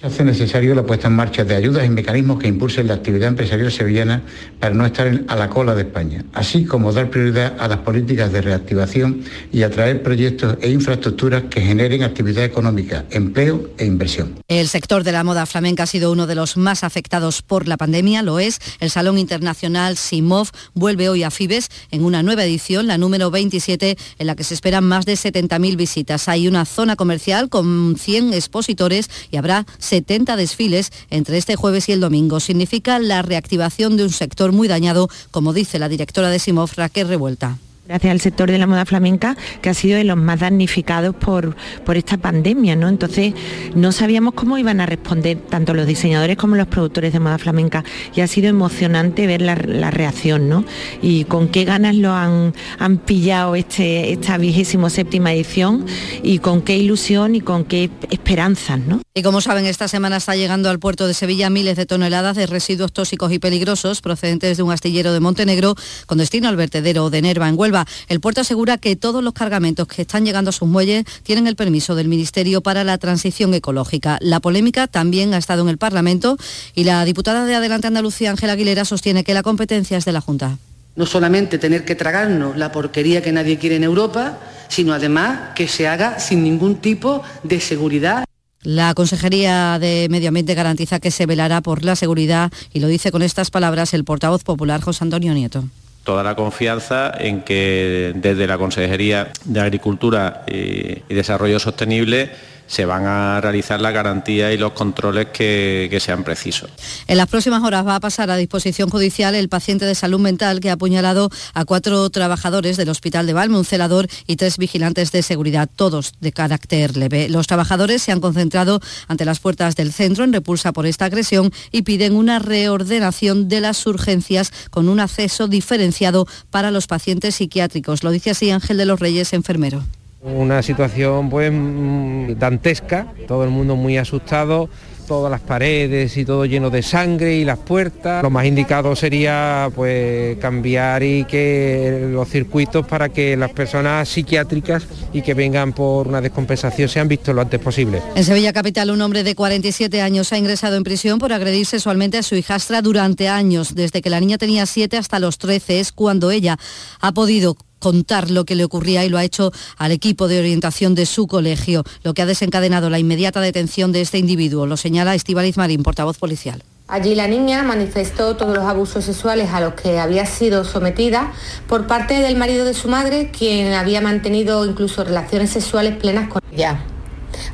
Se 0.00 0.06
hace 0.06 0.22
necesario 0.22 0.76
la 0.76 0.86
puesta 0.86 1.08
en 1.08 1.14
marcha 1.14 1.42
de 1.42 1.56
ayudas 1.56 1.84
y 1.84 1.90
mecanismos 1.90 2.38
que 2.38 2.46
impulsen 2.46 2.86
la 2.86 2.94
actividad 2.94 3.30
empresarial 3.30 3.72
sevillana 3.72 4.22
para 4.60 4.72
no 4.72 4.86
estar 4.86 5.24
a 5.26 5.34
la 5.34 5.50
cola 5.50 5.74
de 5.74 5.82
España, 5.82 6.24
así 6.34 6.64
como 6.66 6.92
dar 6.92 7.10
prioridad 7.10 7.56
a 7.58 7.66
las 7.66 7.78
políticas 7.78 8.30
de 8.30 8.40
reactivación 8.40 9.24
y 9.52 9.64
atraer 9.64 10.04
proyectos 10.04 10.56
e 10.60 10.70
infraestructuras 10.70 11.42
que 11.50 11.62
generen 11.62 12.04
actividad 12.04 12.44
económica, 12.44 13.06
empleo 13.10 13.70
e 13.76 13.86
inversión. 13.86 14.36
El 14.46 14.68
sector 14.68 15.02
de 15.02 15.10
la 15.10 15.24
moda 15.24 15.46
flamenca 15.46 15.82
ha 15.82 15.86
sido 15.86 16.12
uno 16.12 16.28
de 16.28 16.36
los 16.36 16.56
más 16.56 16.84
afectados 16.84 17.42
por 17.42 17.66
la 17.66 17.76
pandemia, 17.76 18.22
lo 18.22 18.38
es. 18.38 18.60
El 18.78 18.90
Salón 18.90 19.18
Internacional 19.18 19.96
Simov 19.96 20.46
vuelve 20.74 21.08
hoy 21.08 21.24
a 21.24 21.32
Fibes 21.32 21.70
en 21.90 22.04
una 22.04 22.22
nueva 22.22 22.44
edición, 22.44 22.86
la 22.86 22.98
número 22.98 23.32
27, 23.32 23.98
en 24.20 24.26
la 24.28 24.36
que 24.36 24.44
se 24.44 24.54
esperan 24.54 24.84
más 24.84 25.06
de 25.06 25.14
70.000 25.14 25.76
visitas. 25.76 26.28
Hay 26.28 26.46
una 26.46 26.66
zona 26.66 26.94
comercial 26.94 27.48
con 27.48 27.96
100 27.98 28.32
expositores 28.32 29.10
y 29.32 29.38
habrá 29.38 29.66
70 29.88 30.36
desfiles 30.36 30.92
entre 31.10 31.38
este 31.38 31.56
jueves 31.56 31.88
y 31.88 31.92
el 31.92 32.00
domingo. 32.00 32.40
Significa 32.40 32.98
la 32.98 33.22
reactivación 33.22 33.96
de 33.96 34.04
un 34.04 34.10
sector 34.10 34.52
muy 34.52 34.68
dañado, 34.68 35.08
como 35.30 35.52
dice 35.52 35.78
la 35.78 35.88
directora 35.88 36.30
de 36.30 36.38
Simov, 36.38 36.70
Raquel 36.76 37.08
Revuelta 37.08 37.58
gracias 37.88 38.10
al 38.10 38.20
sector 38.20 38.50
de 38.50 38.58
la 38.58 38.66
moda 38.66 38.84
flamenca, 38.84 39.34
que 39.62 39.70
ha 39.70 39.74
sido 39.74 39.96
de 39.96 40.04
los 40.04 40.18
más 40.18 40.40
damnificados 40.40 41.14
por, 41.14 41.56
por 41.86 41.96
esta 41.96 42.18
pandemia, 42.18 42.76
¿no? 42.76 42.86
Entonces 42.86 43.32
no 43.74 43.92
sabíamos 43.92 44.34
cómo 44.34 44.58
iban 44.58 44.82
a 44.82 44.86
responder 44.86 45.38
tanto 45.38 45.72
los 45.72 45.86
diseñadores 45.86 46.36
como 46.36 46.54
los 46.54 46.66
productores 46.66 47.14
de 47.14 47.20
moda 47.20 47.38
flamenca 47.38 47.84
y 48.14 48.20
ha 48.20 48.26
sido 48.26 48.50
emocionante 48.50 49.26
ver 49.26 49.40
la, 49.40 49.54
reacción, 49.90 50.50
¿no? 50.50 50.66
Y 51.00 51.24
con 51.24 51.48
qué 51.48 51.64
ganas 51.64 51.96
lo 51.96 52.12
han, 52.12 52.52
han 52.78 52.98
pillado 52.98 53.54
este, 53.54 54.12
esta 54.12 54.36
vigésimo 54.36 54.90
séptima 54.90 55.32
edición 55.32 55.86
y 56.22 56.40
con 56.40 56.60
qué 56.60 56.76
ilusión 56.76 57.36
y 57.36 57.40
con 57.40 57.64
qué 57.64 57.88
esperanzas, 58.10 58.80
¿no? 58.80 59.00
Y 59.18 59.22
como 59.22 59.40
saben, 59.40 59.64
esta 59.64 59.88
semana 59.88 60.18
está 60.18 60.36
llegando 60.36 60.68
al 60.70 60.78
puerto 60.78 61.06
de 61.06 61.14
Sevilla 61.14 61.50
miles 61.50 61.76
de 61.76 61.86
toneladas 61.86 62.36
de 62.36 62.46
residuos 62.46 62.92
tóxicos 62.92 63.32
y 63.32 63.38
peligrosos 63.38 64.00
procedentes 64.00 64.56
de 64.58 64.62
un 64.62 64.70
astillero 64.70 65.12
de 65.12 65.20
Montenegro 65.20 65.74
con 66.06 66.18
destino 66.18 66.48
al 66.48 66.54
vertedero 66.54 67.10
de 67.10 67.22
Nerva 67.22 67.48
en 67.48 67.58
Huelva. 67.58 67.77
El 68.08 68.20
puerto 68.20 68.40
asegura 68.40 68.78
que 68.78 68.96
todos 68.96 69.22
los 69.22 69.32
cargamentos 69.32 69.86
que 69.86 70.02
están 70.02 70.24
llegando 70.24 70.50
a 70.50 70.52
sus 70.52 70.68
muelles 70.68 71.04
tienen 71.22 71.46
el 71.46 71.56
permiso 71.56 71.94
del 71.94 72.08
Ministerio 72.08 72.60
para 72.60 72.84
la 72.84 72.98
Transición 72.98 73.54
Ecológica. 73.54 74.18
La 74.20 74.40
polémica 74.40 74.86
también 74.86 75.34
ha 75.34 75.38
estado 75.38 75.62
en 75.62 75.68
el 75.68 75.78
Parlamento 75.78 76.36
y 76.74 76.84
la 76.84 77.04
diputada 77.04 77.44
de 77.44 77.54
Adelante 77.54 77.86
Andalucía, 77.86 78.30
Ángela 78.30 78.54
Aguilera, 78.54 78.84
sostiene 78.84 79.24
que 79.24 79.34
la 79.34 79.42
competencia 79.42 79.98
es 79.98 80.04
de 80.04 80.12
la 80.12 80.20
Junta. 80.20 80.58
No 80.96 81.06
solamente 81.06 81.58
tener 81.58 81.84
que 81.84 81.94
tragarnos 81.94 82.56
la 82.56 82.72
porquería 82.72 83.22
que 83.22 83.32
nadie 83.32 83.58
quiere 83.58 83.76
en 83.76 83.84
Europa, 83.84 84.38
sino 84.68 84.92
además 84.92 85.50
que 85.54 85.68
se 85.68 85.86
haga 85.86 86.18
sin 86.18 86.42
ningún 86.42 86.76
tipo 86.76 87.22
de 87.44 87.60
seguridad. 87.60 88.24
La 88.62 88.92
Consejería 88.94 89.78
de 89.78 90.08
Medio 90.10 90.28
Ambiente 90.28 90.54
garantiza 90.54 90.98
que 90.98 91.12
se 91.12 91.26
velará 91.26 91.60
por 91.60 91.84
la 91.84 91.94
seguridad 91.94 92.50
y 92.72 92.80
lo 92.80 92.88
dice 92.88 93.12
con 93.12 93.22
estas 93.22 93.50
palabras 93.50 93.94
el 93.94 94.04
portavoz 94.04 94.42
popular 94.42 94.80
José 94.80 95.04
Antonio 95.04 95.32
Nieto 95.32 95.64
toda 96.08 96.22
la 96.22 96.34
confianza 96.34 97.12
en 97.18 97.42
que 97.42 98.14
desde 98.16 98.46
la 98.46 98.56
Consejería 98.56 99.28
de 99.44 99.60
Agricultura 99.60 100.42
y 100.46 101.02
Desarrollo 101.14 101.58
Sostenible 101.58 102.30
se 102.68 102.84
van 102.84 103.06
a 103.06 103.40
realizar 103.40 103.80
las 103.80 103.92
garantías 103.92 104.54
y 104.54 104.58
los 104.58 104.72
controles 104.72 105.28
que, 105.32 105.98
sean 105.98 106.22
precisos. 106.22 106.70
En 107.08 107.16
las 107.16 107.26
próximas 107.26 107.64
horas 107.64 107.84
va 107.84 107.96
a 107.96 108.00
pasar 108.00 108.30
a 108.30 108.36
disposición 108.36 108.88
judicial 108.88 109.34
el 109.34 109.48
paciente 109.48 109.84
de 109.84 109.96
salud 109.96 110.20
mental 110.20 110.60
que 110.60 110.70
ha 110.70 110.74
apuñalado 110.74 111.28
a 111.54 111.64
cuatro 111.64 112.08
trabajadores 112.10 112.76
del 112.76 112.88
Hospital 112.88 113.26
de 113.26 113.32
Valme, 113.32 113.58
un 113.58 113.64
celador 113.64 114.06
y 114.28 114.36
tres 114.36 114.58
vigilantes 114.58 115.10
de 115.10 115.22
seguridad, 115.22 115.68
todos 115.74 116.12
de 116.20 116.30
carácter 116.30 116.96
leve. 116.96 117.28
Los 117.28 117.48
trabajadores 117.48 118.02
se 118.02 118.12
han 118.12 118.20
concentrado 118.20 118.80
ante 119.08 119.24
las 119.24 119.40
puertas 119.40 119.74
del 119.74 119.92
centro 119.92 120.22
en 120.22 120.32
repulsa 120.32 120.72
por 120.72 120.86
esta 120.86 121.06
agresión 121.06 121.50
y 121.72 121.82
piden 121.82 122.14
una 122.14 122.38
reordenación 122.38 123.48
de 123.48 123.60
las 123.60 123.84
urgencias 123.86 124.52
con 124.70 124.88
un 124.88 125.00
acceso 125.00 125.48
diferenciado 125.48 126.26
para 126.50 126.70
los 126.70 126.86
pacientes 126.86 127.34
psiquiátricos. 127.36 128.04
Lo 128.04 128.10
dice 128.10 128.30
así 128.30 128.50
Ángel 128.50 128.76
de 128.76 128.86
los 128.86 129.00
Reyes, 129.00 129.32
enfermero. 129.32 129.82
Una 130.20 130.62
situación 130.62 131.30
pues 131.30 131.52
mm, 131.52 132.32
dantesca, 132.38 133.12
todo 133.28 133.44
el 133.44 133.50
mundo 133.50 133.76
muy 133.76 133.98
asustado, 133.98 134.68
todas 135.06 135.30
las 135.30 135.40
paredes 135.40 136.16
y 136.16 136.24
todo 136.24 136.44
lleno 136.44 136.70
de 136.70 136.82
sangre 136.82 137.36
y 137.36 137.44
las 137.44 137.58
puertas. 137.58 138.22
Lo 138.22 138.28
más 138.28 138.44
indicado 138.44 138.94
sería 138.96 139.70
pues 139.74 140.36
cambiar 140.38 141.02
y 141.02 141.24
que 141.24 142.08
los 142.10 142.28
circuitos 142.28 142.86
para 142.86 143.08
que 143.08 143.36
las 143.36 143.50
personas 143.52 144.08
psiquiátricas 144.08 144.86
y 145.12 145.22
que 145.22 145.34
vengan 145.34 145.72
por 145.72 146.08
una 146.08 146.20
descompensación 146.20 146.88
sean 146.88 147.06
vistos 147.06 147.34
lo 147.34 147.40
antes 147.40 147.60
posible. 147.60 148.02
En 148.16 148.24
Sevilla 148.24 148.52
Capital 148.52 148.90
un 148.90 149.00
hombre 149.00 149.22
de 149.22 149.36
47 149.36 150.02
años 150.02 150.32
ha 150.32 150.38
ingresado 150.38 150.76
en 150.76 150.84
prisión 150.84 151.20
por 151.20 151.32
agredir 151.32 151.64
sexualmente 151.64 152.18
a 152.18 152.22
su 152.24 152.34
hijastra 152.34 152.82
durante 152.82 153.28
años. 153.28 153.74
Desde 153.74 154.02
que 154.02 154.10
la 154.10 154.20
niña 154.20 154.36
tenía 154.36 154.66
7 154.66 154.96
hasta 154.96 155.20
los 155.20 155.38
13 155.38 155.78
es 155.78 155.92
cuando 155.92 156.32
ella 156.32 156.58
ha 157.00 157.12
podido 157.12 157.56
contar 157.78 158.30
lo 158.30 158.44
que 158.44 158.54
le 158.54 158.64
ocurría 158.64 159.04
y 159.04 159.08
lo 159.08 159.18
ha 159.18 159.24
hecho 159.24 159.52
al 159.76 159.92
equipo 159.92 160.28
de 160.28 160.38
orientación 160.38 160.94
de 160.94 161.06
su 161.06 161.26
colegio, 161.26 161.84
lo 162.02 162.14
que 162.14 162.22
ha 162.22 162.26
desencadenado 162.26 162.90
la 162.90 162.98
inmediata 162.98 163.40
detención 163.40 163.92
de 163.92 164.00
este 164.00 164.18
individuo, 164.18 164.66
lo 164.66 164.76
señala 164.76 165.14
Estivaliz 165.14 165.56
Marín, 165.56 165.82
portavoz 165.82 166.18
policial. 166.18 166.62
Allí 166.88 167.14
la 167.14 167.28
niña 167.28 167.62
manifestó 167.62 168.34
todos 168.36 168.56
los 168.56 168.64
abusos 168.64 169.04
sexuales 169.04 169.50
a 169.50 169.60
los 169.60 169.74
que 169.74 169.98
había 169.98 170.24
sido 170.24 170.64
sometida 170.64 171.32
por 171.66 171.86
parte 171.86 172.14
del 172.14 172.36
marido 172.36 172.64
de 172.64 172.72
su 172.72 172.88
madre, 172.88 173.30
quien 173.30 173.74
había 173.74 174.00
mantenido 174.00 174.64
incluso 174.64 175.04
relaciones 175.04 175.50
sexuales 175.50 175.96
plenas 175.96 176.28
con 176.28 176.40
ella. 176.50 176.80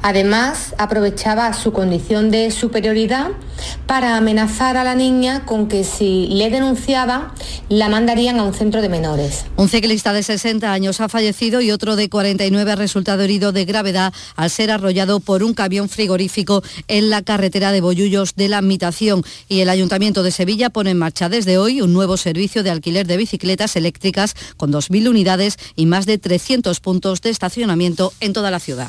Además, 0.03 0.75
aprovechaba 0.79 1.53
su 1.53 1.73
condición 1.73 2.31
de 2.31 2.51
superioridad 2.51 3.29
para 3.87 4.17
amenazar 4.17 4.77
a 4.77 4.85
la 4.85 4.95
niña 4.95 5.45
con 5.45 5.69
que 5.69 5.85
si 5.85 6.27
le 6.29 6.51
denunciaba, 6.51 7.35
la 7.69 7.89
mandarían 7.89 8.39
a 8.39 8.43
un 8.45 8.55
centro 8.55 8.83
de 8.83 8.89
menores. 8.89 9.47
Un 9.57 9.69
ciclista 9.69 10.13
de 10.13 10.23
60 10.23 10.73
años 10.73 11.01
ha 11.01 11.09
fallecido 11.09 11.61
y 11.61 11.71
otro 11.71 11.97
de 11.97 12.09
49 12.09 12.73
ha 12.73 12.77
resultado 12.77 13.23
herido 13.23 13.53
de 13.53 13.65
gravedad 13.65 14.13
al 14.37 14.51
ser 14.51 14.71
arrollado 14.71 15.21
por 15.21 15.43
un 15.43 15.55
camión 15.55 15.89
frigorífico 15.89 16.63
en 16.89 17.11
la 17.11 17.23
carretera 17.23 17.73
de 17.73 17.81
Bollullos 17.81 18.35
de 18.35 18.49
la 18.49 18.63
Mitación. 18.63 19.23
Y 19.49 19.61
el 19.61 19.69
Ayuntamiento 19.69 20.23
de 20.23 20.31
Sevilla 20.31 20.71
pone 20.71 20.91
en 20.91 20.99
marcha 20.99 21.29
desde 21.29 21.59
hoy 21.59 21.81
un 21.81 21.93
nuevo 21.93 22.17
servicio 22.17 22.63
de 22.63 22.71
alquiler 22.71 23.07
de 23.07 23.17
bicicletas 23.17 23.77
eléctricas 23.77 24.35
con 24.57 24.73
2.000 24.73 25.09
unidades 25.09 25.59
y 25.77 25.87
más 25.87 26.07
de 26.07 26.19
300 26.19 26.81
puntos 26.81 27.21
de 27.23 27.31
estacionamiento 27.31 28.13
en 28.21 28.33
toda 28.33 28.51
la 28.51 28.61
ciudad. 28.61 28.89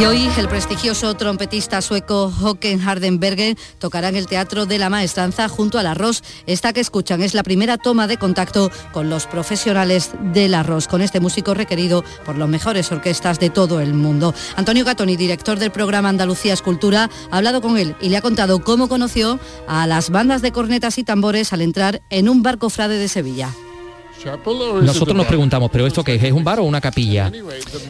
Y 0.00 0.04
hoy 0.04 0.30
el 0.38 0.48
prestigioso 0.48 1.12
trompetista 1.14 1.82
sueco 1.82 2.32
Håkan 2.40 2.80
Hardenbergen 2.80 3.58
tocará 3.80 4.08
en 4.08 4.14
el 4.14 4.28
Teatro 4.28 4.64
de 4.64 4.78
la 4.78 4.90
Maestranza 4.90 5.48
junto 5.48 5.76
al 5.76 5.88
arroz. 5.88 6.22
Esta 6.46 6.72
que 6.72 6.78
escuchan 6.78 7.20
es 7.20 7.34
la 7.34 7.42
primera 7.42 7.78
toma 7.78 8.06
de 8.06 8.16
contacto 8.16 8.70
con 8.92 9.10
los 9.10 9.26
profesionales 9.26 10.12
del 10.32 10.54
arroz, 10.54 10.86
con 10.86 11.02
este 11.02 11.18
músico 11.18 11.52
requerido 11.52 12.04
por 12.24 12.38
las 12.38 12.48
mejores 12.48 12.92
orquestas 12.92 13.40
de 13.40 13.50
todo 13.50 13.80
el 13.80 13.92
mundo. 13.92 14.34
Antonio 14.54 14.84
Gatoni, 14.84 15.16
director 15.16 15.58
del 15.58 15.72
programa 15.72 16.10
Andalucía 16.10 16.54
Escultura, 16.54 17.10
ha 17.32 17.36
hablado 17.36 17.60
con 17.60 17.76
él 17.76 17.96
y 18.00 18.10
le 18.10 18.18
ha 18.18 18.22
contado 18.22 18.60
cómo 18.60 18.88
conoció 18.88 19.40
a 19.66 19.88
las 19.88 20.10
bandas 20.10 20.42
de 20.42 20.52
cornetas 20.52 20.98
y 20.98 21.02
tambores 21.02 21.52
al 21.52 21.60
entrar 21.60 22.02
en 22.08 22.28
un 22.28 22.44
barco 22.44 22.70
frade 22.70 22.98
de 22.98 23.08
Sevilla. 23.08 23.50
Nosotros 24.82 25.16
nos 25.16 25.26
preguntamos, 25.26 25.70
¿pero 25.70 25.86
esto 25.86 26.02
qué 26.02 26.16
es? 26.16 26.22
¿Es 26.22 26.32
un 26.32 26.44
bar 26.44 26.60
o 26.60 26.64
una 26.64 26.80
capilla? 26.80 27.30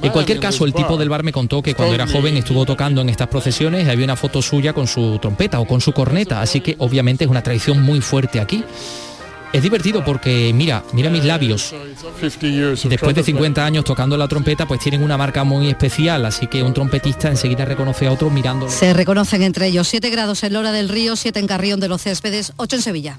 En 0.03 0.13
cualquier 0.13 0.41
caso, 0.41 0.65
el 0.65 0.73
tipo 0.73 0.97
del 0.97 1.09
bar 1.09 1.23
me 1.23 1.33
contó 1.33 1.63
que 1.63 1.75
cuando 1.75 1.95
era 1.95 2.07
joven 2.07 2.37
estuvo 2.37 2.65
tocando 2.65 3.01
en 3.01 3.09
estas 3.09 3.29
procesiones 3.29 3.89
había 3.89 4.05
una 4.05 4.17
foto 4.17 4.43
suya 4.43 4.73
con 4.73 4.87
su 4.87 5.19
trompeta 5.19 5.61
o 5.61 5.67
con 5.67 5.81
su 5.81 5.93
corneta, 5.93 6.41
así 6.41 6.61
que 6.61 6.77
obviamente 6.79 7.25
es 7.25 7.31
una 7.31 7.43
tradición 7.43 7.83
muy 7.83 8.01
fuerte 8.01 8.41
aquí. 8.41 8.65
Es 9.51 9.63
divertido 9.63 10.05
porque, 10.05 10.53
mira, 10.55 10.85
mira 10.93 11.09
mis 11.09 11.25
labios. 11.25 11.75
Después 12.85 13.15
de 13.15 13.23
50 13.23 13.65
años 13.65 13.85
tocando 13.85 14.17
la 14.19 14.29
trompeta, 14.29 14.67
pues 14.67 14.81
tienen 14.81 15.03
una 15.03 15.17
marca 15.17 15.43
muy 15.43 15.69
especial, 15.69 16.27
así 16.27 16.49
que 16.49 16.63
un 16.63 16.75
trompetista 16.75 17.29
enseguida 17.29 17.65
reconoce 17.65 18.07
a 18.07 18.13
otro 18.13 18.29
mirando. 18.29 18.69
Se 18.69 18.93
reconocen 18.93 19.43
entre 19.43 19.69
ellos 19.69 19.89
7 19.89 20.11
grados 20.11 20.43
en 20.43 20.53
Lora 20.53 20.71
del 20.73 20.91
Río, 20.91 21.17
7 21.17 21.39
en 21.41 21.47
Carrión 21.47 21.81
de 21.81 21.89
los 21.89 22.03
Céspedes, 22.03 22.53
8 22.57 22.77
en 22.77 22.83
Sevilla. 22.83 23.19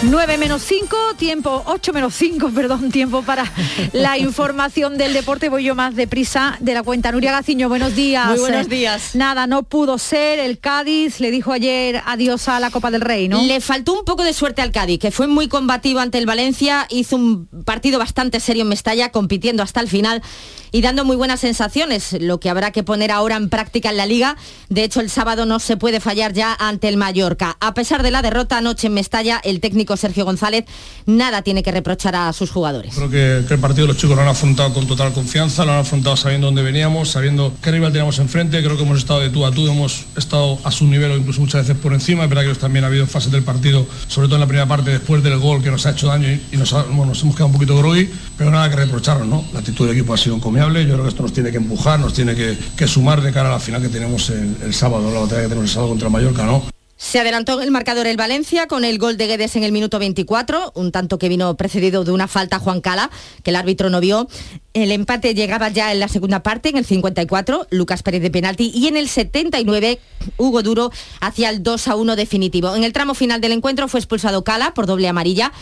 9 0.00 0.38
menos 0.38 0.62
5, 0.62 0.96
tiempo, 1.16 1.64
8 1.66 1.92
menos 1.92 2.14
5, 2.14 2.50
perdón, 2.54 2.92
tiempo 2.92 3.22
para 3.22 3.52
la 3.92 4.16
información 4.18 4.96
del 4.96 5.12
deporte. 5.12 5.48
Voy 5.48 5.64
yo 5.64 5.74
más 5.74 5.96
deprisa 5.96 6.56
de 6.60 6.72
la 6.74 6.84
cuenta. 6.84 7.10
Nuria 7.10 7.32
Gaciño, 7.32 7.68
buenos 7.68 7.96
días. 7.96 8.28
Muy 8.28 8.38
buenos 8.38 8.68
días. 8.68 9.16
Nada, 9.16 9.48
no 9.48 9.64
pudo 9.64 9.98
ser. 9.98 10.38
El 10.38 10.60
Cádiz 10.60 11.18
le 11.18 11.32
dijo 11.32 11.52
ayer 11.52 12.00
adiós 12.06 12.46
a 12.46 12.60
la 12.60 12.70
Copa 12.70 12.92
del 12.92 13.00
Rey, 13.00 13.28
¿no? 13.28 13.42
Le 13.42 13.60
faltó 13.60 13.92
un 13.92 14.04
poco 14.04 14.22
de 14.22 14.34
suerte 14.34 14.62
al 14.62 14.70
Cádiz, 14.70 15.00
que 15.00 15.10
fue 15.10 15.26
muy 15.26 15.48
combativo 15.48 15.98
ante 15.98 16.18
el 16.18 16.26
Valencia. 16.26 16.86
Hizo 16.90 17.16
un 17.16 17.48
partido 17.64 17.98
bastante 17.98 18.38
serio 18.38 18.62
en 18.62 18.68
Mestalla, 18.68 19.10
compitiendo 19.10 19.64
hasta 19.64 19.80
el 19.80 19.88
final 19.88 20.22
y 20.70 20.82
dando 20.82 21.04
muy 21.04 21.16
buenas 21.16 21.40
sensaciones, 21.40 22.16
lo 22.20 22.40
que 22.40 22.50
habrá 22.50 22.70
que 22.70 22.82
poner 22.82 23.10
ahora 23.10 23.36
en 23.36 23.48
práctica 23.48 23.90
en 23.90 23.96
la 23.96 24.06
liga. 24.06 24.36
De 24.68 24.84
hecho, 24.84 25.00
el 25.00 25.10
sábado 25.10 25.46
no 25.46 25.58
se 25.58 25.76
puede 25.76 26.00
fallar 26.00 26.32
ya 26.32 26.54
ante 26.58 26.88
el 26.88 26.96
Mallorca. 26.96 27.56
A 27.60 27.74
pesar 27.74 28.02
de 28.02 28.10
la 28.10 28.22
derrota 28.22 28.58
anoche 28.58 28.86
en 28.86 28.94
Mestalla, 28.94 29.40
el 29.42 29.60
técnico 29.60 29.87
Sergio 29.96 30.24
González 30.24 30.64
nada 31.06 31.42
tiene 31.42 31.62
que 31.62 31.70
reprochar 31.70 32.14
a 32.16 32.32
sus 32.32 32.50
jugadores. 32.50 32.94
Creo 32.94 33.10
que, 33.10 33.54
el 33.54 33.60
partido 33.60 33.86
los 33.86 33.96
chicos 33.96 34.16
lo 34.16 34.22
han 34.22 34.28
afrontado 34.28 34.72
con 34.74 34.86
total 34.86 35.12
confianza, 35.12 35.64
lo 35.64 35.72
han 35.72 35.80
afrontado 35.80 36.16
sabiendo 36.16 36.46
dónde 36.46 36.62
veníamos, 36.62 37.10
sabiendo 37.10 37.52
qué 37.62 37.70
rival 37.70 37.92
teníamos 37.92 38.18
enfrente. 38.18 38.62
Creo 38.62 38.76
que 38.76 38.82
hemos 38.82 38.98
estado 38.98 39.20
de 39.20 39.30
tú 39.30 39.46
a 39.46 39.50
tú, 39.50 39.66
hemos 39.68 40.06
estado 40.16 40.58
a 40.64 40.70
su 40.70 40.86
nivel 40.86 41.12
incluso 41.18 41.40
muchas 41.40 41.66
veces 41.66 41.80
por 41.80 41.92
encima. 41.94 42.24
Es 42.24 42.28
verdad 42.28 42.44
que 42.44 42.58
también 42.58 42.84
ha 42.84 42.88
habido 42.88 43.06
fases 43.06 43.32
del 43.32 43.42
partido, 43.42 43.86
sobre 44.08 44.28
todo 44.28 44.36
en 44.36 44.40
la 44.40 44.46
primera 44.46 44.66
parte, 44.66 44.90
después 44.90 45.22
del 45.22 45.38
gol 45.38 45.62
que 45.62 45.70
nos 45.70 45.86
ha 45.86 45.90
hecho 45.90 46.08
daño 46.08 46.28
y, 46.28 46.56
nos, 46.56 46.72
hemos 46.72 47.18
quedado 47.20 47.46
un 47.46 47.52
poquito 47.52 47.76
grogui, 47.76 48.10
pero 48.36 48.50
nada 48.50 48.68
que 48.68 48.76
reprocharnos, 48.76 49.26
¿no? 49.26 49.44
La 49.52 49.60
actitud 49.60 49.86
del 49.86 49.96
equipo 49.96 50.14
ha 50.14 50.16
sido 50.16 50.36
encomiable. 50.36 50.84
Yo 50.84 50.92
creo 50.92 51.02
que 51.04 51.08
esto 51.10 51.22
nos 51.22 51.32
tiene 51.32 51.50
que 51.50 51.56
empujar, 51.56 52.00
nos 52.00 52.12
tiene 52.12 52.34
que, 52.34 52.88
sumar 52.88 53.20
de 53.20 53.32
cara 53.32 53.50
a 53.50 53.52
la 53.52 53.60
final 53.60 53.82
que 53.82 53.88
tenemos 53.88 54.30
el, 54.30 54.56
el 54.62 54.74
sábado, 54.74 55.12
la 55.12 55.20
batalla 55.20 55.42
que 55.42 55.48
tenemos 55.48 55.68
el 55.68 55.74
sábado 55.74 55.90
contra 55.90 56.08
Mallorca, 56.08 56.44
¿no? 56.44 56.77
Se 56.98 57.20
adelantó 57.20 57.62
el 57.62 57.70
marcador 57.70 58.08
el 58.08 58.16
Valencia 58.16 58.66
con 58.66 58.84
el 58.84 58.98
gol 58.98 59.16
de 59.16 59.28
Guedes 59.28 59.54
en 59.54 59.62
el 59.62 59.70
minuto 59.70 60.00
24, 60.00 60.72
un 60.74 60.90
tanto 60.90 61.16
que 61.16 61.28
vino 61.28 61.56
precedido 61.56 62.02
de 62.02 62.10
una 62.10 62.26
falta 62.26 62.56
a 62.56 62.58
Juan 62.58 62.80
Cala, 62.80 63.08
que 63.44 63.50
el 63.50 63.56
árbitro 63.56 63.88
no 63.88 64.00
vio. 64.00 64.28
El 64.74 64.90
empate 64.90 65.32
llegaba 65.32 65.68
ya 65.68 65.92
en 65.92 66.00
la 66.00 66.08
segunda 66.08 66.42
parte, 66.42 66.70
en 66.70 66.76
el 66.76 66.84
54, 66.84 67.68
Lucas 67.70 68.02
Pérez 68.02 68.20
de 68.20 68.32
penalti, 68.32 68.72
y 68.74 68.88
en 68.88 68.96
el 68.96 69.08
79, 69.08 70.00
Hugo 70.38 70.64
Duro 70.64 70.90
hacia 71.20 71.50
el 71.50 71.62
2 71.62 71.86
a 71.86 71.94
1 71.94 72.16
definitivo. 72.16 72.74
En 72.74 72.82
el 72.82 72.92
tramo 72.92 73.14
final 73.14 73.40
del 73.40 73.52
encuentro 73.52 73.86
fue 73.86 74.00
expulsado 74.00 74.42
Cala 74.42 74.74
por 74.74 74.86
doble 74.86 75.06
amarilla 75.06 75.52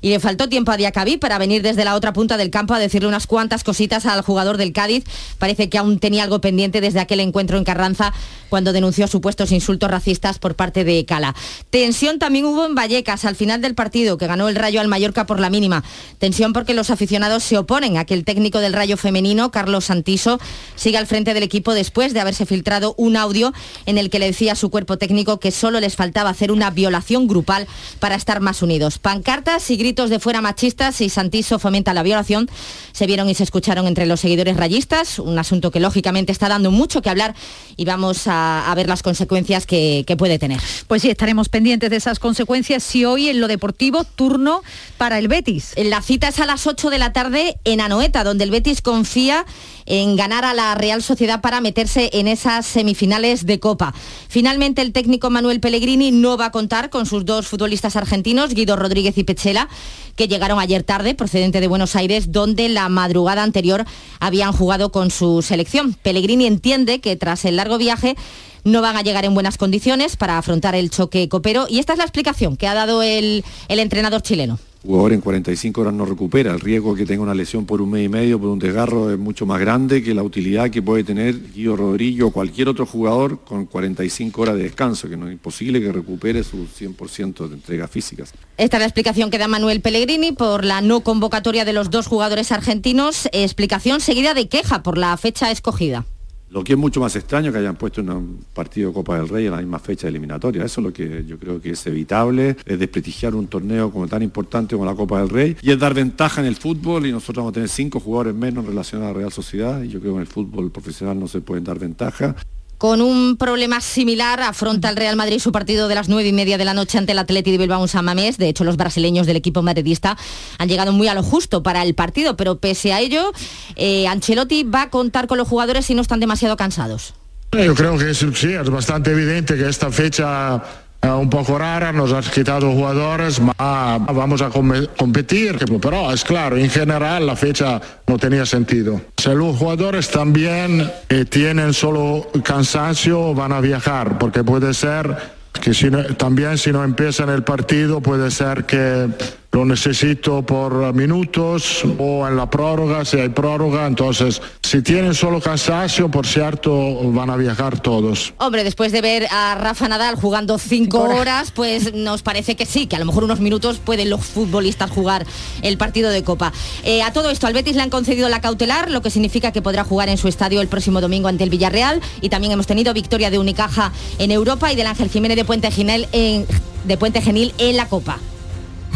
y 0.00 0.10
le 0.10 0.20
faltó 0.20 0.48
tiempo 0.48 0.72
a 0.72 0.76
Diacabí 0.76 1.16
para 1.16 1.38
venir 1.38 1.62
desde 1.62 1.84
la 1.84 1.94
otra 1.94 2.12
punta 2.12 2.36
del 2.36 2.50
campo 2.50 2.74
a 2.74 2.78
decirle 2.78 3.08
unas 3.08 3.26
cuantas 3.26 3.64
cositas 3.64 4.06
al 4.06 4.22
jugador 4.22 4.56
del 4.56 4.72
Cádiz. 4.72 5.04
Parece 5.38 5.68
que 5.68 5.78
aún 5.78 5.98
tenía 5.98 6.24
algo 6.24 6.40
pendiente 6.40 6.80
desde 6.80 7.00
aquel 7.00 7.20
encuentro 7.20 7.58
en 7.58 7.64
Carranza 7.64 8.12
cuando 8.48 8.72
denunció 8.72 9.06
supuestos 9.06 9.52
insultos 9.52 9.90
racistas 9.90 10.38
por 10.38 10.54
parte 10.54 10.84
de 10.84 11.04
Cala. 11.04 11.34
Tensión 11.70 12.18
también 12.18 12.46
hubo 12.46 12.66
en 12.66 12.74
Vallecas 12.74 13.24
al 13.24 13.36
final 13.36 13.60
del 13.60 13.74
partido 13.74 14.18
que 14.18 14.26
ganó 14.26 14.48
el 14.48 14.56
Rayo 14.56 14.80
al 14.80 14.88
Mallorca 14.88 15.26
por 15.26 15.40
la 15.40 15.50
mínima. 15.50 15.84
Tensión 16.18 16.52
porque 16.52 16.74
los 16.74 16.90
aficionados 16.90 17.42
se 17.42 17.58
oponen 17.58 17.96
a 17.96 18.04
que 18.04 18.14
el 18.14 18.24
técnico 18.24 18.60
del 18.60 18.72
Rayo 18.72 18.96
femenino, 18.96 19.50
Carlos 19.50 19.86
Santiso, 19.86 20.40
siga 20.76 20.98
al 20.98 21.06
frente 21.06 21.34
del 21.34 21.42
equipo 21.42 21.74
después 21.74 22.14
de 22.14 22.20
haberse 22.20 22.46
filtrado 22.46 22.94
un 22.96 23.16
audio 23.16 23.52
en 23.86 23.98
el 23.98 24.10
que 24.10 24.18
le 24.18 24.26
decía 24.26 24.52
a 24.52 24.56
su 24.56 24.70
cuerpo 24.70 24.98
técnico 24.98 25.40
que 25.40 25.50
solo 25.50 25.80
les 25.80 25.96
faltaba 25.96 26.30
hacer 26.30 26.52
una 26.52 26.70
violación 26.70 27.26
grupal 27.26 27.66
para 28.00 28.14
estar 28.14 28.40
más 28.40 28.62
unidos. 28.62 28.98
Pancartas 28.98 29.70
y 29.70 29.76
gritos 29.88 30.10
de 30.10 30.20
fuera 30.20 30.42
machistas 30.42 31.00
y 31.00 31.08
Santiso 31.08 31.58
fomenta 31.58 31.94
la 31.94 32.02
violación 32.02 32.46
se 32.92 33.06
vieron 33.06 33.30
y 33.30 33.34
se 33.34 33.42
escucharon 33.42 33.86
entre 33.86 34.04
los 34.04 34.20
seguidores 34.20 34.56
rayistas, 34.56 35.18
un 35.18 35.38
asunto 35.38 35.70
que 35.70 35.80
lógicamente 35.80 36.30
está 36.30 36.48
dando 36.48 36.70
mucho 36.70 37.00
que 37.00 37.08
hablar 37.08 37.34
y 37.76 37.86
vamos 37.86 38.26
a, 38.26 38.70
a 38.70 38.74
ver 38.74 38.86
las 38.86 39.02
consecuencias 39.02 39.64
que, 39.66 40.04
que 40.06 40.16
puede 40.16 40.38
tener. 40.38 40.60
Pues 40.88 41.02
sí, 41.02 41.08
estaremos 41.08 41.48
pendientes 41.48 41.88
de 41.88 41.96
esas 41.96 42.18
consecuencias 42.18 42.82
si 42.82 43.04
hoy 43.04 43.28
en 43.28 43.40
lo 43.40 43.48
deportivo 43.48 44.04
turno 44.04 44.62
para 44.98 45.18
el 45.18 45.28
Betis. 45.28 45.74
La 45.76 46.02
cita 46.02 46.28
es 46.28 46.38
a 46.40 46.44
las 46.44 46.66
8 46.66 46.90
de 46.90 46.98
la 46.98 47.12
tarde 47.12 47.56
en 47.64 47.80
Anoeta, 47.80 48.24
donde 48.24 48.44
el 48.44 48.50
Betis 48.50 48.82
confía 48.82 49.46
en 49.86 50.16
ganar 50.16 50.44
a 50.44 50.52
la 50.52 50.74
Real 50.74 51.02
Sociedad 51.02 51.40
para 51.40 51.60
meterse 51.60 52.10
en 52.12 52.28
esas 52.28 52.66
semifinales 52.66 53.46
de 53.46 53.58
Copa. 53.58 53.94
Finalmente 54.28 54.82
el 54.82 54.92
técnico 54.92 55.30
Manuel 55.30 55.60
Pellegrini 55.60 56.10
no 56.10 56.36
va 56.36 56.46
a 56.46 56.52
contar 56.52 56.90
con 56.90 57.06
sus 57.06 57.24
dos 57.24 57.46
futbolistas 57.46 57.96
argentinos, 57.96 58.54
Guido 58.54 58.76
Rodríguez 58.76 59.16
y 59.16 59.24
Pechela, 59.24 59.68
que 60.16 60.28
llegaron 60.28 60.58
ayer 60.58 60.82
tarde, 60.82 61.14
procedente 61.14 61.60
de 61.60 61.68
Buenos 61.68 61.94
Aires, 61.94 62.32
donde 62.32 62.68
la 62.68 62.88
madrugada 62.88 63.44
anterior 63.44 63.84
habían 64.18 64.52
jugado 64.52 64.90
con 64.90 65.10
su 65.10 65.42
selección. 65.42 65.94
Pellegrini 65.94 66.46
entiende 66.46 67.00
que 67.00 67.14
tras 67.16 67.44
el 67.44 67.56
largo 67.56 67.78
viaje 67.78 68.16
no 68.64 68.82
van 68.82 68.96
a 68.96 69.02
llegar 69.02 69.24
en 69.24 69.34
buenas 69.34 69.58
condiciones 69.58 70.16
para 70.16 70.38
afrontar 70.38 70.74
el 70.74 70.90
choque 70.90 71.28
copero 71.28 71.66
y 71.68 71.78
esta 71.78 71.92
es 71.92 71.98
la 71.98 72.04
explicación 72.04 72.56
que 72.56 72.66
ha 72.66 72.74
dado 72.74 73.02
el, 73.02 73.44
el 73.68 73.78
entrenador 73.78 74.22
chileno 74.22 74.58
jugador 74.88 75.12
en 75.12 75.20
45 75.20 75.80
horas 75.80 75.92
no 75.92 76.06
recupera. 76.06 76.52
El 76.52 76.60
riesgo 76.60 76.94
que 76.94 77.04
tenga 77.04 77.22
una 77.22 77.34
lesión 77.34 77.66
por 77.66 77.82
un 77.82 77.90
mes 77.90 78.06
y 78.06 78.08
medio, 78.08 78.38
por 78.38 78.48
un 78.48 78.58
desgarro, 78.58 79.12
es 79.12 79.18
mucho 79.18 79.46
más 79.46 79.60
grande 79.60 80.02
que 80.02 80.14
la 80.14 80.22
utilidad 80.22 80.70
que 80.70 80.82
puede 80.82 81.04
tener 81.04 81.52
Guido 81.52 81.76
Rodríguez 81.76 82.24
o 82.24 82.30
cualquier 82.30 82.68
otro 82.68 82.86
jugador 82.86 83.40
con 83.44 83.66
45 83.66 84.40
horas 84.40 84.56
de 84.56 84.62
descanso, 84.62 85.08
que 85.08 85.16
no 85.16 85.26
es 85.26 85.32
imposible 85.32 85.80
que 85.80 85.92
recupere 85.92 86.44
su 86.44 86.66
100% 86.66 87.48
de 87.48 87.54
entregas 87.54 87.90
físicas. 87.90 88.32
Esta 88.56 88.76
es 88.76 88.80
la 88.80 88.86
explicación 88.86 89.30
que 89.30 89.38
da 89.38 89.48
Manuel 89.48 89.80
Pellegrini 89.80 90.32
por 90.32 90.64
la 90.64 90.80
no 90.80 91.00
convocatoria 91.00 91.64
de 91.64 91.72
los 91.72 91.90
dos 91.90 92.06
jugadores 92.06 92.52
argentinos, 92.52 93.28
explicación 93.32 94.00
seguida 94.00 94.34
de 94.34 94.48
queja 94.48 94.82
por 94.82 94.96
la 94.96 95.16
fecha 95.16 95.50
escogida. 95.50 96.06
Lo 96.50 96.64
que 96.64 96.72
es 96.72 96.78
mucho 96.78 97.00
más 97.00 97.14
extraño 97.14 97.52
que 97.52 97.58
hayan 97.58 97.76
puesto 97.76 98.00
un 98.00 98.44
partido 98.54 98.88
de 98.88 98.94
Copa 98.94 99.16
del 99.16 99.28
Rey 99.28 99.46
en 99.46 99.52
la 99.52 99.58
misma 99.58 99.78
fecha 99.78 100.08
eliminatoria. 100.08 100.64
Eso 100.64 100.80
es 100.80 100.84
lo 100.86 100.92
que 100.92 101.24
yo 101.26 101.38
creo 101.38 101.60
que 101.60 101.70
es 101.70 101.86
evitable, 101.86 102.56
es 102.64 102.78
desprestigiar 102.78 103.34
un 103.34 103.48
torneo 103.48 103.90
como 103.90 104.08
tan 104.08 104.22
importante 104.22 104.74
como 104.74 104.86
la 104.86 104.94
Copa 104.94 105.20
del 105.20 105.28
Rey 105.28 105.56
y 105.60 105.70
es 105.70 105.78
dar 105.78 105.92
ventaja 105.92 106.40
en 106.40 106.46
el 106.46 106.56
fútbol 106.56 107.06
y 107.06 107.12
nosotros 107.12 107.42
vamos 107.42 107.50
a 107.50 107.54
tener 107.54 107.68
cinco 107.68 108.00
jugadores 108.00 108.34
menos 108.34 108.64
en 108.64 108.70
relación 108.70 109.02
a 109.02 109.06
la 109.06 109.12
Real 109.12 109.32
Sociedad 109.32 109.82
y 109.82 109.88
yo 109.88 110.00
creo 110.00 110.12
que 110.12 110.16
en 110.16 110.22
el 110.22 110.26
fútbol 110.26 110.70
profesional 110.70 111.20
no 111.20 111.28
se 111.28 111.40
pueden 111.40 111.64
dar 111.64 111.78
ventaja. 111.78 112.34
Con 112.78 113.02
un 113.02 113.36
problema 113.36 113.80
similar 113.80 114.40
afronta 114.40 114.88
el 114.88 114.94
Real 114.94 115.16
Madrid 115.16 115.40
su 115.40 115.50
partido 115.50 115.88
de 115.88 115.96
las 115.96 116.08
nueve 116.08 116.28
y 116.28 116.32
media 116.32 116.56
de 116.58 116.64
la 116.64 116.74
noche 116.74 116.96
ante 116.96 117.10
el 117.10 117.18
Atleti 117.18 117.50
de 117.50 117.58
Bilbao 117.58 117.88
San 117.88 118.04
Mamés. 118.04 118.38
De 118.38 118.48
hecho, 118.48 118.62
los 118.62 118.76
brasileños 118.76 119.26
del 119.26 119.34
equipo 119.34 119.62
madridista 119.62 120.16
han 120.58 120.68
llegado 120.68 120.92
muy 120.92 121.08
a 121.08 121.14
lo 121.14 121.24
justo 121.24 121.64
para 121.64 121.82
el 121.82 121.94
partido, 121.94 122.36
pero 122.36 122.58
pese 122.58 122.92
a 122.92 123.00
ello, 123.00 123.32
eh, 123.74 124.06
Ancelotti 124.06 124.62
va 124.62 124.82
a 124.82 124.90
contar 124.90 125.26
con 125.26 125.38
los 125.38 125.48
jugadores 125.48 125.86
si 125.86 125.96
no 125.96 126.02
están 126.02 126.20
demasiado 126.20 126.56
cansados. 126.56 127.14
Yo 127.50 127.74
creo 127.74 127.98
que 127.98 128.14
sí, 128.14 128.52
es 128.52 128.70
bastante 128.70 129.10
evidente 129.10 129.56
que 129.56 129.68
esta 129.68 129.90
fecha 129.90 130.62
un 131.02 131.30
poco 131.30 131.58
rara, 131.58 131.92
nos 131.92 132.12
ha 132.12 132.20
quitado 132.20 132.72
jugadores, 132.72 133.40
vamos 133.40 134.42
a 134.42 134.50
competir, 134.50 135.58
pero 135.80 136.12
es 136.12 136.24
claro, 136.24 136.56
en 136.56 136.70
general 136.70 137.26
la 137.26 137.36
fecha 137.36 137.80
no 138.06 138.18
tenía 138.18 138.44
sentido. 138.44 139.00
Si 139.16 139.30
los 139.30 139.56
jugadores 139.56 140.10
también 140.10 140.90
eh, 141.08 141.24
tienen 141.24 141.72
solo 141.72 142.26
cansancio, 142.44 143.34
van 143.34 143.52
a 143.52 143.60
viajar, 143.60 144.18
porque 144.18 144.44
puede 144.44 144.74
ser 144.74 145.38
que 145.52 145.72
también 146.16 146.58
si 146.58 146.72
no 146.72 146.84
empiezan 146.84 147.30
el 147.30 147.42
partido, 147.42 148.00
puede 148.00 148.30
ser 148.30 148.64
que 148.64 149.08
lo 149.52 149.64
necesito 149.64 150.42
por 150.42 150.92
minutos 150.94 151.82
o 151.98 152.28
en 152.28 152.36
la 152.36 152.50
prórroga, 152.50 153.04
si 153.04 153.18
hay 153.18 153.30
prórroga, 153.30 153.86
entonces 153.86 154.42
si 154.62 154.82
tienen 154.82 155.14
solo 155.14 155.40
cansancio, 155.40 156.10
por 156.10 156.26
cierto, 156.26 156.70
van 157.12 157.30
a 157.30 157.36
viajar 157.36 157.80
todos. 157.80 158.34
Hombre, 158.38 158.62
después 158.62 158.92
de 158.92 159.00
ver 159.00 159.26
a 159.30 159.54
Rafa 159.54 159.88
Nadal 159.88 160.16
jugando 160.16 160.58
cinco 160.58 161.00
horas, 161.00 161.50
pues 161.50 161.94
nos 161.94 162.22
parece 162.22 162.56
que 162.56 162.66
sí, 162.66 162.86
que 162.86 162.96
a 162.96 162.98
lo 162.98 163.06
mejor 163.06 163.24
unos 163.24 163.40
minutos 163.40 163.78
pueden 163.78 164.10
los 164.10 164.24
futbolistas 164.24 164.90
jugar 164.90 165.26
el 165.62 165.78
partido 165.78 166.10
de 166.10 166.22
Copa. 166.22 166.52
Eh, 166.84 167.02
a 167.02 167.12
todo 167.12 167.30
esto, 167.30 167.46
al 167.46 167.54
Betis 167.54 167.74
le 167.74 167.82
han 167.82 167.90
concedido 167.90 168.28
la 168.28 168.40
cautelar, 168.40 168.90
lo 168.90 169.00
que 169.00 169.10
significa 169.10 169.50
que 169.50 169.62
podrá 169.62 169.82
jugar 169.82 170.10
en 170.10 170.18
su 170.18 170.28
estadio 170.28 170.60
el 170.60 170.68
próximo 170.68 171.00
domingo 171.00 171.28
ante 171.28 171.44
el 171.44 171.50
Villarreal 171.50 172.02
y 172.20 172.28
también 172.28 172.52
hemos 172.52 172.66
tenido 172.66 172.92
victoria 172.92 173.30
de 173.30 173.38
Unicaja 173.38 173.92
en 174.18 174.30
Europa 174.30 174.70
y 174.72 174.76
del 174.76 174.86
Ángel 174.86 175.08
Jiménez 175.08 175.36
de 175.36 175.44
Puente 175.46 175.70
Genil 175.70 176.06
en, 176.12 176.46
de 176.84 176.96
Puente 176.98 177.22
Genil 177.22 177.54
en 177.58 177.76
la 177.76 177.88
Copa. 177.88 178.18